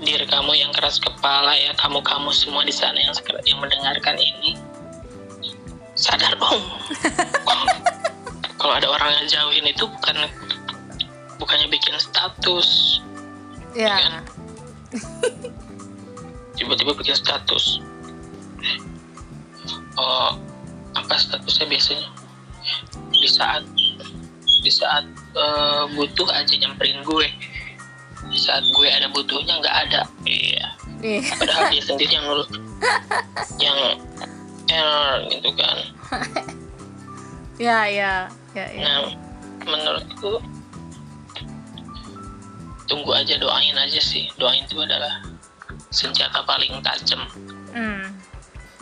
[0.00, 3.12] Diri kamu yang keras kepala ya kamu kamu semua di sana yang
[3.44, 4.56] yang mendengarkan ini.
[5.98, 6.62] Sadar dong.
[8.60, 10.16] Kalau ada orang yang jauhin itu bukan
[11.40, 13.00] bukannya bikin status.
[13.72, 14.20] Ya
[16.60, 17.80] tiba-tiba bikin status.
[19.96, 20.36] Oh
[20.92, 22.08] apa statusnya biasanya?
[23.10, 23.64] Di saat
[24.60, 27.28] di saat eh, butuh aja nyamperin gue.
[28.28, 30.02] Di saat gue ada butuhnya nggak ada.
[30.28, 30.76] Iya.
[31.00, 32.50] Nih padahal dia sendiri yang nurut.
[33.60, 34.00] Yang
[34.72, 35.78] error gitu kan.
[37.60, 38.24] Ya ya
[38.56, 39.00] ya ya nah
[39.68, 40.40] menurutku
[42.90, 44.26] tunggu aja doain aja sih.
[44.34, 45.22] Doain itu adalah
[45.94, 47.22] senjata paling tajam.
[47.70, 48.18] Hmm.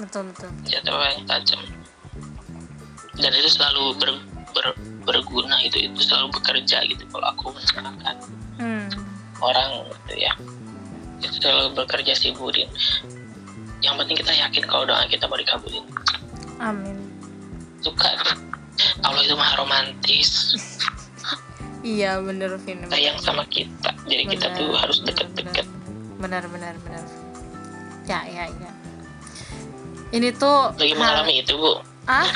[0.01, 0.48] betul betul.
[0.64, 1.60] Senjata paling tajam.
[3.18, 4.10] Dan itu selalu ber,
[4.56, 8.16] ber- berguna itu itu selalu bekerja gitu kalau aku mencerahkan
[8.56, 8.89] hmm.
[9.44, 10.32] orang gitu ya.
[11.20, 12.72] Itu selalu bekerja sih Budin
[13.78, 15.86] yang penting kita yakin kalau doa kita mau dikabulin.
[16.59, 16.98] Amin.
[17.78, 18.10] Suka.
[19.02, 20.55] Allah itu maha romantis
[21.89, 22.85] iya bener Vin.
[22.85, 23.90] Sayang sama kita.
[24.05, 25.66] Jadi kita Benar, tuh harus deket-deket.
[26.19, 27.05] benar benar benar
[28.05, 28.73] ya ya ya.
[30.10, 31.78] Ini tuh lagi mengalami itu bu.
[32.05, 32.27] Ah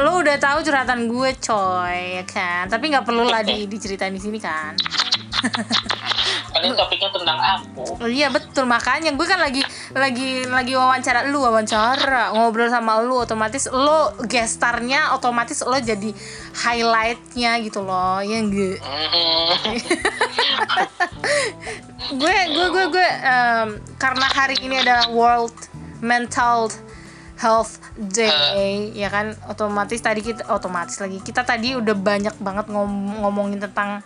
[0.00, 2.68] lo udah tahu curhatan gue coy ya kan?
[2.68, 4.76] Tapi nggak perlu lah di diceritain di sini kan?
[6.60, 8.04] Ini topiknya tentang aku.
[8.04, 8.68] Oh, iya betul.
[8.68, 9.64] Makanya gue kan lagi
[9.96, 13.16] lagi lagi wawancara lu wawancara ngobrol sama lu.
[13.16, 16.12] Otomatis lo gestarnya otomatis lo jadi
[16.52, 19.76] highlightnya gitu loh ya enggak Hmm.
[22.10, 25.54] gue gue gue gue em, karena hari ini adalah World
[26.00, 26.72] Mental
[27.36, 29.32] Health Day ya kan?
[29.46, 34.02] Otomatis tadi kita otomatis lagi kita tadi udah banyak banget ngom- ngomongin tentang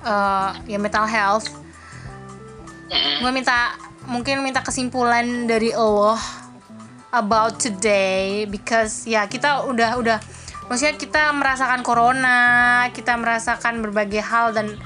[0.00, 1.46] eh, ya mental health.
[2.90, 3.76] Gue minta
[4.08, 6.18] mungkin minta kesimpulan dari Allah
[7.10, 10.18] about today because ya kita udah udah
[10.70, 14.78] maksudnya kita merasakan corona kita merasakan berbagai hal dan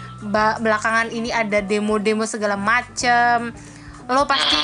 [0.65, 3.53] belakangan ini ada demo-demo segala macem.
[4.09, 4.57] Lo pasti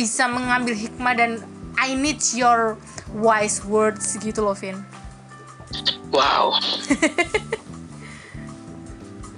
[0.00, 1.44] bisa mengambil hikmah dan
[1.76, 2.80] I need your
[3.12, 4.80] wise words gitu loh Vin.
[6.08, 6.56] Wow.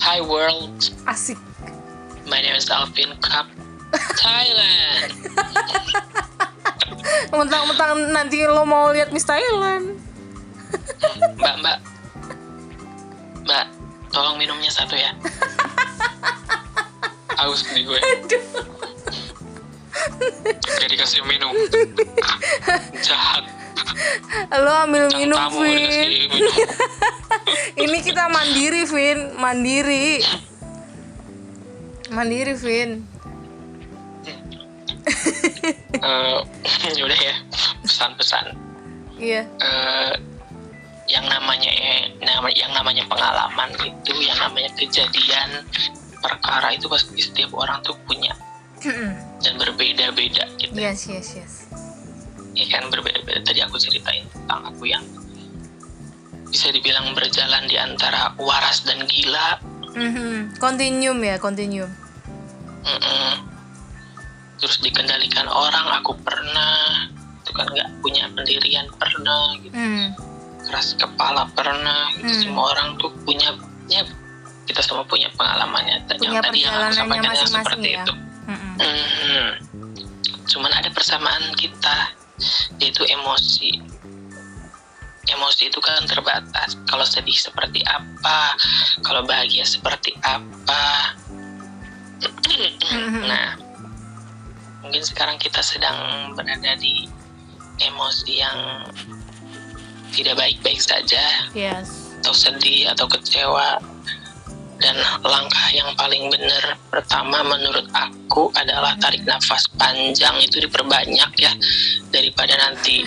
[0.07, 1.41] Hi world, asik.
[2.31, 3.51] My name is Alvin Cup,
[4.15, 5.11] Thailand.
[7.35, 9.99] mentang-mentang nanti lo mau lihat Miss Thailand
[11.37, 11.79] Mbak, mbak,
[13.45, 13.65] mbak,
[14.11, 15.13] tolong minumnya satu ya.
[17.37, 18.01] Haus nih gue.
[20.63, 21.53] Gak dikasih minum.
[23.01, 23.45] Jahat.
[24.57, 25.81] lo ambil Tamu minum tamu Vin
[26.29, 26.55] minum.
[27.87, 30.21] ini kita mandiri Vin mandiri
[32.11, 32.91] mandiri Vin
[35.97, 36.39] Eh,
[36.99, 37.35] yaudah ya,
[37.83, 38.53] pesan-pesan.
[39.17, 40.13] iya eh,
[41.07, 42.11] yang namanya eh,
[42.55, 45.63] yang namanya pengalaman itu yang namanya kejadian
[46.19, 48.35] perkara itu pasti setiap orang tuh punya.
[49.43, 50.75] Dan berbeda-beda gitu.
[50.75, 51.53] Yes yes yes.
[52.55, 53.43] Ya kan berbeda-beda.
[53.43, 55.03] Tadi aku ceritain tentang aku yang
[56.51, 59.63] bisa dibilang berjalan di antara waras dan gila.
[59.97, 60.61] Mhm.
[60.61, 61.89] continuum ya continuum.
[62.85, 63.33] Mm-mm.
[64.61, 67.09] terus dikendalikan orang aku pernah.
[67.43, 69.73] Itu kan nggak punya pendirian pernah gitu.
[69.73, 70.13] Hmm.
[70.67, 72.27] Keras kepala pernah gitu.
[72.27, 72.41] Hmm.
[72.43, 73.55] semua orang tuh punya
[73.87, 74.03] ya
[74.67, 78.03] kita semua punya pengalamannya Punya yang tadi yang aku sampaikan yang seperti ya.
[78.03, 78.13] itu
[78.47, 78.75] Mm-mm.
[78.83, 79.51] Hmm.
[80.47, 81.97] cuman ada persamaan kita
[82.83, 83.81] yaitu emosi
[85.27, 88.55] emosi itu kan terbatas kalau sedih seperti apa
[89.03, 91.15] kalau bahagia seperti apa
[93.31, 93.59] nah
[94.87, 97.11] mungkin sekarang kita sedang berada di
[97.83, 98.87] emosi yang
[100.17, 101.21] tidak baik-baik saja.
[101.53, 102.17] Yes.
[102.25, 103.77] Atau sedih atau kecewa.
[104.77, 110.37] Dan langkah yang paling benar pertama menurut aku adalah tarik nafas panjang.
[110.41, 111.53] Itu diperbanyak ya
[112.09, 113.05] daripada nanti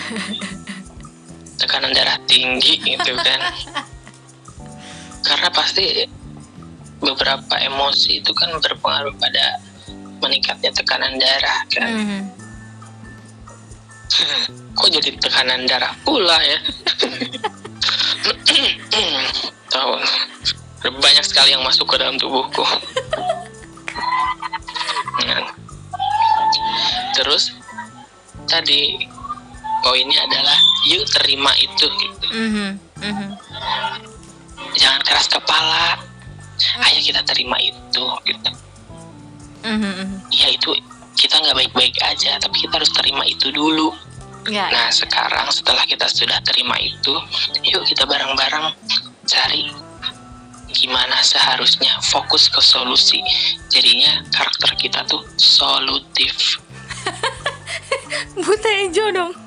[1.60, 3.40] tekanan darah tinggi gitu kan.
[5.26, 6.06] Karena pasti
[7.02, 9.58] beberapa emosi itu kan berpengaruh pada
[10.20, 11.90] meningkatnya tekanan darah kan.
[11.90, 12.22] Mhm.
[14.74, 16.58] Kok jadi tekanan darah pula ya
[19.70, 19.92] tahu
[20.80, 22.64] banyak sekali yang masuk ke dalam tubuhku
[25.20, 25.44] Nah,
[27.12, 27.52] terus
[28.48, 29.04] tadi
[29.84, 30.56] poinnya adalah
[30.88, 32.68] yuk terima itu gitu Mhm.
[33.04, 33.28] Mhm.
[34.74, 36.00] jangan keras kepala
[36.88, 38.50] ayo kita terima itu gitu
[39.60, 39.76] Mhm.
[39.76, 40.08] Mhm.
[40.32, 40.72] ya itu
[41.14, 43.92] kita nggak baik-baik aja tapi kita harus terima itu dulu
[44.48, 47.12] ya Nah sekarang setelah kita sudah terima itu,
[47.66, 48.72] yuk kita bareng-bareng
[49.28, 49.68] cari
[50.70, 53.20] gimana seharusnya fokus ke solusi.
[53.68, 56.56] Jadinya karakter kita tuh solutif.
[58.44, 59.32] buta hijau dong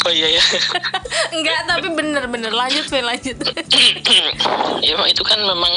[0.00, 0.44] Oh iya ya,
[1.36, 2.50] enggak tapi bener-bener.
[2.50, 3.36] Lanjut Vin lanjut.
[4.80, 5.70] Ya emang itu kan memang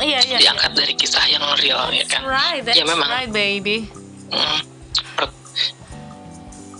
[0.00, 0.40] iya iya.
[0.40, 2.22] diangkat dari kisah yang real ya That's kan.
[2.24, 3.04] right that's Ya, memang.
[3.06, 3.86] right baby.
[4.32, 4.60] Hmm,
[5.14, 5.36] per-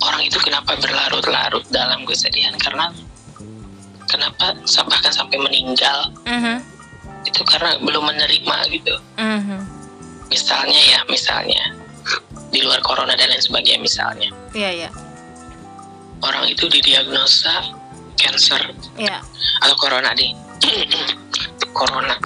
[0.01, 2.57] orang itu kenapa berlarut-larut dalam kesedihan?
[2.57, 2.89] Karena
[4.07, 6.11] kenapa bahkan sampai meninggal?
[6.25, 6.65] Mhm.
[7.21, 8.95] itu karena belum menerima gitu.
[9.15, 9.61] Mhm.
[10.27, 11.77] misalnya ya misalnya.
[12.49, 14.33] Di luar corona dan lain sebagainya misalnya.
[14.57, 14.91] Iya iya
[16.23, 17.75] orang itu didiagnosa
[18.19, 18.61] cancer.
[18.99, 19.23] Iya.
[19.63, 20.33] Atau corona deh
[21.79, 22.17] corona.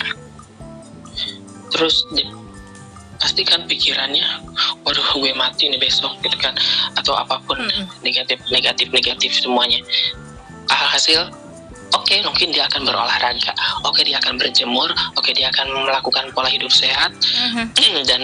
[1.73, 2.25] Terus di,
[3.21, 4.25] pasti kan pikirannya
[4.85, 6.57] waduh gue mati nih besok gitu kan.
[6.97, 7.85] Atau apa pun Mm-mm.
[8.01, 9.81] negatif negatif negatif semuanya.
[10.73, 11.29] Alhasil
[11.93, 13.53] oke mungkin dia akan berolahraga
[13.85, 17.65] oke dia akan berjemur oke dia akan melakukan pola hidup sehat Mhm.
[18.09, 18.23] dan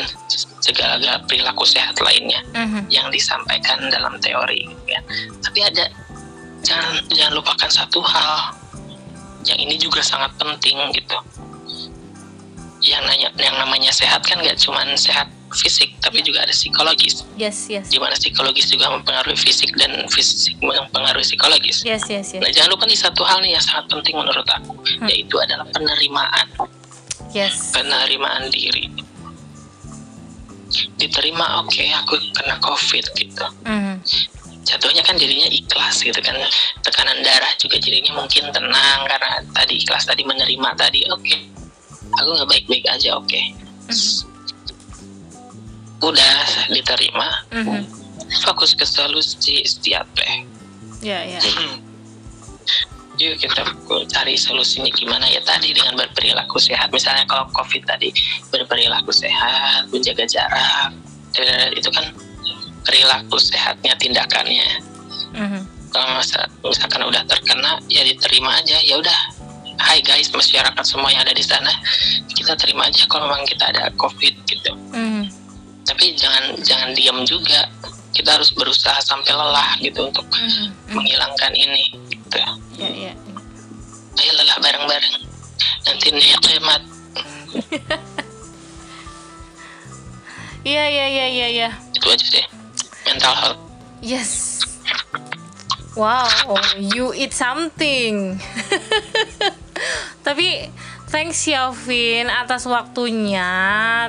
[0.60, 2.90] segala perilaku sehat lainnya Mhm.
[2.92, 5.00] yang disampaikan dalam teori ya.
[5.40, 5.84] Tapi ada
[6.60, 8.52] jangan jangan lupakan satu hal
[9.46, 11.16] yang ini juga sangat penting gitu
[12.84, 17.24] yang nanya yang namanya sehat kan nggak cuma sehat fisik tapi juga ada psikologis.
[17.40, 17.88] Yes yes.
[17.88, 21.84] Di mana psikologis juga mempengaruhi fisik dan fisik mempengaruhi psikologis.
[21.84, 22.40] Yes yes yes.
[22.42, 25.08] Nah jangan lupa nih satu hal nih yang sangat penting menurut aku Hmm.
[25.08, 26.46] yaitu adalah penerimaan.
[27.32, 27.72] Yes.
[27.72, 28.88] Penerimaan diri.
[31.00, 33.44] Diterima oke aku kena covid gitu.
[33.64, 34.00] Mhm.
[34.68, 36.36] jatuhnya kan jadinya ikhlas gitu kan.
[36.84, 41.36] Tekanan darah juga jadinya mungkin tenang karena tadi ikhlas tadi menerima tadi oke.
[42.20, 43.40] Aku nggak baik-baik aja oke.
[43.88, 44.27] Mhm.
[46.00, 46.36] Udah
[46.70, 47.28] diterima.
[47.54, 47.82] Mhm.
[48.44, 50.44] fokus ke solusi setiap deh
[51.00, 51.40] ya ya.
[53.18, 53.64] Yuk kita
[54.14, 55.26] cari solusinya gimana.
[55.26, 56.92] Ya tadi dengan berperilaku sehat.
[56.94, 58.12] Misalnya kalau covid tadi
[58.52, 60.92] berperilaku sehat menjaga jarak.
[61.34, 62.04] Eh, itu kan
[62.84, 64.84] perilaku sehatnya tindakannya.
[65.28, 65.60] Mhm.
[65.88, 68.76] kalau masa- misalkan udah terkena ya diterima aja.
[68.84, 69.18] Ya udah.
[69.80, 71.72] Hai guys masyarakat semua yang ada di sana.
[72.28, 74.72] Kita terima aja kalau memang kita ada covid gitu.
[74.92, 75.17] Mhm.
[75.98, 77.66] Tapi jangan jangan diam juga
[78.14, 80.94] kita harus berusaha sampai lelah gitu untuk Mhm.
[80.94, 83.10] menghilangkan ini gitu ya ya
[84.14, 85.26] ayo lelah bareng-bareng
[85.82, 86.82] nanti nikmat
[90.62, 92.44] iya iya iya iya iya itu aja sih
[93.02, 93.60] mental health
[93.98, 94.62] Yes.
[95.98, 96.30] Wow,
[96.78, 98.38] you eat something.
[100.26, 100.70] Tapi
[101.10, 103.50] thanks ya Vin atas waktunya.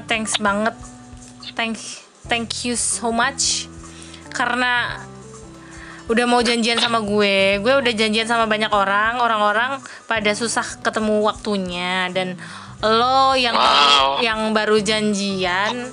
[0.06, 0.78] Thanks banget.
[1.60, 1.76] Thank
[2.26, 3.68] thank you so much.
[4.32, 5.04] Karena
[6.08, 7.60] udah mau janjian sama gue.
[7.60, 9.78] Gue udah janjian sama banyak orang, orang-orang
[10.08, 12.40] pada susah ketemu waktunya dan
[12.80, 14.24] lo yang Wow.
[14.24, 15.92] yang baru janjian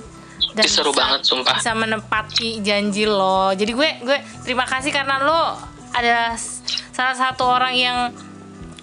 [0.55, 3.51] dan seru bisa- banget sumpah bisa menepati janji lo.
[3.51, 5.59] Jadi gue gue terima kasih karena lo
[5.91, 7.97] adalah s- salah satu orang yang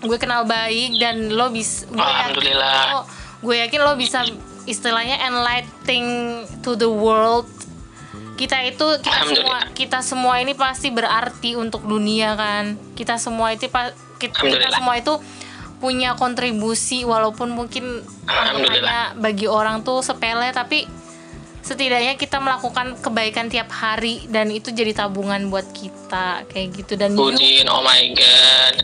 [0.01, 2.77] gue kenal baik dan lo bisa gue yakin Alhamdulillah.
[2.93, 3.01] lo,
[3.40, 4.20] gue yakin lo bisa
[4.65, 7.49] istilahnya enlightening to the world.
[8.35, 12.74] Kita itu kita semua kita semua ini pasti berarti untuk dunia kan.
[12.99, 13.70] Kita semua itu
[14.19, 15.15] kita, kita semua itu
[15.78, 20.89] punya kontribusi walaupun mungkin anggapannya bagi orang tuh sepele tapi
[21.61, 27.12] setidaknya kita melakukan kebaikan tiap hari dan itu jadi tabungan buat kita kayak gitu dan
[27.12, 28.74] you Udin oh my god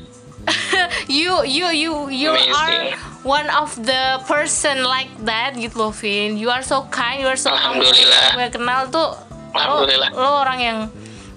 [1.09, 3.10] you you you you are Amazing.
[3.23, 7.37] One of the person like that gitu loh Vin you are so kind you are
[7.37, 7.53] so.
[7.53, 8.37] Alhamdulillah.
[8.37, 9.13] gue kenal tuh
[9.53, 10.11] lo, Alhamdulillah.
[10.17, 10.79] lo orang yang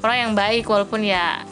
[0.04, 1.44] orang yang baik walaupun ya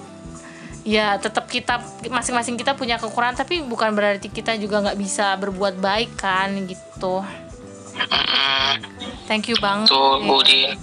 [0.81, 1.77] ya tetap kita
[2.09, 7.21] masing-masing kita punya kekurangan tapi bukan berarti kita juga nggak bisa berbuat baik kan gitu
[9.29, 9.87] thank you banget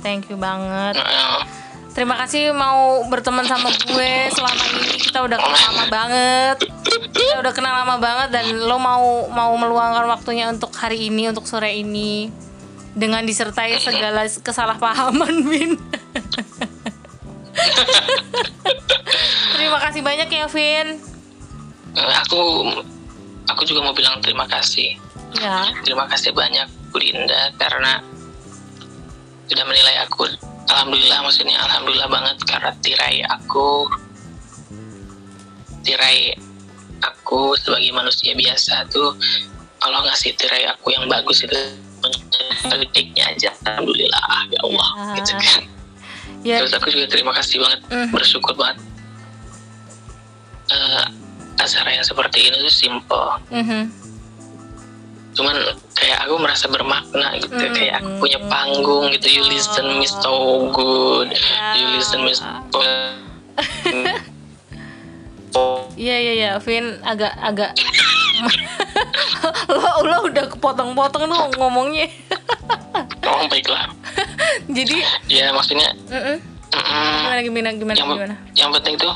[0.04, 0.94] thank you banget.
[1.98, 6.56] Terima kasih mau berteman sama gue selama ini kita udah kenal lama banget.
[7.10, 11.42] Kita udah kenal lama banget dan lo mau mau meluangkan waktunya untuk hari ini untuk
[11.50, 12.30] sore ini
[12.94, 15.74] dengan disertai segala kesalahpahaman Vin.
[19.58, 21.02] Terima kasih banyak ya Vin.
[21.98, 22.38] Aku
[23.50, 24.94] aku juga mau bilang terima kasih
[25.28, 25.66] Ya.
[25.84, 28.00] terima kasih banyak Bu Dinda karena
[29.50, 30.24] sudah menilai aku
[30.68, 33.88] alhamdulillah maksudnya alhamdulillah banget karena tirai aku
[35.82, 36.34] tirai
[37.00, 39.14] aku sebagai manusia biasa tuh
[39.78, 41.54] Allah ngasih tirai aku yang bagus itu
[42.68, 45.14] kritiknya aja alhamdulillah ya Allah Ya.
[45.16, 45.62] gitu kan
[46.46, 46.56] Ya.
[46.62, 48.10] terus aku juga terima kasih banget Mhm.
[48.12, 48.78] bersyukur banget
[50.68, 51.04] Eh,
[51.56, 53.88] acara yang seperti ini tuh simple Mhm.
[55.38, 55.54] Cuman
[55.94, 57.70] kayak aku merasa bermakna gitu Mm.
[57.70, 61.30] kayak aku punya panggung gitu you listen me so good
[61.78, 62.44] you listen me so
[65.98, 67.74] Iya iya iya, Vin agak agak
[69.74, 72.06] lo lo udah kepotong-potong tuh ngomongnya.
[73.26, 73.90] oh baiklah
[74.70, 76.38] Jadi, ya maksudnya mm-mm.
[76.70, 78.34] mm, gimana gimana gimana yang, gimana?
[78.54, 79.14] yang penting tuh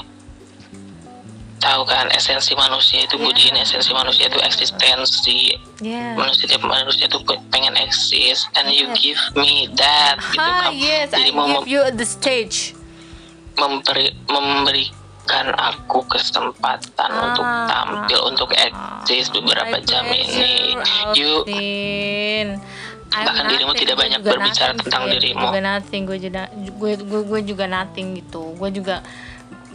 [1.63, 6.15] tahu kan esensi manusia itu budin esensi manusia itu eksistensi Ya.
[6.15, 11.11] manusia tiap manusia tuh pengen eksis and you give me that gitu Ah Kamu- yes,
[11.11, 12.75] I jadi mau give you the stage.
[13.53, 17.69] memberi memberikan aku kesempatan untuk Ah.
[17.69, 20.75] tampil untuk eksis beberapa My jam ini
[21.15, 21.47] you.
[23.13, 25.45] I'm Bahkan dirimu tidak banyak berbicara nothing, tentang dirimu.
[25.47, 28.57] Gue nothing, gue juga gue, gue gue juga nothing gitu.
[28.57, 29.05] Gue juga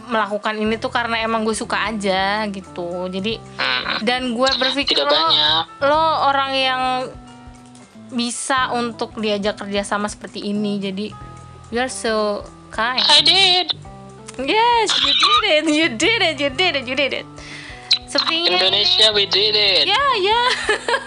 [0.08, 3.06] melakukan ini tuh karena emang gue suka aja gitu.
[3.12, 6.82] Jadi hmm, dan gue berpikir tidak lo banyak lo orang yang
[8.08, 10.80] bisa untuk diajak kerjasama seperti ini.
[10.80, 11.06] Jadi
[11.70, 13.04] you are so kind.
[13.04, 13.76] I did
[14.38, 17.26] Yes, you did it, you did it, you did it, you did it.
[18.04, 20.42] Sepertinya Indonesia we did it ya ya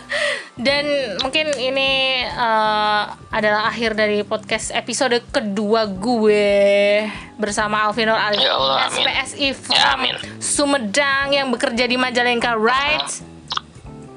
[0.65, 0.85] dan
[1.19, 1.89] mungkin ini
[2.23, 3.01] eh,
[3.31, 7.05] adalah akhir dari podcast episode kedua gue
[7.35, 9.05] bersama Alvinor alias Ya Allah, amin.
[9.05, 10.13] SPSI from Ya, amin.
[10.37, 13.09] Sumedang yang bekerja di Majalengka right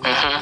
[0.01, 0.37] Mhm.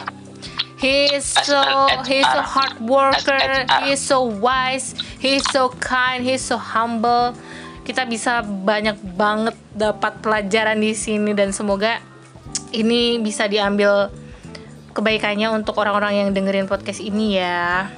[0.76, 2.02] he is so SLHR.
[2.02, 3.78] he is so hard worker SLHR.
[3.78, 7.30] he is so wise he is so kind he is so humble
[7.82, 12.02] kita bisa banyak banget dapat pelajaran di sini dan semoga
[12.72, 14.08] ini bisa diambil
[14.92, 17.88] kebaikannya untuk orang-orang yang dengerin podcast ini ya.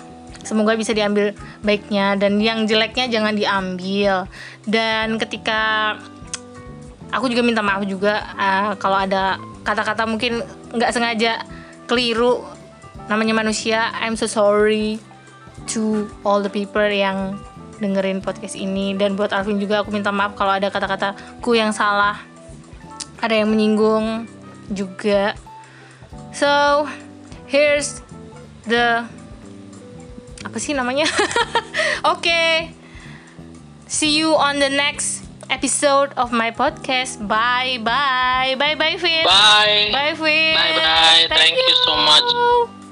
[0.45, 1.33] Semoga bisa diambil
[1.65, 4.29] baiknya dan yang jeleknya jangan diambil.
[4.69, 5.95] Dan ketika
[7.11, 10.45] aku juga minta maaf juga ah, kalau ada kata-kata mungkin
[10.75, 11.43] nggak sengaja
[11.89, 12.45] keliru.
[13.09, 14.97] Namanya manusia I'm so sorry
[15.73, 17.41] to all the people yang
[17.81, 18.93] dengerin podcast ini.
[18.95, 22.21] Dan buat Alvin juga aku minta maaf kalau ada kata-kataku yang salah.
[23.25, 24.29] Ada yang menyinggung
[24.73, 25.37] juga.
[26.31, 26.85] So
[27.51, 28.01] here's
[28.65, 29.05] the
[30.45, 31.09] apa sih namanya?
[32.15, 32.73] Oke
[33.95, 37.23] see you on the next episode of my podcast.
[37.23, 38.59] Bye bye.
[38.59, 39.89] Bye bye Vin bye.
[39.93, 41.27] Bye Vin Bye, bye.
[41.31, 42.84] Thank you so much.